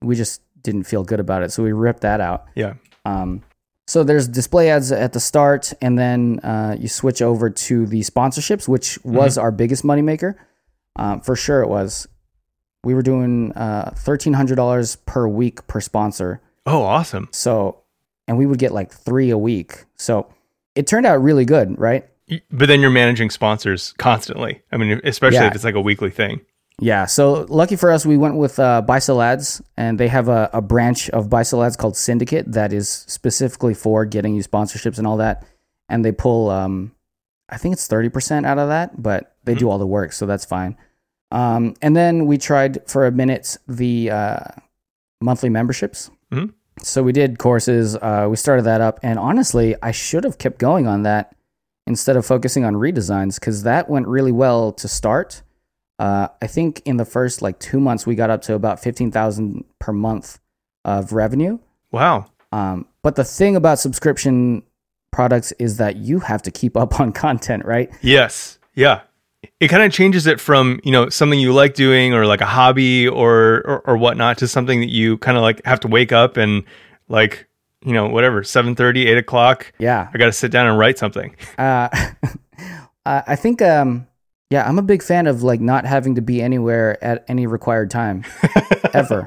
we 0.00 0.14
just 0.14 0.40
didn't 0.62 0.84
feel 0.84 1.02
good 1.02 1.18
about 1.18 1.42
it, 1.42 1.50
so 1.50 1.64
we 1.64 1.72
ripped 1.72 2.02
that 2.02 2.20
out. 2.20 2.46
Yeah. 2.54 2.74
Um, 3.04 3.42
so 3.88 4.04
there's 4.04 4.28
display 4.28 4.70
ads 4.70 4.92
at 4.92 5.12
the 5.14 5.18
start, 5.18 5.72
and 5.82 5.98
then 5.98 6.38
uh, 6.40 6.76
you 6.78 6.86
switch 6.86 7.22
over 7.22 7.50
to 7.50 7.86
the 7.86 8.02
sponsorships, 8.02 8.68
which 8.68 9.02
was 9.02 9.36
our 9.36 9.50
biggest 9.50 9.82
moneymaker. 9.82 10.36
Um, 10.94 11.20
for 11.20 11.34
sure, 11.34 11.62
it 11.62 11.68
was. 11.68 12.06
We 12.84 12.94
were 12.94 13.02
doing 13.02 13.52
uh, 13.54 13.94
thirteen 13.96 14.34
hundred 14.34 14.54
dollars 14.54 14.94
per 14.94 15.26
week 15.26 15.66
per 15.66 15.80
sponsor. 15.80 16.40
Oh, 16.66 16.84
awesome. 16.84 17.28
So, 17.32 17.82
and 18.28 18.38
we 18.38 18.46
would 18.46 18.60
get 18.60 18.72
like 18.72 18.92
three 18.92 19.30
a 19.30 19.38
week. 19.38 19.86
So 19.96 20.32
it 20.78 20.86
turned 20.86 21.06
out 21.06 21.20
really 21.22 21.44
good, 21.44 21.78
right? 21.78 22.06
But 22.50 22.68
then 22.68 22.80
you're 22.80 22.90
managing 22.90 23.30
sponsors 23.30 23.94
constantly. 23.98 24.62
I 24.70 24.76
mean, 24.76 25.00
especially 25.02 25.38
Yeah. 25.38 25.48
if 25.48 25.54
it's 25.54 25.64
like 25.64 25.74
a 25.74 25.80
weekly 25.80 26.10
thing. 26.10 26.40
Yeah. 26.80 27.06
So 27.06 27.46
lucky 27.48 27.74
for 27.74 27.90
us, 27.90 28.06
we 28.06 28.16
went 28.16 28.36
with 28.36 28.58
uh, 28.60 28.82
Buy-Sell 28.82 29.20
Ads, 29.20 29.60
and 29.76 29.98
they 29.98 30.06
have 30.08 30.28
a, 30.28 30.48
a 30.52 30.62
branch 30.62 31.10
of 31.10 31.28
Buy-Sell 31.28 31.64
Ads 31.64 31.76
called 31.76 31.96
Syndicate 31.96 32.52
that 32.52 32.72
is 32.72 32.88
specifically 32.88 33.74
for 33.74 34.04
getting 34.04 34.36
you 34.36 34.42
sponsorships 34.44 34.98
and 34.98 35.06
all 35.06 35.16
that. 35.16 35.44
And 35.88 36.04
they 36.04 36.12
pull, 36.12 36.50
um, 36.50 36.92
I 37.48 37.56
think 37.56 37.72
it's 37.72 37.88
30% 37.88 38.46
out 38.46 38.58
of 38.58 38.68
that, 38.68 39.02
but 39.02 39.34
they 39.44 39.54
do 39.56 39.68
all 39.70 39.78
the 39.78 39.86
work. 39.86 40.12
So 40.12 40.24
that's 40.26 40.44
fine. 40.44 40.76
Um, 41.32 41.74
and 41.82 41.96
then 41.96 42.26
we 42.26 42.38
tried 42.38 42.88
for 42.88 43.06
a 43.06 43.10
minute 43.10 43.56
the 43.66 44.10
uh, 44.10 44.44
monthly 45.20 45.48
memberships. 45.48 46.10
Mhm. 46.30 46.52
So 46.82 47.02
we 47.02 47.12
did 47.12 47.38
courses. 47.38 47.96
Uh, 47.96 48.26
we 48.30 48.36
started 48.36 48.62
that 48.62 48.80
up. 48.80 49.00
And 49.02 49.18
honestly, 49.18 49.74
I 49.82 49.90
should 49.90 50.24
have 50.24 50.38
kept 50.38 50.58
going 50.58 50.86
on 50.86 51.02
that 51.02 51.34
instead 51.86 52.16
of 52.16 52.26
focusing 52.26 52.64
on 52.64 52.74
redesigns 52.74 53.40
because 53.40 53.62
that 53.62 53.88
went 53.88 54.06
really 54.06 54.32
well 54.32 54.72
to 54.72 54.88
start. 54.88 55.42
Uh, 55.98 56.28
I 56.40 56.46
think 56.46 56.82
in 56.84 56.96
the 56.96 57.04
first 57.04 57.42
like 57.42 57.58
two 57.58 57.80
months, 57.80 58.06
we 58.06 58.14
got 58.14 58.30
up 58.30 58.42
to 58.42 58.54
about 58.54 58.80
15,000 58.80 59.64
per 59.78 59.92
month 59.92 60.38
of 60.84 61.12
revenue. 61.12 61.58
Wow. 61.90 62.26
Um, 62.52 62.86
but 63.02 63.16
the 63.16 63.24
thing 63.24 63.56
about 63.56 63.78
subscription 63.78 64.62
products 65.10 65.52
is 65.58 65.78
that 65.78 65.96
you 65.96 66.20
have 66.20 66.42
to 66.42 66.50
keep 66.50 66.76
up 66.76 67.00
on 67.00 67.12
content, 67.12 67.64
right? 67.64 67.90
Yes. 68.02 68.58
Yeah. 68.74 69.00
It 69.60 69.68
kind 69.68 69.82
of 69.82 69.92
changes 69.92 70.26
it 70.26 70.40
from, 70.40 70.80
you 70.84 70.92
know, 70.92 71.08
something 71.08 71.40
you 71.40 71.52
like 71.52 71.74
doing 71.74 72.14
or 72.14 72.26
like 72.26 72.40
a 72.40 72.46
hobby 72.46 73.08
or, 73.08 73.62
or, 73.66 73.80
or 73.86 73.96
whatnot 73.96 74.38
to 74.38 74.48
something 74.48 74.80
that 74.80 74.90
you 74.90 75.18
kind 75.18 75.36
of 75.36 75.42
like 75.42 75.64
have 75.64 75.80
to 75.80 75.88
wake 75.88 76.12
up 76.12 76.36
and 76.36 76.62
like, 77.08 77.48
you 77.84 77.92
know, 77.92 78.08
whatever, 78.08 78.42
7.30, 78.42 79.06
8 79.06 79.18
o'clock. 79.18 79.72
Yeah. 79.78 80.08
I 80.12 80.18
got 80.18 80.26
to 80.26 80.32
sit 80.32 80.52
down 80.52 80.68
and 80.68 80.78
write 80.78 80.98
something. 80.98 81.34
Uh, 81.58 81.88
I 83.04 83.22
I 83.26 83.36
think, 83.36 83.62
um, 83.62 84.06
yeah, 84.50 84.66
I'm 84.66 84.78
a 84.78 84.82
big 84.82 85.02
fan 85.02 85.26
of 85.26 85.42
like 85.42 85.60
not 85.60 85.84
having 85.84 86.14
to 86.14 86.22
be 86.22 86.40
anywhere 86.40 87.02
at 87.04 87.24
any 87.28 87.46
required 87.46 87.90
time 87.90 88.24
ever. 88.94 89.24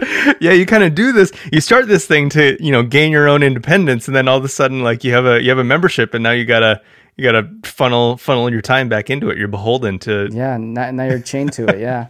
yeah, 0.40 0.52
you 0.52 0.64
kind 0.64 0.84
of 0.84 0.94
do 0.94 1.10
this. 1.10 1.32
You 1.52 1.60
start 1.60 1.88
this 1.88 2.06
thing 2.06 2.28
to 2.30 2.56
you 2.64 2.70
know 2.70 2.84
gain 2.84 3.10
your 3.10 3.28
own 3.28 3.42
independence, 3.42 4.06
and 4.06 4.14
then 4.14 4.28
all 4.28 4.38
of 4.38 4.44
a 4.44 4.48
sudden, 4.48 4.82
like 4.82 5.02
you 5.02 5.12
have 5.12 5.26
a 5.26 5.42
you 5.42 5.48
have 5.48 5.58
a 5.58 5.64
membership, 5.64 6.14
and 6.14 6.22
now 6.22 6.30
you 6.30 6.44
gotta 6.44 6.80
you 7.18 7.24
gotta 7.24 7.50
funnel 7.64 8.16
funnel 8.16 8.50
your 8.50 8.62
time 8.62 8.88
back 8.88 9.10
into 9.10 9.28
it. 9.28 9.36
You're 9.36 9.48
beholden 9.48 9.98
to. 10.00 10.28
Yeah, 10.30 10.56
now, 10.56 10.90
now 10.92 11.04
you're 11.04 11.20
chained 11.20 11.52
to 11.54 11.66
it. 11.66 11.80
Yeah. 11.80 12.08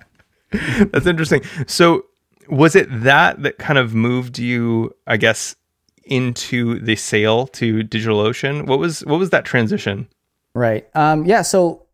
That's 0.50 1.06
interesting. 1.06 1.42
So, 1.66 2.04
was 2.48 2.76
it 2.76 2.88
that 3.02 3.42
that 3.42 3.58
kind 3.58 3.78
of 3.78 3.94
moved 3.94 4.38
you, 4.38 4.94
I 5.06 5.16
guess, 5.16 5.56
into 6.04 6.78
the 6.78 6.94
sale 6.94 7.46
to 7.48 7.82
DigitalOcean? 7.82 8.66
What 8.66 8.78
was 8.78 9.00
what 9.06 9.18
was 9.18 9.30
that 9.30 9.46
transition? 9.46 10.08
Right. 10.54 10.86
Um, 10.94 11.24
yeah. 11.24 11.42
So 11.42 11.86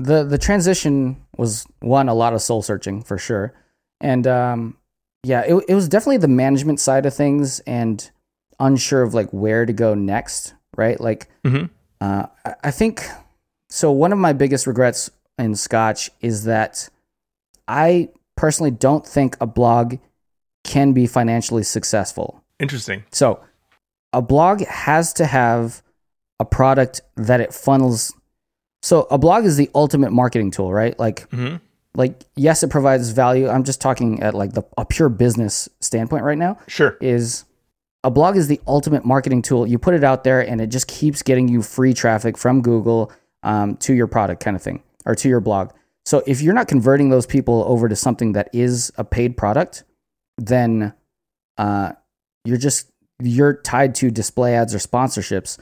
the 0.00 0.24
the 0.24 0.38
transition 0.38 1.24
was 1.36 1.64
one 1.78 2.08
a 2.08 2.14
lot 2.14 2.34
of 2.34 2.42
soul 2.42 2.62
searching 2.62 3.02
for 3.02 3.18
sure, 3.18 3.54
and 4.00 4.26
um, 4.26 4.76
yeah, 5.22 5.42
it 5.46 5.64
it 5.68 5.74
was 5.76 5.88
definitely 5.88 6.18
the 6.18 6.28
management 6.28 6.80
side 6.80 7.06
of 7.06 7.14
things 7.14 7.60
and 7.60 8.10
unsure 8.58 9.02
of 9.02 9.14
like 9.14 9.30
where 9.30 9.64
to 9.64 9.72
go 9.72 9.94
next. 9.94 10.54
Right. 10.76 11.00
Like, 11.00 11.28
mm-hmm. 11.44 11.66
Uh, 12.00 12.26
I 12.62 12.70
think 12.70 13.06
so. 13.68 13.90
One 13.90 14.12
of 14.12 14.18
my 14.18 14.32
biggest 14.32 14.66
regrets 14.66 15.10
in 15.38 15.54
Scotch 15.54 16.10
is 16.20 16.44
that 16.44 16.88
I 17.66 18.08
personally 18.36 18.70
don't 18.70 19.06
think 19.06 19.36
a 19.40 19.46
blog 19.46 19.96
can 20.64 20.92
be 20.92 21.06
financially 21.06 21.62
successful. 21.62 22.42
Interesting. 22.60 23.04
So, 23.10 23.40
a 24.12 24.22
blog 24.22 24.64
has 24.64 25.12
to 25.14 25.26
have 25.26 25.82
a 26.40 26.44
product 26.44 27.00
that 27.16 27.40
it 27.40 27.52
funnels. 27.52 28.14
So, 28.82 29.06
a 29.10 29.18
blog 29.18 29.44
is 29.44 29.56
the 29.56 29.70
ultimate 29.74 30.12
marketing 30.12 30.50
tool, 30.50 30.72
right? 30.72 30.98
Like, 30.98 31.28
mm-hmm. 31.30 31.56
like 31.94 32.24
yes, 32.36 32.62
it 32.62 32.70
provides 32.70 33.10
value. 33.10 33.48
I'm 33.48 33.64
just 33.64 33.80
talking 33.80 34.22
at 34.22 34.34
like 34.34 34.52
the 34.52 34.62
a 34.76 34.84
pure 34.84 35.08
business 35.08 35.68
standpoint 35.80 36.24
right 36.24 36.38
now. 36.38 36.58
Sure. 36.68 36.96
Is 37.00 37.44
a 38.04 38.10
blog 38.10 38.36
is 38.36 38.48
the 38.48 38.60
ultimate 38.66 39.04
marketing 39.04 39.42
tool. 39.42 39.66
You 39.66 39.78
put 39.78 39.94
it 39.94 40.04
out 40.04 40.24
there, 40.24 40.40
and 40.40 40.60
it 40.60 40.68
just 40.68 40.86
keeps 40.86 41.22
getting 41.22 41.48
you 41.48 41.62
free 41.62 41.94
traffic 41.94 42.38
from 42.38 42.62
Google 42.62 43.12
um, 43.42 43.76
to 43.78 43.94
your 43.94 44.06
product, 44.06 44.42
kind 44.42 44.56
of 44.56 44.62
thing, 44.62 44.82
or 45.04 45.14
to 45.16 45.28
your 45.28 45.40
blog. 45.40 45.70
So 46.06 46.22
if 46.26 46.40
you're 46.40 46.54
not 46.54 46.68
converting 46.68 47.10
those 47.10 47.26
people 47.26 47.64
over 47.66 47.88
to 47.88 47.96
something 47.96 48.32
that 48.32 48.48
is 48.52 48.92
a 48.96 49.04
paid 49.04 49.36
product, 49.36 49.84
then 50.38 50.94
uh, 51.58 51.92
you're 52.44 52.56
just 52.56 52.90
you're 53.20 53.54
tied 53.54 53.94
to 53.96 54.10
display 54.10 54.54
ads 54.54 54.74
or 54.74 54.78
sponsorships. 54.78 55.58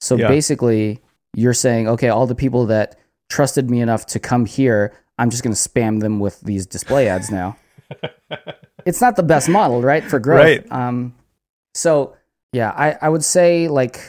So 0.00 0.16
yeah. 0.16 0.28
basically, 0.28 1.00
you're 1.34 1.54
saying, 1.54 1.88
okay, 1.88 2.08
all 2.08 2.26
the 2.26 2.34
people 2.34 2.66
that 2.66 2.98
trusted 3.28 3.68
me 3.68 3.80
enough 3.80 4.06
to 4.06 4.18
come 4.18 4.46
here, 4.46 4.94
I'm 5.18 5.28
just 5.28 5.42
going 5.42 5.54
to 5.54 5.60
spam 5.60 6.00
them 6.00 6.20
with 6.20 6.40
these 6.40 6.66
display 6.66 7.08
ads 7.08 7.30
now. 7.30 7.56
it's 8.86 9.00
not 9.00 9.16
the 9.16 9.22
best 9.22 9.48
model, 9.48 9.82
right, 9.82 10.04
for 10.04 10.18
growth. 10.18 10.44
Right. 10.44 10.72
Um, 10.72 11.14
so 11.74 12.16
yeah, 12.52 12.70
I, 12.70 12.96
I 13.00 13.08
would 13.08 13.24
say 13.24 13.68
like 13.68 14.00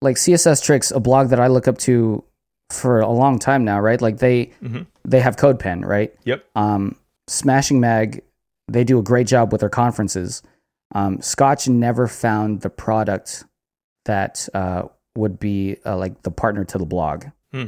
like 0.00 0.16
CSS 0.16 0.62
Tricks, 0.62 0.90
a 0.90 1.00
blog 1.00 1.28
that 1.30 1.40
I 1.40 1.46
look 1.46 1.68
up 1.68 1.78
to 1.78 2.22
for 2.70 3.00
a 3.00 3.10
long 3.10 3.38
time 3.38 3.64
now, 3.64 3.80
right? 3.80 4.00
Like 4.00 4.18
they 4.18 4.46
mm-hmm. 4.62 4.82
they 5.04 5.20
have 5.20 5.36
CodePen, 5.36 5.84
right? 5.84 6.14
Yep. 6.24 6.44
Um, 6.54 6.96
Smashing 7.26 7.80
Mag, 7.80 8.22
they 8.68 8.84
do 8.84 8.98
a 8.98 9.02
great 9.02 9.26
job 9.26 9.52
with 9.52 9.60
their 9.60 9.70
conferences. 9.70 10.42
Um, 10.94 11.20
Scotch 11.20 11.68
never 11.68 12.06
found 12.06 12.60
the 12.60 12.70
product 12.70 13.44
that 14.04 14.48
uh, 14.54 14.84
would 15.16 15.38
be 15.38 15.78
uh, 15.86 15.96
like 15.96 16.22
the 16.22 16.30
partner 16.30 16.64
to 16.64 16.78
the 16.78 16.84
blog. 16.84 17.26
Hmm. 17.52 17.66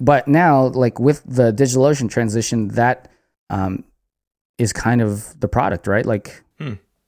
But 0.00 0.26
now, 0.26 0.64
like 0.64 0.98
with 0.98 1.22
the 1.24 1.52
DigitalOcean 1.52 2.10
transition, 2.10 2.68
that 2.68 3.10
um, 3.50 3.84
is 4.58 4.72
kind 4.72 5.02
of 5.02 5.38
the 5.40 5.48
product, 5.48 5.86
right? 5.86 6.06
Like. 6.06 6.42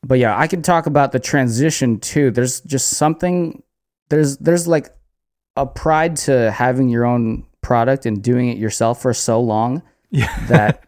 But 0.06 0.20
yeah, 0.20 0.38
I 0.38 0.46
can 0.46 0.62
talk 0.62 0.86
about 0.86 1.10
the 1.10 1.18
transition 1.18 1.98
too. 1.98 2.30
There's 2.30 2.60
just 2.60 2.90
something. 2.90 3.62
There's 4.08 4.36
there's 4.38 4.68
like 4.68 4.94
a 5.56 5.66
pride 5.66 6.16
to 6.16 6.52
having 6.52 6.88
your 6.88 7.04
own 7.04 7.44
product 7.60 8.06
and 8.06 8.22
doing 8.22 8.48
it 8.48 8.58
yourself 8.58 9.02
for 9.02 9.12
so 9.12 9.40
long 9.40 9.82
yeah. 10.10 10.32
that 10.46 10.84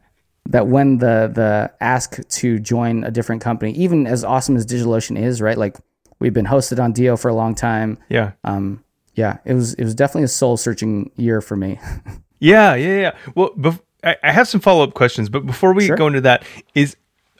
that 0.46 0.68
when 0.68 0.98
the 0.98 1.30
the 1.34 1.72
ask 1.80 2.26
to 2.28 2.60
join 2.60 3.02
a 3.02 3.10
different 3.10 3.42
company, 3.42 3.72
even 3.72 4.06
as 4.06 4.22
awesome 4.22 4.56
as 4.56 4.64
DigitalOcean 4.64 5.18
is, 5.20 5.42
right? 5.42 5.58
Like 5.58 5.76
we've 6.20 6.32
been 6.32 6.46
hosted 6.46 6.82
on 6.82 6.92
DO 6.92 7.16
for 7.16 7.28
a 7.28 7.34
long 7.34 7.56
time. 7.56 7.98
Yeah. 8.08 8.32
Um. 8.44 8.84
Yeah. 9.14 9.38
It 9.44 9.54
was 9.54 9.74
it 9.74 9.82
was 9.82 9.96
definitely 9.96 10.24
a 10.24 10.28
soul 10.28 10.56
searching 10.56 11.10
year 11.16 11.40
for 11.40 11.56
me. 11.56 11.80
yeah. 12.38 12.76
Yeah. 12.76 13.00
Yeah. 13.00 13.16
Well, 13.34 13.50
bef- 13.50 13.80
I, 14.04 14.16
I 14.22 14.30
have 14.30 14.46
some 14.46 14.60
follow 14.60 14.84
up 14.84 14.94
questions, 14.94 15.28
but 15.28 15.44
before 15.44 15.72
we 15.74 15.86
sure. 15.86 15.96
go 15.96 16.06
into 16.06 16.20
that, 16.20 16.44
is 16.76 16.96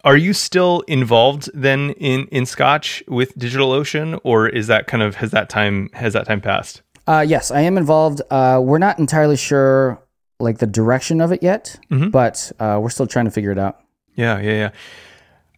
are 0.09 0.17
you 0.17 0.33
still 0.33 0.81
involved 0.89 1.51
then 1.53 1.91
in 1.91 2.29
in 2.29 2.47
Scotch 2.47 3.03
with 3.09 3.39
DigitalOcean, 3.39 4.19
or 4.25 4.49
is 4.49 4.67
that 4.67 4.87
kind 4.87 5.03
of 5.03 5.17
has 5.17 5.33
that 5.33 5.51
time 5.51 5.91
has 5.93 6.15
that 6.15 6.27
time 6.27 6.41
passed? 6.41 6.81
Uh, 7.07 7.25
yes, 7.29 7.51
I 7.51 7.61
am 7.61 7.77
involved. 7.77 8.23
Uh, 8.31 8.59
we're 8.65 8.79
not 8.79 8.99
entirely 8.99 9.37
sure 9.37 10.03
like 10.41 10.59
the 10.59 10.67
direction 10.67 11.21
of 11.21 11.31
it 11.31 11.43
yet, 11.43 11.79
mm-hmm. 11.91 12.09
but 12.09 12.51
uh, 12.59 12.79
we're 12.81 12.89
still 12.89 13.07
trying 13.07 13.27
to 13.27 13.31
figure 13.31 13.53
it 13.53 13.59
out. 13.59 13.81
Yeah, 14.15 14.41
yeah, 14.41 14.53
yeah. 14.53 14.71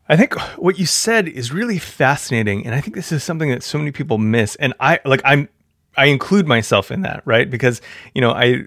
I 0.09 0.17
think 0.17 0.35
what 0.59 0.81
you 0.81 0.87
said 0.87 1.29
is 1.29 1.53
really 1.53 1.79
fascinating, 1.79 2.67
and 2.67 2.75
I 2.75 2.81
think 2.81 2.97
this 2.97 3.13
is 3.13 3.23
something 3.23 3.51
that 3.51 3.63
so 3.63 3.79
many 3.79 3.93
people 3.93 4.19
miss. 4.19 4.57
And 4.57 4.75
I 4.81 4.99
like 5.05 5.23
I'm 5.25 5.49
I 5.97 6.07
include 6.07 6.49
myself 6.49 6.91
in 6.91 7.03
that, 7.03 7.23
right? 7.25 7.49
Because 7.49 7.81
you 8.17 8.21
know 8.21 8.33
I 8.33 8.65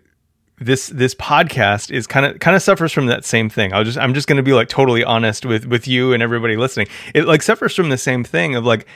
this 0.66 0.88
this 0.88 1.16
podcast 1.16 1.92
is 1.92 2.08
kind 2.08 2.26
of 2.26 2.40
kind 2.40 2.56
of 2.56 2.62
suffers 2.62 2.92
from 2.92 3.08
that 3.08 3.26
same 3.26 3.50
thing. 3.50 3.74
I'll 3.74 3.84
just 3.84 3.98
I'm 3.98 4.14
just 4.14 4.28
going 4.28 4.38
to 4.38 4.44
be 4.44 4.54
like 4.54 4.70
totally 4.70 5.04
honest 5.04 5.46
with 5.46 5.66
with 5.66 5.88
you 5.88 6.14
and 6.14 6.24
everybody 6.24 6.58
listening. 6.58 6.88
It 7.14 7.26
like 7.26 7.42
suffers 7.42 7.76
from 7.76 7.90
the 7.90 7.98
same 7.98 8.24
thing 8.24 8.56
of 8.56 8.66
like 8.66 8.88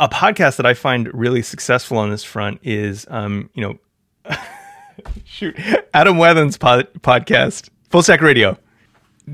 a 0.00 0.08
podcast 0.08 0.56
that 0.56 0.66
I 0.66 0.74
find 0.74 1.12
really 1.12 1.42
successful 1.42 1.98
on 1.98 2.10
this 2.10 2.24
front 2.24 2.60
is, 2.62 3.06
um, 3.10 3.50
you 3.52 3.62
know, 3.62 4.36
shoot, 5.24 5.56
Adam 5.92 6.16
Wathan's 6.16 6.56
pod- 6.56 6.92
podcast, 7.00 7.68
Full 7.90 8.02
Stack 8.02 8.22
Radio, 8.22 8.56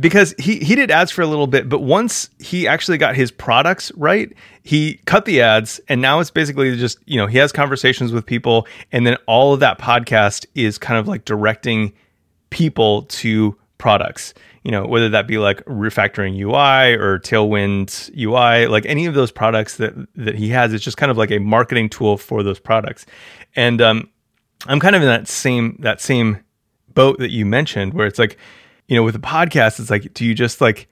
because 0.01 0.35
he 0.39 0.59
he 0.59 0.75
did 0.75 0.91
ads 0.91 1.11
for 1.11 1.23
a 1.23 1.27
little 1.27 1.47
bit, 1.47 1.69
but 1.69 1.81
once 1.81 2.31
he 2.39 2.67
actually 2.67 2.99
got 2.99 3.17
his 3.17 3.31
products 3.31 3.93
right, 3.97 4.33
he 4.63 5.01
cut 5.07 5.25
the 5.25 5.41
ads, 5.41 5.81
and 5.89 6.01
now 6.01 6.21
it's 6.21 6.31
basically 6.31 6.77
just 6.77 6.99
you 7.07 7.17
know 7.17 7.27
he 7.27 7.39
has 7.39 7.53
conversations 7.53 8.13
with 8.13 8.27
people, 8.27 8.67
and 8.93 9.07
then 9.07 9.17
all 9.27 9.53
of 9.53 9.61
that 9.61 9.79
podcast 9.79 10.47
is 10.55 10.79
kind 10.79 10.99
of 10.99 11.09
like 11.09 11.25
directing 11.25 11.93
people 12.51 13.03
to 13.03 13.57
products 13.79 14.33
you 14.67 14.73
know, 14.73 14.85
whether 14.85 15.09
that 15.11 15.29
be 15.29 15.39
like 15.39 15.65
refactoring 15.67 16.37
UI 16.37 16.97
or 16.97 17.21
Tailwind 17.21 18.11
UI, 18.19 18.67
like 18.67 18.85
any 18.85 19.07
of 19.07 19.15
those 19.15 19.31
products 19.31 19.77
that 19.77 19.95
that 20.17 20.35
he 20.35 20.49
has, 20.49 20.73
it's 20.73 20.83
just 20.83 20.97
kind 20.97 21.09
of 21.09 21.17
like 21.17 21.31
a 21.31 21.39
marketing 21.39 21.89
tool 21.89 22.17
for 22.17 22.43
those 22.43 22.59
products. 22.59 23.07
And 23.55 23.81
um, 23.81 24.11
I'm 24.67 24.81
kind 24.81 24.97
of 24.97 25.03
in 25.03 25.09
that 25.09 25.29
same 25.29 25.77
that 25.83 26.01
same 26.01 26.41
boat 26.95 27.21
that 27.21 27.31
you 27.31 27.47
mentioned, 27.47 27.95
where 27.95 28.09
it's 28.09 28.19
like, 28.19 28.39
you 28.89 28.97
know, 28.97 29.03
with 29.03 29.17
a 29.17 29.21
podcast, 29.21 29.81
it's 29.81 29.91
like, 29.91 30.15
do 30.15 30.25
you 30.25 30.35
just 30.35 30.61
like 30.61 30.89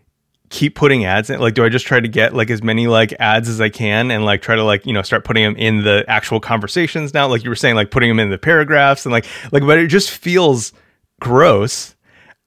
keep 0.51 0.75
putting 0.75 1.05
ads 1.05 1.31
in? 1.31 1.41
Like, 1.41 1.55
do 1.55 1.65
I 1.65 1.69
just 1.69 1.87
try 1.87 2.01
to 2.01 2.09
get 2.09 2.35
like 2.35 2.51
as 2.51 2.63
many 2.63 2.87
like 2.87 3.13
ads 3.19 3.49
as 3.49 3.61
I 3.61 3.69
can 3.69 4.11
and 4.11 4.25
like 4.25 4.43
try 4.43 4.57
to 4.57 4.65
like, 4.65 4.87
you 4.87 4.93
know, 4.93 5.03
start 5.03 5.25
putting 5.25 5.45
them 5.45 5.57
in 5.57 5.85
the 5.85 6.05
actual 6.09 6.41
conversations 6.41 7.15
now? 7.15 7.29
Like 7.29 7.45
you 7.45 7.51
were 7.51 7.57
saying, 7.57 7.75
like 7.75 7.91
putting 7.91 8.09
them 8.09 8.21
in 8.21 8.31
the 8.31 8.39
paragraphs 8.39 9.07
and 9.07 9.13
like, 9.13 9.27
like, 9.53 9.65
but 9.65 9.79
it 9.79 9.89
just 9.89 10.11
feels 10.11 10.73
gross. 11.21 11.95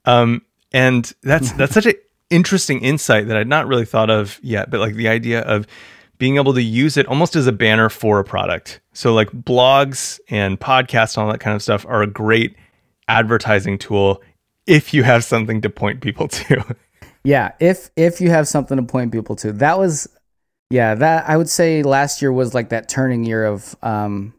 Um, 0.06 0.41
and 0.72 1.12
that's 1.24 1.52
that's 1.58 1.74
such 1.74 1.86
an 1.86 1.95
interesting 2.30 2.82
insight 2.82 3.28
that 3.28 3.38
I'd 3.38 3.48
not 3.48 3.68
really 3.68 3.86
thought 3.86 4.10
of 4.10 4.39
yet. 4.41 4.70
But 4.70 4.80
like 4.80 4.95
the 4.95 5.08
idea 5.08 5.41
of 5.41 5.68
being 6.18 6.38
able 6.38 6.54
to 6.54 6.62
use 6.62 6.98
it 6.98 7.06
almost 7.06 7.36
as 7.36 7.48
a 7.48 7.52
banner 7.52 7.89
for 7.89 8.20
a 8.20 8.24
product. 8.24 8.82
So 8.93 9.14
like 9.14 9.30
blogs 9.32 10.20
and 10.30 10.60
podcasts 10.60 11.16
and 11.16 11.24
all 11.24 11.32
that 11.32 11.39
kind 11.39 11.56
of 11.56 11.62
stuff 11.62 11.86
are 11.88 12.02
a 12.02 12.08
great 12.08 12.56
advertising 13.08 13.78
tool 13.78 14.22
if 14.68 14.93
you 14.93 15.03
have 15.03 15.24
something 15.24 15.61
to 15.61 15.70
point 15.70 16.01
people 16.01 16.28
to. 16.39 16.76
yeah, 17.24 17.53
if 17.59 17.89
if 17.95 18.22
you 18.22 18.30
have 18.30 18.47
something 18.47 18.78
to 18.78 18.84
point 18.84 19.11
people 19.11 19.36
to. 19.38 19.51
That 19.53 19.80
was 19.80 20.07
yeah, 20.70 20.95
that 20.95 21.28
I 21.28 21.38
would 21.38 21.49
say 21.49 21.82
last 21.82 22.22
year 22.22 22.32
was 22.32 22.53
like 22.53 22.70
that 22.70 22.89
turning 22.89 23.24
year 23.24 23.45
of 23.45 23.76
um 23.82 24.34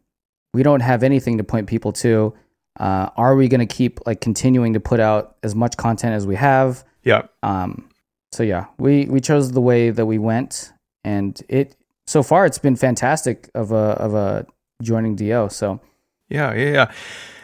we 0.55 0.63
don't 0.63 0.81
have 0.81 1.03
anything 1.03 1.39
to 1.39 1.45
point 1.45 1.67
people 1.67 1.93
to 1.93 2.35
uh, 2.79 3.11
are 3.17 3.35
we 3.35 3.49
going 3.49 3.67
to 3.67 3.67
keep 3.67 3.99
like 4.07 4.21
continuing 4.21 4.73
to 4.75 4.81
put 4.81 5.01
out 5.01 5.37
as 5.43 5.55
much 5.55 5.77
content 5.77 6.15
as 6.15 6.27
we 6.27 6.37
have? 6.37 6.85
Yeah. 7.03 7.23
Um, 7.43 7.89
so 8.33 8.43
yeah, 8.43 8.67
we 8.79 9.07
we 9.07 9.21
chose 9.21 9.53
the 9.53 9.61
way 9.61 9.91
that 9.91 10.07
we 10.07 10.19
went, 10.19 10.73
and 11.03 11.41
it 11.49 11.75
so 12.07 12.23
far 12.23 12.47
it's 12.47 12.59
been 12.59 12.77
fantastic 12.77 13.51
of 13.55 13.73
a 13.73 13.75
of 13.75 14.15
a 14.15 14.47
joining 14.83 15.17
DO. 15.17 15.49
So 15.49 15.81
yeah, 16.29 16.55
yeah, 16.55 16.71
yeah. 16.71 16.93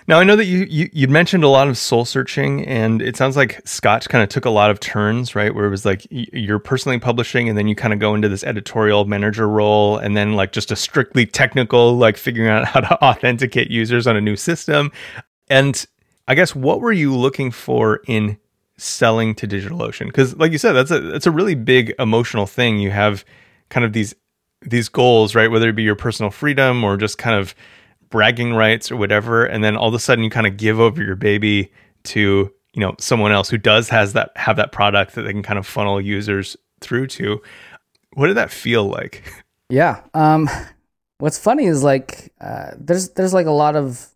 Now 0.07 0.21
I 0.21 0.25
know 0.25 0.37
that 0.37 0.45
you, 0.45 0.67
you 0.69 0.91
you 0.93 1.09
mentioned 1.09 1.45
a 1.45 1.49
lot 1.49 1.67
of 1.67 1.79
soul 1.79 2.05
searching, 2.05 2.67
and 2.67 3.01
it 3.01 3.17
sounds 3.17 3.37
like 3.37 3.67
Scotch 3.67 4.09
kind 4.09 4.23
of 4.23 4.29
took 4.29 4.45
a 4.45 4.51
lot 4.51 4.71
of 4.71 4.79
turns, 4.79 5.35
right? 5.35 5.55
Where 5.55 5.65
it 5.65 5.71
was 5.71 5.87
like 5.87 6.07
you're 6.11 6.59
personally 6.59 6.99
publishing, 6.99 7.49
and 7.49 7.57
then 7.57 7.69
you 7.69 7.75
kind 7.75 7.95
of 7.95 7.99
go 7.99 8.15
into 8.15 8.29
this 8.29 8.45
editorial 8.45 9.07
manager 9.07 9.49
role, 9.49 9.97
and 9.97 10.15
then 10.15 10.35
like 10.35 10.53
just 10.53 10.71
a 10.71 10.77
strictly 10.77 11.25
technical, 11.25 11.97
like 11.97 12.19
figuring 12.19 12.51
out 12.51 12.67
how 12.67 12.81
to 12.81 13.05
authenticate 13.05 13.71
users 13.71 14.07
on 14.07 14.15
a 14.15 14.21
new 14.21 14.37
system. 14.37 14.93
And 15.49 15.87
I 16.29 16.35
guess 16.35 16.55
what 16.55 16.81
were 16.81 16.93
you 16.93 17.17
looking 17.17 17.51
for 17.51 18.01
in 18.07 18.39
selling 18.77 19.35
to 19.37 19.49
DigitalOcean? 19.49 20.07
Because, 20.07 20.37
like 20.37 20.53
you 20.53 20.59
said, 20.59 20.73
that's 20.73 20.91
a 20.91 21.01
that's 21.01 21.27
a 21.27 21.31
really 21.31 21.55
big 21.55 21.95
emotional 21.99 22.47
thing. 22.47 22.79
You 22.79 22.91
have 22.91 23.25
kind 23.71 23.87
of 23.87 23.95
these 23.95 24.15
these 24.61 24.91
goals, 24.91 25.35
right? 25.35 25.51
Whether 25.51 25.71
it 25.71 25.77
be 25.77 25.83
your 25.83 25.97
personal 25.97 26.31
freedom 26.31 26.85
or 26.85 26.99
just 26.99 27.17
kind 27.17 27.39
of 27.39 27.55
bragging 28.15 28.55
rights 28.55 28.93
or 28.93 28.97
whatever, 28.97 29.45
and 29.45 29.65
then 29.65 29.77
all 29.77 29.89
of 29.89 29.95
a 29.95 29.99
sudden 29.99 30.23
you 30.23 30.31
kind 30.31 30.47
of 30.47 30.57
give 30.57 30.79
over 30.79 31.03
your 31.03 31.17
baby 31.17 31.73
to 32.05 32.49
you 32.73 32.81
know 32.81 32.95
someone 33.01 33.33
else 33.33 33.51
who 33.51 33.59
does 33.59 33.89
has 33.89 34.13
that 34.13 34.31
have 34.37 34.55
that 34.55 34.71
product 34.71 35.17
that 35.17 35.23
they 35.23 35.33
can 35.33 35.43
kind 35.43 35.59
of 35.59 35.67
funnel 35.67 36.01
users 36.01 36.57
through 36.81 37.09
to. 37.09 37.43
What 38.13 38.29
did 38.29 38.37
that 38.37 38.53
feel 38.53 38.85
like? 38.85 39.25
Yeah. 39.69 40.03
Um, 40.15 40.49
what's 41.19 41.39
funny 41.39 41.65
is 41.65 41.83
like 41.83 42.33
uh, 42.41 42.71
there's 42.79 43.09
there's 43.11 43.35
like 43.35 43.47
a 43.47 43.51
lot 43.51 43.75
of 43.75 44.07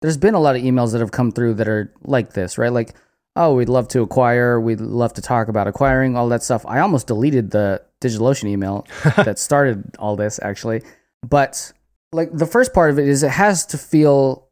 there's 0.00 0.16
been 0.16 0.32
a 0.32 0.40
lot 0.40 0.56
of 0.56 0.62
emails 0.62 0.92
that 0.92 1.00
have 1.02 1.12
come 1.12 1.30
through 1.30 1.54
that 1.54 1.68
are 1.68 1.92
like 2.04 2.32
this, 2.32 2.56
right? 2.56 2.72
Like, 2.72 2.94
oh, 3.36 3.52
we'd 3.52 3.68
love 3.68 3.86
to 3.88 4.00
acquire, 4.00 4.58
we'd 4.58 4.80
love 4.80 5.12
to 5.14 5.20
talk 5.20 5.48
about 5.48 5.68
acquiring, 5.68 6.16
all 6.16 6.30
that 6.30 6.42
stuff. 6.42 6.64
I 6.66 6.78
almost 6.78 7.06
deleted 7.06 7.50
the 7.50 7.82
DigitalOcean 8.00 8.48
email 8.48 8.86
that 9.16 9.38
started 9.38 9.94
all 9.98 10.16
this 10.16 10.40
actually, 10.42 10.80
but 11.28 11.74
like 12.12 12.30
the 12.32 12.46
first 12.46 12.72
part 12.72 12.90
of 12.90 12.98
it 12.98 13.08
is 13.08 13.22
it 13.22 13.30
has 13.30 13.66
to 13.66 13.78
feel 13.78 14.48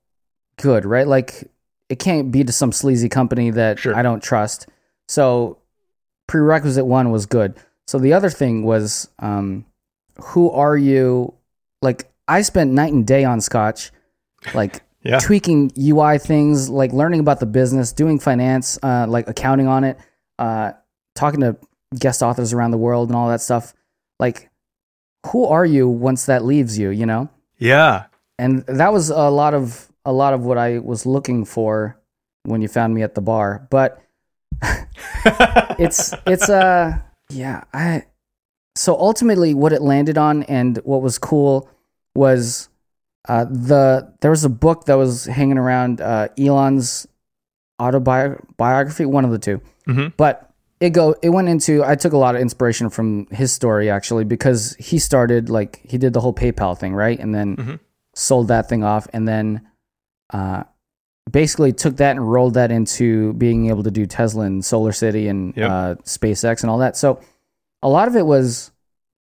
good, 0.57 0.85
right? 0.85 1.07
Like 1.07 1.51
it 1.89 1.99
can't 1.99 2.31
be 2.31 2.45
to 2.45 2.53
some 2.53 2.73
sleazy 2.73 3.09
company 3.09 3.51
that 3.51 3.79
Sure. 3.79 3.95
I 3.95 4.03
don't 4.03 4.23
trust. 4.23 4.69
So 5.09 5.59
prerequisite 6.27 6.87
one 6.87 7.11
was 7.11 7.27
good. 7.27 7.57
So 7.87 7.99
the 7.99 8.13
other 8.13 8.31
thing 8.31 8.65
was, 8.65 9.09
um, 9.19 9.67
who 10.23 10.51
are 10.51 10.77
you? 10.77 11.35
Like 11.83 12.11
I 12.29 12.43
spent 12.43 12.73
night 12.73 12.93
and 12.93 13.07
day 13.07 13.25
on 13.25 13.41
Scotch, 13.41 13.91
like 14.55 14.83
Yeah. 15.03 15.19
tweaking 15.19 15.73
UI 15.79 16.19
things, 16.19 16.69
like 16.69 16.93
learning 16.93 17.21
about 17.21 17.41
the 17.41 17.47
business, 17.47 17.91
doing 17.91 18.19
finance, 18.19 18.79
uh, 18.83 19.07
like 19.09 19.29
accounting 19.29 19.67
on 19.67 19.83
it, 19.83 19.99
uh, 20.39 20.73
talking 21.15 21.41
to 21.41 21.57
guest 21.99 22.23
authors 22.23 22.53
around 22.53 22.73
the 22.73 22.77
world 22.79 23.09
and 23.09 23.17
all 23.17 23.29
that 23.31 23.41
stuff. 23.41 23.73
Like, 24.19 24.51
who 25.29 25.47
are 25.47 25.65
you 25.65 25.89
once 25.89 26.27
that 26.27 26.45
leaves 26.45 26.79
you? 26.79 26.91
You 26.91 27.07
know, 27.07 27.31
Yeah. 27.61 28.05
and 28.39 28.65
that 28.67 28.93
was 28.93 29.11
a 29.11 29.29
lot 29.31 29.55
of 29.55 29.87
a 30.05 30.13
lot 30.13 30.33
of 30.35 30.41
what 30.45 30.57
I 30.59 30.79
was 30.81 31.05
looking 31.07 31.45
for 31.45 31.97
when 32.45 32.63
you 32.63 32.69
found 32.69 32.95
me 32.95 33.03
at 33.03 33.15
the 33.15 33.21
bar. 33.21 33.69
But 33.71 34.01
it's 35.79 36.13
it's 36.27 36.49
uh 36.51 36.99
yeah 37.31 37.65
i 37.73 38.05
so 38.77 38.95
ultimately 38.99 39.55
what 39.55 39.73
it 39.73 39.81
landed 39.83 40.19
on 40.19 40.43
and 40.45 40.79
what 40.85 41.01
was 41.03 41.19
cool 41.19 41.69
was 42.15 42.69
uh 43.29 43.45
the 43.45 44.13
there 44.21 44.31
was 44.31 44.45
a 44.45 44.49
book 44.51 44.85
that 44.85 44.95
was 44.97 45.25
hanging 45.27 45.57
around 45.59 46.01
uh 46.01 46.29
elon's 46.39 47.07
autobiography 47.81 49.05
one 49.07 49.25
of 49.25 49.31
the 49.31 49.39
2 49.39 49.61
Mhm. 49.89 50.13
but 50.17 50.50
it 50.81 50.91
go 50.91 51.15
it 51.23 51.29
went 51.31 51.49
into 51.49 51.85
i 51.85 51.95
took 51.95 52.13
a 52.13 52.17
lot 52.19 52.35
of 52.35 52.41
inspiration 52.41 52.89
from 52.91 53.27
his 53.31 53.53
story 53.53 53.91
actually 53.91 54.25
because 54.25 54.75
he 54.79 54.99
started 54.99 55.49
like 55.51 55.81
he 55.85 55.99
did 55.99 56.13
the 56.13 56.21
whole 56.21 56.33
paypal 56.35 56.77
thing 56.79 56.95
right 56.95 57.19
and 57.21 57.35
then 57.35 57.57
Mhm. 57.57 57.81
sold 58.15 58.49
that 58.49 58.69
thing 58.69 58.83
off 58.83 59.07
and 59.13 59.29
then 59.29 59.61
uh 60.33 60.63
basically 61.31 61.73
took 61.73 61.97
that 61.99 62.17
and 62.17 62.33
rolled 62.33 62.55
that 62.55 62.73
into 62.73 63.35
being 63.35 63.69
able 63.69 63.85
to 63.85 63.91
do 63.91 64.05
Tesla 64.05 64.45
and 64.47 64.65
Solar 64.65 64.91
City 64.91 65.29
and 65.29 65.55
Yep. 65.57 65.71
uh, 65.71 65.95
SpaceX 66.03 66.63
and 66.63 66.71
all 66.71 66.79
that. 66.79 66.97
So 66.97 67.21
a 67.85 67.89
lot 67.89 68.09
of 68.09 68.17
it 68.17 68.27
was 68.27 68.73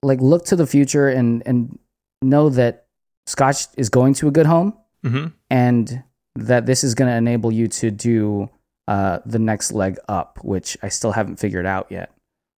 like 0.03 0.21
look 0.21 0.45
to 0.47 0.57
the 0.57 0.67
future 0.67 1.09
and 1.09 1.43
and 1.47 1.79
know 2.23 2.49
that 2.49 2.87
Scotch 3.27 3.67
is 3.77 3.89
going 3.91 4.15
to 4.15 4.27
a 4.29 4.31
good 4.33 4.47
home 4.47 4.75
hmm 5.05 5.27
and 5.51 6.03
that 6.35 6.67
this 6.67 6.83
is 6.83 6.95
going 6.95 7.09
to 7.11 7.17
enable 7.17 7.53
you 7.53 7.69
to 7.69 7.91
do 7.93 8.49
uh, 8.91 9.21
the 9.25 9.39
next 9.39 9.71
leg 9.71 9.99
up, 10.09 10.41
which 10.43 10.77
I 10.83 10.89
still 10.89 11.13
haven't 11.13 11.37
figured 11.37 11.65
out 11.65 11.87
yet. 11.91 12.13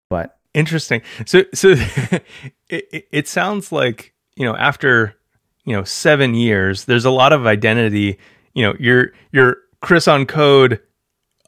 But 0.09 0.39
Interesting. 0.55 1.03
So, 1.27 1.43
so 1.53 1.71
it, 2.69 3.09
it, 3.13 3.29
sounds 3.29 3.71
like 3.71 4.15
you 4.37 4.45
know 4.45 4.57
after 4.57 5.17
you 5.65 5.75
know 5.75 5.85
seven 5.85 6.35
years, 6.35 6.85
there's 6.85 7.05
a 7.05 7.11
lot 7.11 7.33
of 7.33 7.47
identity. 7.47 8.19
You 8.55 8.65
know, 8.65 8.75
you're 8.79 9.13
you're 9.33 9.59
Chris 9.81 10.09
on 10.09 10.27
code 10.27 10.81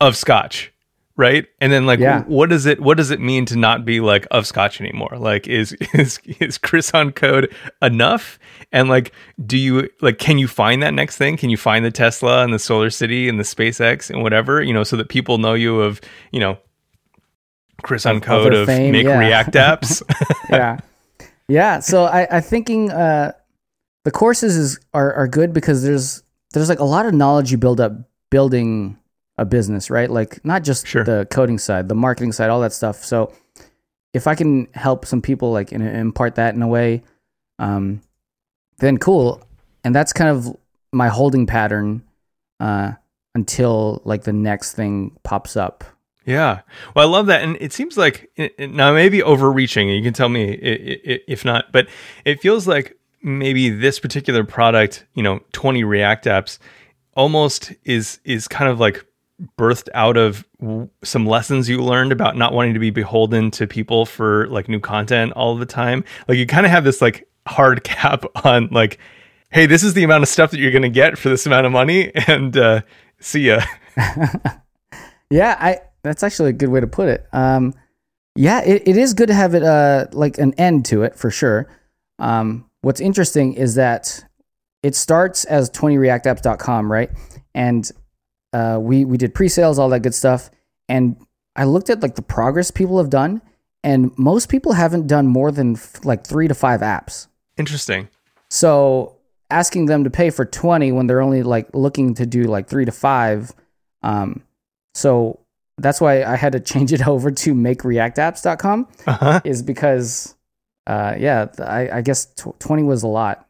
of 0.00 0.16
Scotch, 0.16 0.71
right? 1.16 1.46
And 1.60 1.72
then 1.72 1.86
like, 1.86 2.00
Yeah. 2.00 2.22
what 2.24 2.48
does 2.48 2.66
it 2.66 2.80
what 2.80 2.96
does 2.96 3.10
it 3.10 3.20
mean 3.20 3.44
to 3.46 3.56
not 3.56 3.84
be 3.84 4.00
like 4.00 4.26
of 4.30 4.46
Scotch 4.46 4.80
anymore? 4.80 5.16
Like, 5.18 5.46
is 5.46 5.72
is 5.94 6.18
is 6.40 6.58
Chris 6.58 6.92
on 6.94 7.12
code 7.12 7.54
enough? 7.80 8.38
And 8.72 8.88
like, 8.88 9.12
do 9.44 9.58
you 9.58 9.88
like 10.00 10.18
can 10.18 10.38
you 10.38 10.48
find 10.48 10.82
that 10.82 10.94
next 10.94 11.16
thing? 11.16 11.36
Can 11.36 11.50
you 11.50 11.56
find 11.56 11.84
the 11.84 11.90
Tesla 11.90 12.42
and 12.44 12.52
the 12.52 12.58
Solar 12.58 12.90
City 12.90 13.28
and 13.28 13.38
the 13.38 13.44
SpaceX 13.44 14.10
and 14.10 14.22
whatever 14.22 14.62
you 14.62 14.72
know, 14.72 14.84
so 14.84 14.96
that 14.96 15.08
people 15.08 15.38
know 15.38 15.54
you 15.54 15.80
of 15.80 16.00
you 16.30 16.40
know. 16.40 16.58
Chris 17.82 18.06
on 18.06 18.20
code 18.20 18.54
of 18.54 18.66
fame, 18.66 18.92
make 18.92 19.06
yeah. 19.06 19.18
React 19.18 19.54
apps. 19.54 20.02
yeah, 20.50 20.78
yeah. 21.48 21.80
So 21.80 22.04
I, 22.04 22.36
I 22.36 22.40
thinking 22.40 22.92
uh, 22.92 23.32
the 24.04 24.12
courses 24.12 24.56
is 24.56 24.78
are 24.94 25.12
are 25.14 25.26
good 25.26 25.52
because 25.52 25.82
there's 25.82 26.22
there's 26.52 26.68
like 26.68 26.78
a 26.78 26.84
lot 26.84 27.06
of 27.06 27.14
knowledge 27.14 27.50
you 27.50 27.58
build 27.58 27.80
up 27.80 27.92
building 28.30 28.98
a 29.38 29.44
business, 29.44 29.90
right? 29.90 30.10
Like 30.10 30.44
not 30.44 30.62
just 30.64 30.86
Sure. 30.86 31.04
the 31.04 31.26
coding 31.30 31.58
side, 31.58 31.88
the 31.88 31.94
marketing 31.94 32.32
side, 32.32 32.50
all 32.50 32.60
that 32.60 32.72
stuff. 32.72 33.02
So 33.04 33.32
if 34.12 34.26
I 34.26 34.34
can 34.34 34.68
help 34.74 35.06
some 35.06 35.22
people 35.22 35.52
like 35.52 35.72
in, 35.72 35.80
impart 35.82 36.34
that 36.34 36.54
in 36.54 36.62
a 36.62 36.68
way, 36.68 37.02
um, 37.58 38.02
then 38.78 38.98
cool. 38.98 39.42
And 39.84 39.94
that's 39.94 40.12
kind 40.12 40.30
of 40.30 40.54
my 40.92 41.08
holding 41.08 41.46
pattern 41.46 42.02
uh, 42.60 42.92
until 43.34 44.02
like 44.04 44.24
the 44.24 44.32
next 44.32 44.74
thing 44.74 45.16
pops 45.22 45.56
up. 45.56 45.82
Yeah. 46.24 46.60
Well, 46.94 47.08
I 47.08 47.10
love 47.10 47.26
that. 47.26 47.42
And 47.42 47.56
it 47.60 47.72
seems 47.72 47.96
like 47.96 48.30
it, 48.36 48.54
it- 48.58 48.70
now 48.70 48.92
maybe 48.92 49.22
overreaching, 49.22 49.88
you 49.88 50.02
can 50.02 50.12
tell 50.12 50.28
me 50.28 50.50
i- 50.52 51.12
i- 51.12 51.20
if 51.26 51.44
not, 51.44 51.72
but 51.72 51.88
it 52.24 52.40
feels 52.40 52.68
like 52.68 52.96
maybe 53.22 53.70
this 53.70 53.98
particular 53.98 54.44
product, 54.44 55.04
you 55.14 55.22
know, 55.22 55.40
20 55.52 55.82
React 55.84 56.26
apps 56.26 56.58
almost 57.14 57.72
is 57.84 58.20
is 58.24 58.46
kind 58.48 58.70
of 58.70 58.78
like 58.78 59.04
birthed 59.58 59.88
out 59.94 60.16
of 60.16 60.46
w- 60.60 60.88
some 61.02 61.26
lessons 61.26 61.68
you 61.68 61.82
learned 61.82 62.12
about 62.12 62.36
not 62.36 62.52
wanting 62.52 62.74
to 62.74 62.80
be 62.80 62.90
beholden 62.90 63.50
to 63.52 63.66
people 63.66 64.06
for 64.06 64.46
like 64.48 64.68
new 64.68 64.80
content 64.80 65.32
all 65.32 65.56
the 65.56 65.66
time. 65.66 66.04
Like 66.28 66.38
you 66.38 66.46
kind 66.46 66.66
of 66.66 66.72
have 66.72 66.84
this 66.84 67.00
like 67.02 67.28
hard 67.46 67.84
cap 67.84 68.24
on 68.44 68.68
like 68.70 68.98
hey, 69.50 69.66
this 69.66 69.82
is 69.82 69.92
the 69.92 70.02
amount 70.02 70.22
of 70.22 70.28
stuff 70.30 70.50
that 70.50 70.58
you're 70.58 70.70
going 70.70 70.80
to 70.80 70.88
get 70.88 71.18
for 71.18 71.28
this 71.28 71.44
amount 71.44 71.66
of 71.66 71.72
money 71.72 72.10
and 72.26 72.56
uh 72.56 72.80
see 73.20 73.48
ya. 73.48 73.62
Yeah, 75.30 75.56
I 75.58 75.78
that's 76.02 76.22
actually 76.22 76.50
a 76.50 76.52
good 76.52 76.68
way 76.68 76.80
to 76.80 76.86
put 76.86 77.08
it. 77.08 77.26
Um, 77.32 77.72
yeah, 78.34 78.62
it, 78.62 78.86
it 78.86 78.98
is 78.98 79.14
good 79.14 79.28
to 79.28 79.34
have 79.34 79.54
it 79.54 79.62
uh 79.62 80.06
like 80.12 80.36
an 80.36 80.52
end 80.54 80.84
to 80.86 81.04
it 81.04 81.16
for 81.16 81.30
sure. 81.30 81.68
Um, 82.18 82.68
what's 82.82 83.00
interesting 83.00 83.54
is 83.54 83.76
that 83.76 84.22
it 84.82 84.94
starts 84.94 85.44
as 85.46 85.70
20reactapps.com, 85.70 86.92
right? 86.92 87.10
And 87.54 87.90
uh, 88.52 88.78
we 88.80 89.04
we 89.04 89.16
did 89.16 89.34
pre-sales, 89.34 89.78
all 89.78 89.88
that 89.90 90.00
good 90.00 90.14
stuff, 90.14 90.50
and 90.88 91.16
I 91.56 91.64
looked 91.64 91.90
at 91.90 92.02
like 92.02 92.14
the 92.14 92.22
progress 92.22 92.70
people 92.70 92.98
have 92.98 93.10
done, 93.10 93.40
and 93.84 94.10
most 94.18 94.48
people 94.48 94.72
haven't 94.72 95.06
done 95.06 95.26
more 95.26 95.50
than 95.50 95.74
f- 95.76 96.04
like 96.04 96.26
three 96.26 96.48
to 96.48 96.54
five 96.54 96.80
apps. 96.80 97.26
Interesting. 97.56 98.08
So 98.50 99.16
asking 99.50 99.86
them 99.86 100.04
to 100.04 100.10
pay 100.10 100.30
for 100.30 100.44
20 100.46 100.92
when 100.92 101.06
they're 101.06 101.20
only 101.20 101.42
like 101.42 101.68
looking 101.74 102.14
to 102.14 102.24
do 102.26 102.44
like 102.44 102.68
three 102.68 102.84
to 102.86 102.92
five. 102.92 103.52
Um, 104.02 104.42
so 104.94 105.40
that's 105.78 106.00
why 106.00 106.22
I 106.24 106.36
had 106.36 106.52
to 106.52 106.60
change 106.60 106.92
it 106.92 107.06
over 107.08 107.30
to 107.30 107.54
makereactapps.com 107.54 108.88
Uh-huh. 109.06 109.40
is 109.44 109.62
because, 109.62 110.34
uh, 110.86 111.14
yeah, 111.18 111.46
I, 111.58 111.98
I 111.98 112.00
guess 112.02 112.26
tw- 112.26 112.58
20 112.60 112.82
was 112.82 113.02
a 113.02 113.08
lot. 113.08 113.46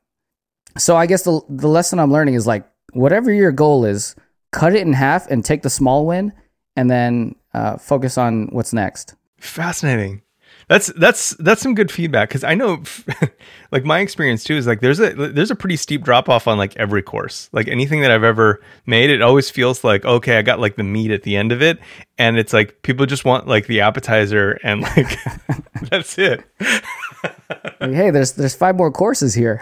So 0.79 0.97
I 0.97 1.07
guess 1.07 1.23
the, 1.23 1.41
the 1.49 1.69
lesson 1.69 1.99
I'm 1.99 2.13
learning 2.13 2.35
is 2.35 2.47
like, 2.47 2.69
whatever 2.93 3.33
your 3.33 3.53
goal 3.53 3.85
is, 3.85 4.15
cut 4.53 4.75
it 4.75 4.87
in 4.87 4.93
half 4.93 5.29
and 5.29 5.45
take 5.45 5.63
the 5.63 5.71
small 5.71 6.07
win 6.07 6.33
and 6.77 6.91
then 6.91 7.35
uh, 7.55 7.77
focus 7.77 8.17
on 8.17 8.49
what's 8.53 8.73
next. 8.73 9.15
Fascinating. 9.39 10.23
That's 10.69 10.87
that's 10.97 11.31
that's 11.31 11.61
some 11.61 11.75
good 11.75 11.91
feedback 11.91 12.29
because 12.29 12.45
I 12.45 12.55
know, 12.55 12.83
like 13.73 13.85
my 13.85 13.99
experience 13.99 14.45
too 14.45 14.55
is 14.55 14.67
like 14.67 14.81
there's 14.81 15.01
a 15.01 15.13
there's 15.13 15.51
a 15.51 15.57
pretty 15.57 15.77
steep 15.77 16.03
drop 16.03 16.29
off 16.29 16.47
on 16.47 16.57
like 16.57 16.77
every 16.77 17.03
course. 17.03 17.51
Like 17.53 17.69
anything 17.69 18.01
that 18.03 18.11
I've 18.11 18.23
ever 18.23 18.63
made, 18.87 19.11
it 19.11 19.23
always 19.23 19.51
feels 19.51 19.83
like 19.83 20.05
okay, 20.05 20.39
I 20.39 20.43
got 20.43 20.61
like 20.61 20.77
the 20.77 20.85
meat 20.85 21.11
at 21.11 21.25
the 21.25 21.37
end 21.37 21.53
of 21.53 21.63
it, 21.63 21.79
and 22.17 22.39
it's 22.39 22.53
like 22.53 22.81
people 22.83 23.07
just 23.07 23.25
want 23.25 23.49
like 23.49 23.67
the 23.67 23.81
appetizer 23.81 24.53
and 24.63 24.83
like 24.83 25.19
that's 25.91 26.17
it. 26.17 26.45
Like, 26.61 27.35
hey, 27.93 28.11
there's 28.11 28.33
there's 28.33 28.55
five 28.55 28.77
more 28.77 28.93
courses 28.93 29.35
here. 29.35 29.61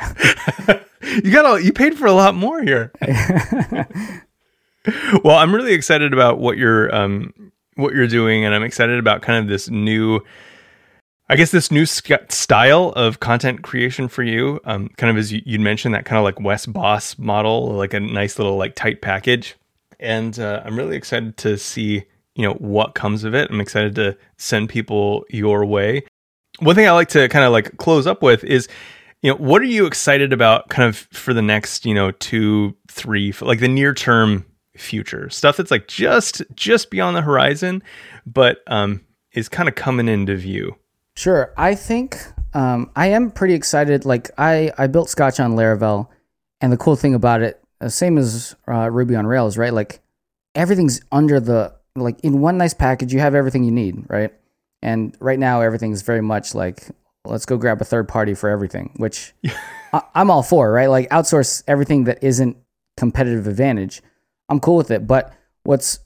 you 1.02 1.32
got 1.32 1.44
all 1.44 1.58
you 1.58 1.72
paid 1.72 1.96
for 1.96 2.06
a 2.06 2.12
lot 2.12 2.34
more 2.34 2.62
here. 2.62 2.92
well, 5.24 5.36
I'm 5.36 5.54
really 5.54 5.72
excited 5.74 6.12
about 6.12 6.38
what 6.38 6.56
you're 6.56 6.94
um 6.94 7.52
what 7.76 7.94
you're 7.94 8.06
doing, 8.06 8.44
and 8.44 8.54
I'm 8.54 8.62
excited 8.62 8.98
about 8.98 9.22
kind 9.22 9.42
of 9.42 9.48
this 9.48 9.70
new, 9.70 10.20
I 11.28 11.36
guess 11.36 11.50
this 11.50 11.70
new 11.70 11.86
sc- 11.86 12.30
style 12.30 12.92
of 12.96 13.20
content 13.20 13.62
creation 13.62 14.08
for 14.08 14.22
you. 14.22 14.60
Um, 14.64 14.88
kind 14.96 15.10
of 15.10 15.16
as 15.16 15.32
you, 15.32 15.40
you'd 15.46 15.60
mentioned 15.60 15.94
that 15.94 16.04
kind 16.04 16.18
of 16.18 16.24
like 16.24 16.40
Wes 16.40 16.66
Bos 16.66 17.18
model, 17.18 17.66
like 17.72 17.94
a 17.94 18.00
nice 18.00 18.38
little 18.38 18.56
like 18.56 18.74
tight 18.74 19.02
package, 19.02 19.56
and 19.98 20.38
uh, 20.38 20.62
I'm 20.64 20.76
really 20.76 20.96
excited 20.96 21.36
to 21.38 21.56
see. 21.58 22.04
you 22.34 22.46
know 22.46 22.54
what 22.54 22.94
comes 22.94 23.24
of 23.24 23.34
it. 23.34 23.50
I'm 23.50 23.60
excited 23.60 23.94
to 23.96 24.16
send 24.38 24.68
people 24.70 25.24
your 25.28 25.64
way. 25.66 26.04
One 26.60 26.74
thing 26.74 26.86
I 26.86 26.92
like 26.92 27.08
to 27.10 27.28
kind 27.28 27.44
of 27.44 27.52
like 27.52 27.76
close 27.76 28.06
up 28.06 28.22
with 28.22 28.44
is 28.44 28.68
you 29.22 29.30
know 29.30 29.36
what 29.36 29.60
are 29.60 29.66
you 29.66 29.86
excited 29.86 30.32
about 30.32 30.68
kind 30.68 30.88
of 30.88 30.96
for 30.96 31.34
the 31.34 31.42
next 31.42 31.84
you 31.84 31.94
know 31.94 32.12
two 32.12 32.74
three 32.88 33.32
like 33.42 33.60
the 33.60 33.68
near 33.68 33.92
term 33.92 34.46
future 34.80 35.28
stuff 35.30 35.56
that's 35.56 35.70
like 35.70 35.86
just 35.86 36.42
just 36.54 36.90
beyond 36.90 37.16
the 37.16 37.22
horizon 37.22 37.82
but 38.26 38.58
um 38.66 39.00
is 39.32 39.48
kind 39.48 39.68
of 39.68 39.74
coming 39.74 40.08
into 40.08 40.34
view 40.34 40.76
Sure. 41.20 41.52
I 41.56 41.74
think 41.74 42.18
um, 42.54 42.90
I 42.96 43.08
am 43.08 43.30
pretty 43.30 43.52
excited. 43.52 44.06
Like 44.06 44.30
I, 44.38 44.72
I 44.78 44.86
built 44.86 45.10
Scotch 45.10 45.38
on 45.40 45.52
Laravel, 45.52 46.08
and 46.62 46.72
the 46.72 46.76
cool 46.76 46.96
thing 46.96 47.14
about 47.14 47.42
it, 47.42 47.62
uh, 47.80 47.88
same 47.88 48.16
as 48.16 48.56
uh, 48.66 48.90
Ruby 48.90 49.16
on 49.16 49.26
Rails, 49.26 49.58
right? 49.58 49.72
Like 49.72 50.00
everything's 50.54 51.02
under 51.12 51.38
the 51.38 51.74
like 51.94 52.20
in 52.20 52.40
one 52.40 52.56
nice 52.58 52.74
package. 52.74 53.12
You 53.12 53.20
have 53.20 53.34
everything 53.34 53.64
you 53.64 53.70
need, 53.70 54.04
right? 54.08 54.32
And 54.82 55.14
right 55.20 55.38
now, 55.38 55.60
everything's 55.60 56.00
very 56.02 56.22
much 56.22 56.54
like 56.54 56.88
let's 57.26 57.44
go 57.44 57.58
grab 57.58 57.82
a 57.82 57.84
third 57.84 58.08
party 58.08 58.32
for 58.32 58.48
everything, 58.48 58.94
which 58.96 59.34
I, 59.92 60.02
I'm 60.14 60.30
all 60.30 60.42
for, 60.42 60.72
right? 60.72 60.88
Like 60.88 61.10
outsource 61.10 61.62
everything 61.68 62.04
that 62.04 62.24
isn't 62.24 62.56
competitive 62.96 63.46
advantage. 63.46 64.00
I'm 64.50 64.60
cool 64.60 64.76
with 64.76 64.90
it. 64.90 65.06
But 65.06 65.32
what's 65.62 66.00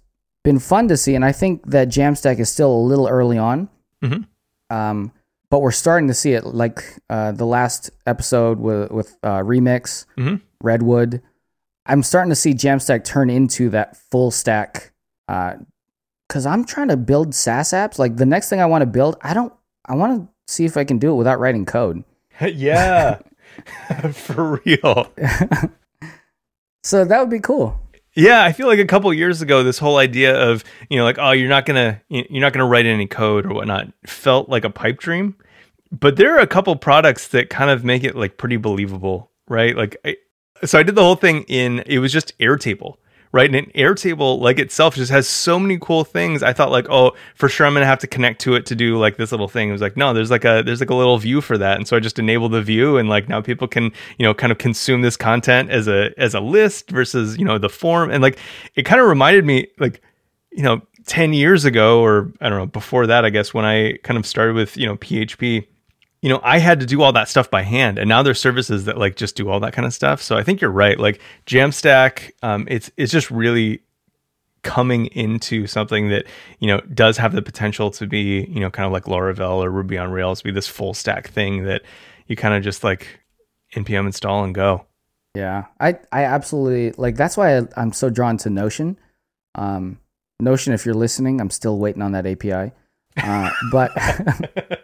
been 0.45 0.59
fun 0.61 0.86
to 0.88 0.97
see, 0.97 1.14
and 1.16 1.24
I 1.24 1.32
think 1.32 1.68
that 1.70 1.88
Jamstack 1.88 2.38
is 2.38 2.49
still 2.51 2.70
a 2.72 2.78
little 2.86 3.09
early 3.09 3.38
on. 3.38 3.68
Mhm. 4.03 4.26
Um, 4.70 5.11
but 5.51 5.61
we're 5.62 5.70
starting 5.72 6.09
to 6.09 6.14
see 6.14 6.32
it, 6.34 6.45
like 6.47 6.84
uh, 7.11 7.32
the 7.32 7.47
last 7.47 7.90
episode 8.07 8.59
with 8.61 8.90
with 8.92 9.16
uh, 9.22 9.38
Remix, 9.40 10.05
Mhm. 10.16 10.40
Redwood. 10.62 11.22
I'm 11.86 12.03
starting 12.03 12.30
to 12.30 12.36
see 12.36 12.55
Jamstack 12.55 13.05
turn 13.05 13.28
into 13.30 13.68
that 13.70 13.97
full 13.97 14.30
stack. 14.30 14.92
Because 15.26 16.47
I'm 16.47 16.64
trying 16.64 16.88
to 16.88 16.97
build 16.97 17.34
SaaS 17.34 17.70
apps. 17.70 17.99
Like 17.99 18.16
the 18.16 18.26
next 18.26 18.49
thing 18.49 18.61
I 18.61 18.66
want 18.66 18.82
to 18.82 18.86
build, 18.86 19.16
I 19.22 19.34
don't. 19.34 19.53
I 19.86 19.95
want 19.95 20.22
to 20.22 20.53
see 20.53 20.64
if 20.64 20.76
I 20.76 20.84
can 20.84 20.99
do 20.99 21.12
it 21.12 21.16
without 21.16 21.38
writing 21.40 21.64
code. 21.66 22.05
yeah 22.40 23.18
for 24.12 24.61
real 24.64 25.12
So 26.82 27.05
that 27.05 27.20
would 27.20 27.30
be 27.30 27.40
cool. 27.40 27.80
Yeah, 28.14 28.44
I 28.44 28.52
feel 28.52 28.68
like 28.68 28.78
a 28.78 28.86
couple 28.86 29.12
years 29.12 29.42
ago, 29.42 29.62
this 29.62 29.78
whole 29.78 29.96
idea 29.96 30.36
of 30.40 30.62
you 30.88 30.98
know, 30.98 31.04
like, 31.04 31.18
oh, 31.18 31.32
you're 31.32 31.48
not 31.48 31.66
gonna 31.66 32.00
you're 32.08 32.40
not 32.40 32.52
gonna 32.52 32.66
write 32.66 32.86
any 32.86 33.06
code 33.06 33.46
or 33.46 33.54
whatnot, 33.54 33.92
felt 34.06 34.48
like 34.48 34.64
a 34.64 34.70
pipe 34.70 34.98
dream. 34.98 35.36
But 35.90 36.16
there 36.16 36.34
are 36.36 36.40
a 36.40 36.46
couple 36.46 36.74
products 36.76 37.28
that 37.28 37.50
kind 37.50 37.70
of 37.70 37.84
make 37.84 38.04
it 38.04 38.16
like 38.16 38.36
pretty 38.36 38.56
believable, 38.56 39.30
right? 39.48 39.76
Like, 39.76 39.96
I, 40.04 40.16
so 40.64 40.78
I 40.78 40.82
did 40.82 40.94
the 40.94 41.02
whole 41.02 41.16
thing 41.16 41.44
in 41.48 41.80
it 41.86 41.98
was 41.98 42.12
just 42.12 42.36
Airtable, 42.38 42.96
right? 43.35 43.53
And 43.53 43.66
an 43.66 43.72
Airtable, 43.74 44.41
like 44.41 44.61
itself, 44.61 44.95
just 44.95 45.11
has 45.11 45.28
so 45.28 45.59
many 45.59 45.76
cool 45.80 46.05
things. 46.05 46.45
I 46.45 46.53
thought 46.53 46.70
like, 46.70 46.87
oh, 46.89 47.16
for 47.35 47.49
sure, 47.49 47.66
I'm 47.66 47.74
gonna 47.74 47.85
have 47.85 47.99
to 47.99 48.07
connect 48.07 48.41
to 48.43 48.55
it 48.55 48.64
to 48.66 48.76
do 48.76 48.97
like 48.97 49.16
this 49.16 49.32
little 49.32 49.49
thing. 49.49 49.68
It 49.68 49.72
was 49.72 49.80
like, 49.80 49.97
no, 49.97 50.14
there's 50.14 50.30
like 50.30 50.45
a 50.45 50.62
there's 50.64 50.78
like 50.78 50.91
a 50.91 50.95
little 50.95 51.18
view 51.18 51.41
for 51.41 51.59
that, 51.59 51.76
and 51.76 51.89
so 51.89 51.97
I 51.97 52.01
just 52.01 52.20
enabled 52.20 52.53
the 52.53 52.62
view, 52.62 52.97
and 52.97 53.09
like 53.09 53.28
now 53.28 53.41
people 53.41 53.66
can 53.66 53.91
you 54.18 54.24
know 54.24 54.35
kind 54.35 54.53
of 54.53 54.59
consume 54.59 55.03
this 55.03 55.16
content 55.16 55.70
as 55.70 55.89
a 55.89 56.12
as 56.16 56.35
a 56.35 56.41
list 56.41 56.91
versus 56.91 57.37
you 57.37 57.45
know 57.45 57.59
the 57.59 57.68
form, 57.68 58.09
and 58.12 58.22
like 58.22 58.39
it 58.76 58.85
kind 58.85 59.01
of 59.01 59.09
reminded 59.09 59.45
me 59.45 59.66
like 59.80 60.01
you 60.53 60.62
know 60.62 60.80
10 61.07 61.35
years 61.35 61.66
ago 61.66 62.01
or 62.01 62.32
i 62.41 62.49
don't 62.49 62.57
know 62.57 62.66
before 62.66 63.07
that 63.07 63.26
i 63.26 63.30
guess 63.30 63.53
when 63.53 63.64
i 63.64 63.93
kind 64.05 64.16
of 64.16 64.24
started 64.24 64.55
with 64.55 64.74
you 64.76 64.87
know 64.87 64.97
php 64.97 65.66
you 66.24 66.30
know 66.30 66.40
i 66.42 66.58
had 66.58 66.80
to 66.80 66.86
do 66.86 67.02
all 67.02 67.12
that 67.12 67.28
stuff 67.28 67.50
by 67.50 67.60
hand 67.60 67.98
and 67.98 68.08
now 68.08 68.22
there's 68.22 68.40
services 68.40 68.86
that 68.86 68.96
like 68.96 69.14
just 69.14 69.36
do 69.36 69.50
all 69.50 69.60
that 69.60 69.74
kind 69.74 69.84
of 69.84 69.92
stuff 69.92 70.22
so 70.22 70.36
i 70.36 70.42
think 70.42 70.62
you're 70.62 70.70
right 70.70 70.98
like 70.98 71.20
jamstack 71.46 72.32
um, 72.42 72.66
it's 72.70 72.90
it's 72.96 73.12
just 73.12 73.30
really 73.30 73.82
coming 74.62 75.06
into 75.08 75.66
something 75.66 76.08
that 76.08 76.24
you 76.60 76.66
know 76.66 76.80
does 76.94 77.18
have 77.18 77.34
the 77.34 77.42
potential 77.42 77.90
to 77.90 78.06
be 78.06 78.46
you 78.48 78.60
know 78.60 78.70
kind 78.70 78.86
of 78.86 78.92
like 78.92 79.04
laravel 79.04 79.62
or 79.62 79.70
ruby 79.70 79.98
on 79.98 80.10
rails 80.10 80.40
be 80.40 80.50
this 80.50 80.66
full 80.66 80.94
stack 80.94 81.28
thing 81.28 81.64
that 81.64 81.82
you 82.26 82.36
kind 82.36 82.54
of 82.54 82.62
just 82.62 82.82
like 82.82 83.20
npm 83.74 84.06
install 84.06 84.42
and 84.42 84.54
go 84.54 84.86
Yeah, 85.34 85.64
I 85.80 85.98
I 86.12 86.24
absolutely 86.24 86.92
like. 86.92 87.16
That's 87.16 87.36
why 87.36 87.58
I, 87.58 87.62
I'm 87.76 87.92
so 87.92 88.08
drawn 88.08 88.36
to 88.38 88.50
Notion. 88.50 88.96
Um, 89.56 89.98
Notion, 90.40 90.72
if 90.72 90.86
you're 90.86 90.94
listening, 90.94 91.40
I'm 91.40 91.50
still 91.50 91.78
waiting 91.78 92.02
on 92.02 92.12
that 92.12 92.24
API. 92.24 92.70
Uh, 93.16 93.50
but 93.72 93.90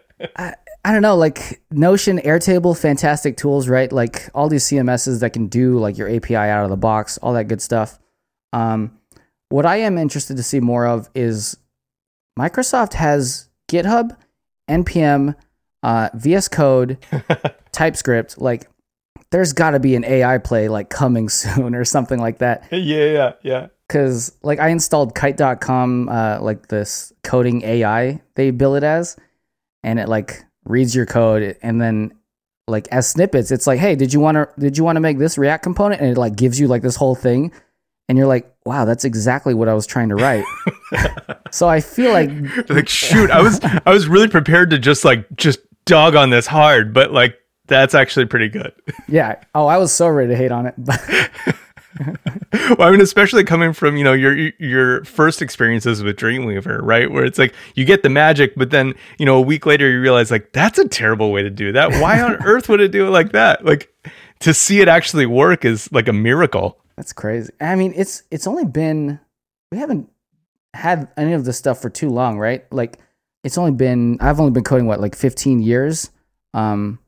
I, 0.91 0.93
don't 0.93 1.03
know, 1.03 1.15
like 1.15 1.61
Notion, 1.71 2.17
Airtable, 2.17 2.77
fantastic 2.77 3.37
tools, 3.37 3.69
right? 3.69 3.89
Like 3.89 4.29
all 4.35 4.49
these 4.49 4.65
CMSs 4.65 5.21
that 5.21 5.31
can 5.31 5.47
do 5.47 5.79
like 5.79 5.97
your 5.97 6.13
API 6.13 6.35
out 6.35 6.65
of 6.65 6.69
the 6.69 6.75
box, 6.75 7.17
all 7.19 7.31
that 7.31 7.47
good 7.47 7.61
stuff. 7.61 7.97
Um, 8.51 8.97
what 9.47 9.65
I 9.65 9.77
am 9.77 9.97
interested 9.97 10.35
to 10.35 10.43
see 10.43 10.59
more 10.59 10.85
of 10.85 11.09
is 11.15 11.55
Microsoft 12.37 12.95
has 12.95 13.47
GitHub, 13.69 14.17
NPM, 14.69 15.35
uh, 15.81 16.09
VS 16.13 16.49
Code, 16.49 16.97
TypeScript. 17.71 18.41
Like, 18.41 18.69
there's 19.31 19.53
got 19.53 19.71
to 19.71 19.79
be 19.79 19.95
an 19.95 20.03
AI 20.03 20.39
play 20.39 20.67
like 20.67 20.89
coming 20.89 21.29
soon 21.29 21.73
or 21.73 21.85
something 21.85 22.19
like 22.19 22.39
that. 22.39 22.67
yeah 22.69 23.05
yeah 23.05 23.33
yeah 23.43 23.67
Because 23.87 24.37
like 24.43 24.59
I 24.59 24.67
installed 24.67 25.15
Kite.com, 25.15 26.09
uh, 26.09 26.41
like 26.41 26.67
this 26.67 27.13
coding 27.23 27.61
AI 27.63 28.21
they 28.35 28.51
bill 28.51 28.75
it 28.75 28.83
as, 28.83 29.15
and 29.83 29.97
it 29.97 30.09
like 30.09 30.43
reads 30.65 30.95
your 30.95 31.05
code 31.05 31.57
and 31.61 31.81
then 31.81 32.13
like 32.67 32.87
as 32.89 33.09
snippets, 33.09 33.51
it's 33.51 33.67
like, 33.67 33.79
hey, 33.79 33.95
did 33.95 34.13
you 34.13 34.19
want 34.19 34.35
to 34.35 34.47
did 34.59 34.77
you 34.77 34.83
want 34.83 34.95
to 34.95 35.01
make 35.01 35.17
this 35.17 35.37
React 35.37 35.63
component? 35.63 36.01
And 36.01 36.09
it 36.09 36.17
like 36.17 36.35
gives 36.35 36.59
you 36.59 36.67
like 36.67 36.81
this 36.81 36.95
whole 36.95 37.15
thing, 37.15 37.51
and 38.07 38.17
you're 38.17 38.27
like, 38.27 38.53
wow, 38.65 38.85
that's 38.85 39.03
exactly 39.03 39.53
what 39.53 39.67
I 39.67 39.73
was 39.73 39.85
trying 39.85 40.09
to 40.09 40.15
write. 40.15 40.45
so 41.51 41.67
I 41.67 41.81
feel 41.81 42.11
like 42.13 42.29
like 42.69 42.87
shoot 42.87 43.29
i 43.29 43.41
was 43.41 43.59
i 43.85 43.91
was 43.91 44.07
really 44.07 44.27
prepared 44.27 44.69
to 44.69 44.79
just 44.79 45.03
like 45.03 45.25
just 45.35 45.59
dog 45.85 46.15
on 46.15 46.29
this 46.29 46.47
hard 46.47 46.93
but 46.93 47.11
like 47.11 47.37
that's 47.67 47.93
actually 47.93 48.25
pretty 48.25 48.47
good 48.47 48.73
yeah. 49.11 49.35
Oh, 49.53 49.67
I 49.67 49.77
was 49.77 49.91
so 49.91 50.07
ready 50.07 50.29
to 50.29 50.35
hate 50.35 50.51
on 50.51 50.65
it, 50.65 50.75
but 50.77 51.01
well 52.53 52.83
i 52.83 52.91
mean 52.91 53.01
especially 53.01 53.43
coming 53.43 53.73
from 53.73 53.97
you 53.97 54.03
know 54.03 54.13
your 54.13 54.33
your 54.59 55.03
first 55.03 55.41
experiences 55.41 56.01
with 56.01 56.15
dreamweaver 56.15 56.79
right 56.81 57.11
where 57.11 57.25
it's 57.25 57.37
like 57.37 57.53
you 57.75 57.83
get 57.83 58.01
the 58.01 58.09
magic 58.09 58.53
but 58.55 58.69
then 58.69 58.93
you 59.17 59.25
know 59.25 59.35
a 59.35 59.41
week 59.41 59.65
later 59.65 59.89
you 59.89 59.99
realize 59.99 60.31
like 60.31 60.53
that's 60.53 60.79
a 60.79 60.87
terrible 60.87 61.31
way 61.31 61.43
to 61.43 61.49
do 61.49 61.71
that 61.71 61.91
why 62.01 62.21
on 62.21 62.35
earth 62.45 62.69
would 62.69 62.79
it 62.79 62.91
do 62.91 63.07
it 63.07 63.09
like 63.09 63.33
that 63.33 63.65
like 63.65 63.93
to 64.39 64.53
see 64.53 64.81
it 64.81 64.87
actually 64.87 65.25
work 65.25 65.63
is 65.65 65.91
like 65.91 66.07
a 66.07 66.13
miracle 66.13 66.77
That's 66.97 67.13
crazy. 67.13 67.51
I 67.61 67.75
mean, 67.75 67.93
it's 67.95 68.23
it's 68.31 68.47
only 68.47 68.65
been 68.65 69.19
we 69.71 69.77
haven't 69.77 70.09
had 70.73 71.09
any 71.17 71.33
of 71.33 71.45
this 71.45 71.57
stuff 71.57 71.81
for 71.81 71.89
too 71.89 72.09
long, 72.09 72.37
right? 72.37 72.65
Like 72.71 72.99
it's 73.43 73.57
only 73.57 73.71
been 73.71 74.17
I've 74.19 74.39
only 74.39 74.51
been 74.51 74.63
coding 74.63 74.87
what 74.87 74.99
like 74.99 75.15
15 75.15 75.61
years. 75.61 76.11
Um 76.53 76.99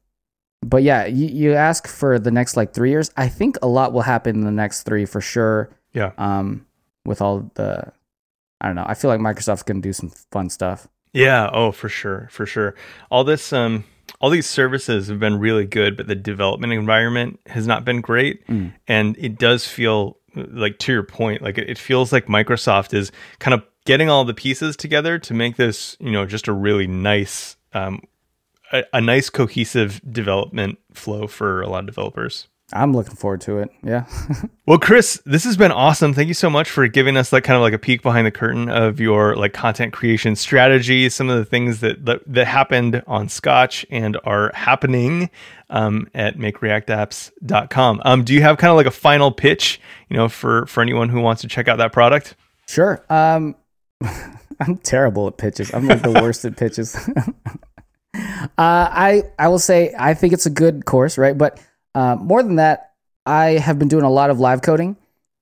but 0.63 0.83
yeah, 0.83 1.05
you, 1.05 1.27
you 1.27 1.53
ask 1.53 1.87
for 1.87 2.19
the 2.19 2.31
next 2.31 2.57
like 2.57 2.73
3 2.73 2.89
years. 2.89 3.11
I 3.17 3.27
think 3.29 3.57
a 3.61 3.67
lot 3.67 3.93
will 3.93 4.01
happen 4.01 4.35
in 4.35 4.41
the 4.41 4.51
next 4.51 4.83
3 4.83 5.05
for 5.05 5.21
sure. 5.21 5.69
yeah 5.93 6.11
Um 6.17 6.65
with 7.05 7.21
all 7.21 7.51
the 7.55 7.91
I 8.61 8.67
don't 8.67 8.75
know. 8.75 8.85
I 8.87 8.93
feel 8.93 9.09
like 9.09 9.19
Microsoft's 9.19 9.63
to 9.63 9.73
do 9.73 9.91
some 9.91 10.09
fun 10.31 10.49
stuff. 10.49 10.87
Yeah, 11.11 11.49
oh 11.51 11.71
for 11.73 11.89
sure, 11.89 12.29
for 12.31 12.45
sure. 12.45 12.75
All 13.11 13.23
this 13.23 13.53
um 13.53 13.83
all 14.19 14.29
these 14.29 14.47
services 14.47 15.07
have 15.09 15.19
been 15.19 15.39
really 15.39 15.65
good, 15.65 15.97
but 15.97 16.07
the 16.07 16.15
development 16.15 16.73
environment 16.73 17.39
has 17.47 17.67
not 17.67 17.83
been 17.83 18.01
great. 18.01 18.45
Mm. 18.47 18.73
And 18.87 19.17
it 19.17 19.37
does 19.37 19.67
feel 19.67 20.17
like 20.35 20.79
to 20.79 20.91
your 20.93 21.03
point, 21.03 21.41
like 21.41 21.57
it 21.57 21.69
it 21.69 21.77
feels 21.77 22.11
like 22.11 22.27
Microsoft 22.27 22.93
is 22.93 23.11
kind 23.39 23.53
of 23.53 23.63
getting 23.85 24.09
all 24.09 24.23
the 24.23 24.33
pieces 24.33 24.77
together 24.77 25.19
to 25.19 25.33
make 25.33 25.57
this, 25.57 25.97
you 25.99 26.11
know, 26.11 26.25
just 26.25 26.47
a 26.47 26.53
really 26.53 26.87
nice 26.87 27.57
um 27.73 28.01
a, 28.73 28.83
a 28.93 29.01
nice 29.01 29.29
cohesive 29.29 30.01
development 30.09 30.79
flow 30.93 31.27
for 31.27 31.61
a 31.61 31.69
lot 31.69 31.81
of 31.81 31.85
developers. 31.85 32.47
I'm 32.71 32.93
looking 32.93 33.15
forward 33.15 33.41
to 33.41 33.59
it. 33.59 33.69
Yeah. 33.83 34.05
Well, 34.65 34.79
Chris, 34.79 35.21
this 35.25 35.43
has 35.43 35.57
been 35.57 35.73
awesome. 35.73 36.13
Thank 36.13 36.29
you 36.29 36.33
so 36.33 36.49
much 36.49 36.69
for 36.69 36.87
giving 36.87 37.17
us 37.17 37.33
like 37.33 37.43
kind 37.43 37.57
of 37.57 37.61
like 37.61 37.73
a 37.73 37.77
peek 37.77 38.01
behind 38.01 38.25
the 38.25 38.31
curtain 38.31 38.69
of 38.69 39.01
your 39.01 39.35
like 39.35 39.51
content 39.51 39.91
creation 39.91 40.37
strategy, 40.37 41.09
some 41.09 41.29
of 41.29 41.37
the 41.37 41.43
things 41.43 41.81
that 41.81 42.05
that, 42.05 42.21
that 42.25 42.47
happened 42.47 43.03
on 43.05 43.27
Scotch 43.27 43.85
and 43.89 44.17
are 44.23 44.51
happening 44.53 45.29
um, 45.69 46.07
at 46.13 46.37
makereactapps.com. 46.37 48.01
Um, 48.05 48.23
do 48.23 48.33
you 48.33 48.41
have 48.41 48.57
kind 48.57 48.71
of 48.71 48.77
like 48.77 48.85
a 48.85 48.91
final 48.91 49.33
pitch, 49.33 49.81
you 50.07 50.15
know, 50.15 50.29
for 50.29 50.65
for 50.67 50.81
anyone 50.81 51.09
who 51.09 51.19
wants 51.19 51.41
to 51.41 51.49
check 51.49 51.67
out 51.67 51.77
that 51.79 51.91
product? 51.91 52.37
Sure. 52.65 53.03
Um, 53.09 53.57
I'm 54.61 54.77
terrible 54.77 55.27
at 55.27 55.37
pitches. 55.37 55.73
I'm 55.73 55.87
like 55.87 56.03
the 56.03 56.11
worst 56.21 56.45
at 56.45 56.55
pitches. 56.55 56.95
Uh, 58.13 58.19
I 58.57 59.23
I 59.39 59.47
will 59.47 59.59
say 59.59 59.93
I 59.97 60.13
think 60.13 60.33
it's 60.33 60.45
a 60.45 60.51
good 60.51 60.85
course, 60.85 61.17
right? 61.17 61.37
But 61.37 61.59
uh, 61.95 62.15
more 62.15 62.43
than 62.43 62.55
that, 62.55 62.91
I 63.25 63.51
have 63.51 63.79
been 63.79 63.87
doing 63.87 64.03
a 64.03 64.09
lot 64.09 64.29
of 64.29 64.39
live 64.39 64.61
coding. 64.61 64.97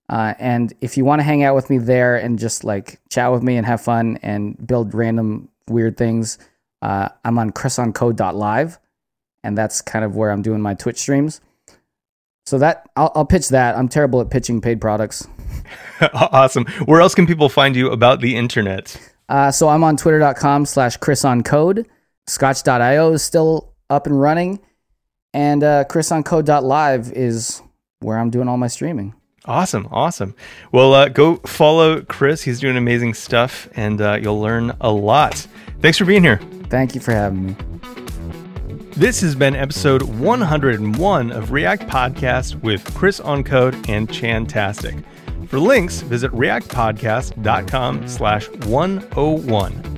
Uh, 0.09 0.34
and 0.39 0.74
if 0.82 0.97
you 0.97 1.05
want 1.05 1.19
to 1.19 1.24
hang 1.24 1.43
out 1.43 1.55
with 1.55 1.69
me 1.69 1.78
there 1.78 2.17
and 2.17 2.38
just 2.38 2.63
like 2.65 2.99
chat 3.09 3.32
with 3.32 3.43
me 3.43 3.55
and 3.55 3.65
have 3.65 3.80
fun 3.82 4.19
and 4.22 4.55
build 4.67 4.93
random 4.93 5.47
weird 5.69 5.95
things, 5.95 6.38
uh, 6.82 7.07
I'm 7.24 7.38
on 7.38 7.51
chrisoncode.live, 7.51 8.78
and 9.43 9.57
that's 9.57 9.82
kind 9.82 10.03
of 10.03 10.15
where 10.15 10.32
I'm 10.32 10.41
doing 10.41 10.61
my 10.61 10.74
Twitch 10.74 10.97
streams. 10.97 11.39
So 12.45 12.57
that 12.57 12.89
I'll, 12.95 13.11
I'll 13.15 13.26
pitch 13.26 13.49
that. 13.49 13.78
I'm 13.78 13.88
terrible 13.88 14.19
at 14.19 14.30
pitching 14.30 14.59
paid 14.59 14.82
products. 14.82 15.28
awesome. 16.13 16.65
Where 16.86 16.99
else 16.99 17.15
can 17.15 17.28
people 17.28 17.47
find 17.47 17.76
you 17.76 17.91
about 17.91 18.19
the 18.19 18.36
internet? 18.36 18.97
Uh, 19.30 19.51
so 19.51 19.69
I'm 19.69 19.84
on 19.84 19.95
twitter.com 19.95 20.65
slash 20.65 20.97
Chris 20.97 21.24
on 21.24 21.43
code. 21.43 21.88
Scotch.io 22.32 23.11
is 23.11 23.21
still 23.21 23.73
up 23.89 24.07
and 24.07 24.19
running. 24.19 24.59
And 25.34 25.63
uh, 25.63 25.84
chrisoncode.live 25.86 27.11
is 27.11 27.61
where 27.99 28.17
I'm 28.17 28.29
doing 28.29 28.47
all 28.47 28.57
my 28.57 28.67
streaming. 28.67 29.13
Awesome, 29.45 29.88
awesome. 29.91 30.36
Well, 30.71 30.93
uh, 30.93 31.09
go 31.09 31.38
follow 31.38 32.01
Chris. 32.01 32.43
He's 32.43 32.59
doing 32.59 32.77
amazing 32.77 33.15
stuff, 33.15 33.67
and 33.75 33.99
uh, 33.99 34.19
you'll 34.21 34.39
learn 34.39 34.75
a 34.79 34.91
lot. 34.91 35.47
Thanks 35.79 35.97
for 35.97 36.05
being 36.05 36.23
here. 36.23 36.39
Thank 36.69 36.95
you 36.95 37.01
for 37.01 37.11
having 37.11 37.47
me. 37.47 37.55
This 38.95 39.19
has 39.21 39.36
been 39.36 39.55
episode 39.55 40.03
101 40.03 41.32
of 41.32 41.51
React 41.51 41.88
Podcast 41.88 42.61
with 42.61 42.93
Chris 42.93 43.19
on 43.19 43.43
Code 43.43 43.73
and 43.89 44.07
Chantastic. 44.07 45.03
For 45.47 45.59
links, 45.59 46.01
visit 46.01 46.32
reactpodcast.com 46.32 48.07
slash 48.07 48.47
101. 48.49 49.90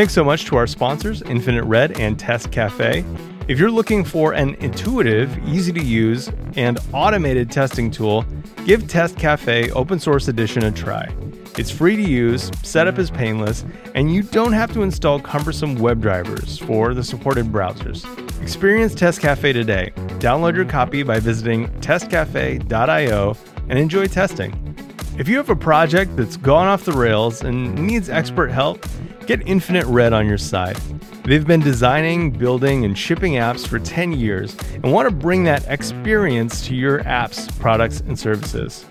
Thanks 0.00 0.14
so 0.14 0.24
much 0.24 0.46
to 0.46 0.56
our 0.56 0.66
sponsors, 0.66 1.20
Infinite 1.20 1.64
Red 1.64 2.00
and 2.00 2.18
Test 2.18 2.50
Cafe. 2.50 3.04
If 3.48 3.58
you're 3.58 3.70
looking 3.70 4.02
for 4.02 4.32
an 4.32 4.54
intuitive, 4.54 5.36
easy 5.46 5.74
to 5.74 5.84
use, 5.84 6.30
and 6.56 6.78
automated 6.94 7.50
testing 7.50 7.90
tool, 7.90 8.24
give 8.64 8.88
Test 8.88 9.18
Cafe 9.18 9.70
Open 9.72 10.00
Source 10.00 10.28
Edition 10.28 10.64
a 10.64 10.72
try. 10.72 11.14
It's 11.58 11.70
free 11.70 11.96
to 11.96 12.02
use, 12.02 12.50
setup 12.62 12.98
is 12.98 13.10
painless, 13.10 13.66
and 13.94 14.10
you 14.10 14.22
don't 14.22 14.54
have 14.54 14.72
to 14.72 14.80
install 14.80 15.20
cumbersome 15.20 15.74
web 15.74 16.00
drivers 16.00 16.56
for 16.56 16.94
the 16.94 17.04
supported 17.04 17.52
browsers. 17.52 18.02
Experience 18.40 18.94
Test 18.94 19.20
Cafe 19.20 19.52
today. 19.52 19.92
Download 20.18 20.56
your 20.56 20.64
copy 20.64 21.02
by 21.02 21.20
visiting 21.20 21.68
testcafe.io 21.82 23.36
and 23.68 23.78
enjoy 23.78 24.06
testing. 24.06 24.70
If 25.18 25.28
you 25.28 25.36
have 25.36 25.50
a 25.50 25.56
project 25.56 26.16
that's 26.16 26.38
gone 26.38 26.68
off 26.68 26.86
the 26.86 26.92
rails 26.92 27.42
and 27.42 27.74
needs 27.86 28.08
expert 28.08 28.50
help, 28.50 28.86
get 29.30 29.46
Infinite 29.46 29.86
Red 29.86 30.12
on 30.12 30.26
your 30.26 30.38
side. 30.38 30.74
They've 31.22 31.46
been 31.46 31.60
designing, 31.60 32.32
building, 32.32 32.84
and 32.84 32.98
shipping 32.98 33.34
apps 33.34 33.64
for 33.64 33.78
10 33.78 34.10
years 34.10 34.56
and 34.74 34.92
want 34.92 35.08
to 35.08 35.14
bring 35.14 35.44
that 35.44 35.64
experience 35.68 36.66
to 36.66 36.74
your 36.74 37.04
apps, 37.04 37.56
products, 37.60 38.00
and 38.00 38.18
services. 38.18 38.84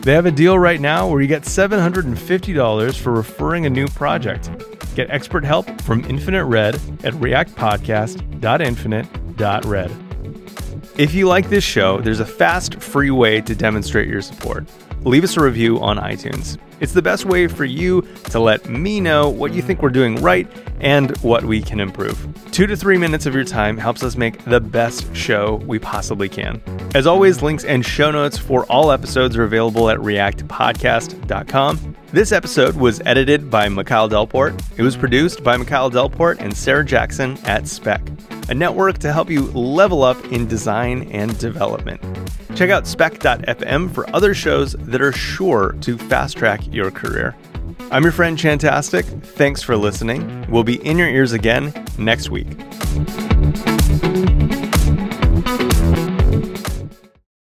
They 0.00 0.14
have 0.14 0.24
a 0.24 0.30
deal 0.30 0.58
right 0.58 0.80
now 0.80 1.06
where 1.06 1.20
you 1.20 1.28
get 1.28 1.42
$750 1.42 2.96
for 2.96 3.12
referring 3.12 3.66
a 3.66 3.70
new 3.70 3.86
project. 3.88 4.50
Get 4.94 5.10
expert 5.10 5.44
help 5.44 5.82
from 5.82 6.06
Infinite 6.06 6.46
Red 6.46 6.76
at 7.04 7.12
reactpodcast.infinite.red. 7.12 9.90
If 10.96 11.12
you 11.12 11.28
like 11.28 11.50
this 11.50 11.64
show, 11.64 12.00
there's 12.00 12.20
a 12.20 12.24
fast, 12.24 12.80
free 12.80 13.10
way 13.10 13.42
to 13.42 13.54
demonstrate 13.54 14.08
your 14.08 14.22
support. 14.22 14.64
Leave 15.02 15.24
us 15.24 15.36
a 15.36 15.42
review 15.42 15.78
on 15.80 15.98
iTunes. 15.98 16.56
It's 16.82 16.92
the 16.92 17.00
best 17.00 17.24
way 17.24 17.46
for 17.46 17.64
you 17.64 18.02
to 18.30 18.40
let 18.40 18.68
me 18.68 19.00
know 19.00 19.28
what 19.28 19.54
you 19.54 19.62
think 19.62 19.82
we're 19.82 19.90
doing 19.90 20.16
right 20.16 20.50
and 20.80 21.16
what 21.18 21.44
we 21.44 21.62
can 21.62 21.78
improve. 21.78 22.26
Two 22.50 22.66
to 22.66 22.76
three 22.76 22.98
minutes 22.98 23.24
of 23.24 23.36
your 23.36 23.44
time 23.44 23.78
helps 23.78 24.02
us 24.02 24.16
make 24.16 24.44
the 24.46 24.60
best 24.60 25.14
show 25.14 25.62
we 25.64 25.78
possibly 25.78 26.28
can. 26.28 26.60
As 26.96 27.06
always, 27.06 27.40
links 27.40 27.64
and 27.64 27.86
show 27.86 28.10
notes 28.10 28.36
for 28.36 28.64
all 28.64 28.90
episodes 28.90 29.36
are 29.36 29.44
available 29.44 29.90
at 29.90 29.98
reactpodcast.com. 29.98 31.96
This 32.10 32.32
episode 32.32 32.74
was 32.74 33.00
edited 33.06 33.48
by 33.48 33.68
Mikhail 33.68 34.08
Delport. 34.08 34.60
It 34.76 34.82
was 34.82 34.96
produced 34.96 35.44
by 35.44 35.56
Mikhail 35.56 35.88
Delport 35.88 36.40
and 36.40 36.54
Sarah 36.54 36.84
Jackson 36.84 37.38
at 37.44 37.68
Spec, 37.68 38.02
a 38.48 38.54
network 38.54 38.98
to 38.98 39.12
help 39.12 39.30
you 39.30 39.42
level 39.52 40.02
up 40.02 40.22
in 40.32 40.48
design 40.48 41.04
and 41.12 41.38
development. 41.38 42.02
Check 42.54 42.70
out 42.70 42.86
spec.fm 42.86 43.94
for 43.94 44.14
other 44.14 44.34
shows 44.34 44.72
that 44.80 45.00
are 45.00 45.12
sure 45.12 45.74
to 45.80 45.96
fast 45.96 46.36
track 46.36 46.71
your 46.72 46.90
career. 46.90 47.34
I'm 47.90 48.02
your 48.02 48.12
friend 48.12 48.38
Chantastic. 48.38 49.04
Thanks 49.04 49.62
for 49.62 49.76
listening. 49.76 50.46
We'll 50.50 50.64
be 50.64 50.84
in 50.86 50.98
your 50.98 51.08
ears 51.08 51.32
again 51.32 51.72
next 51.98 52.30
week. 52.30 52.48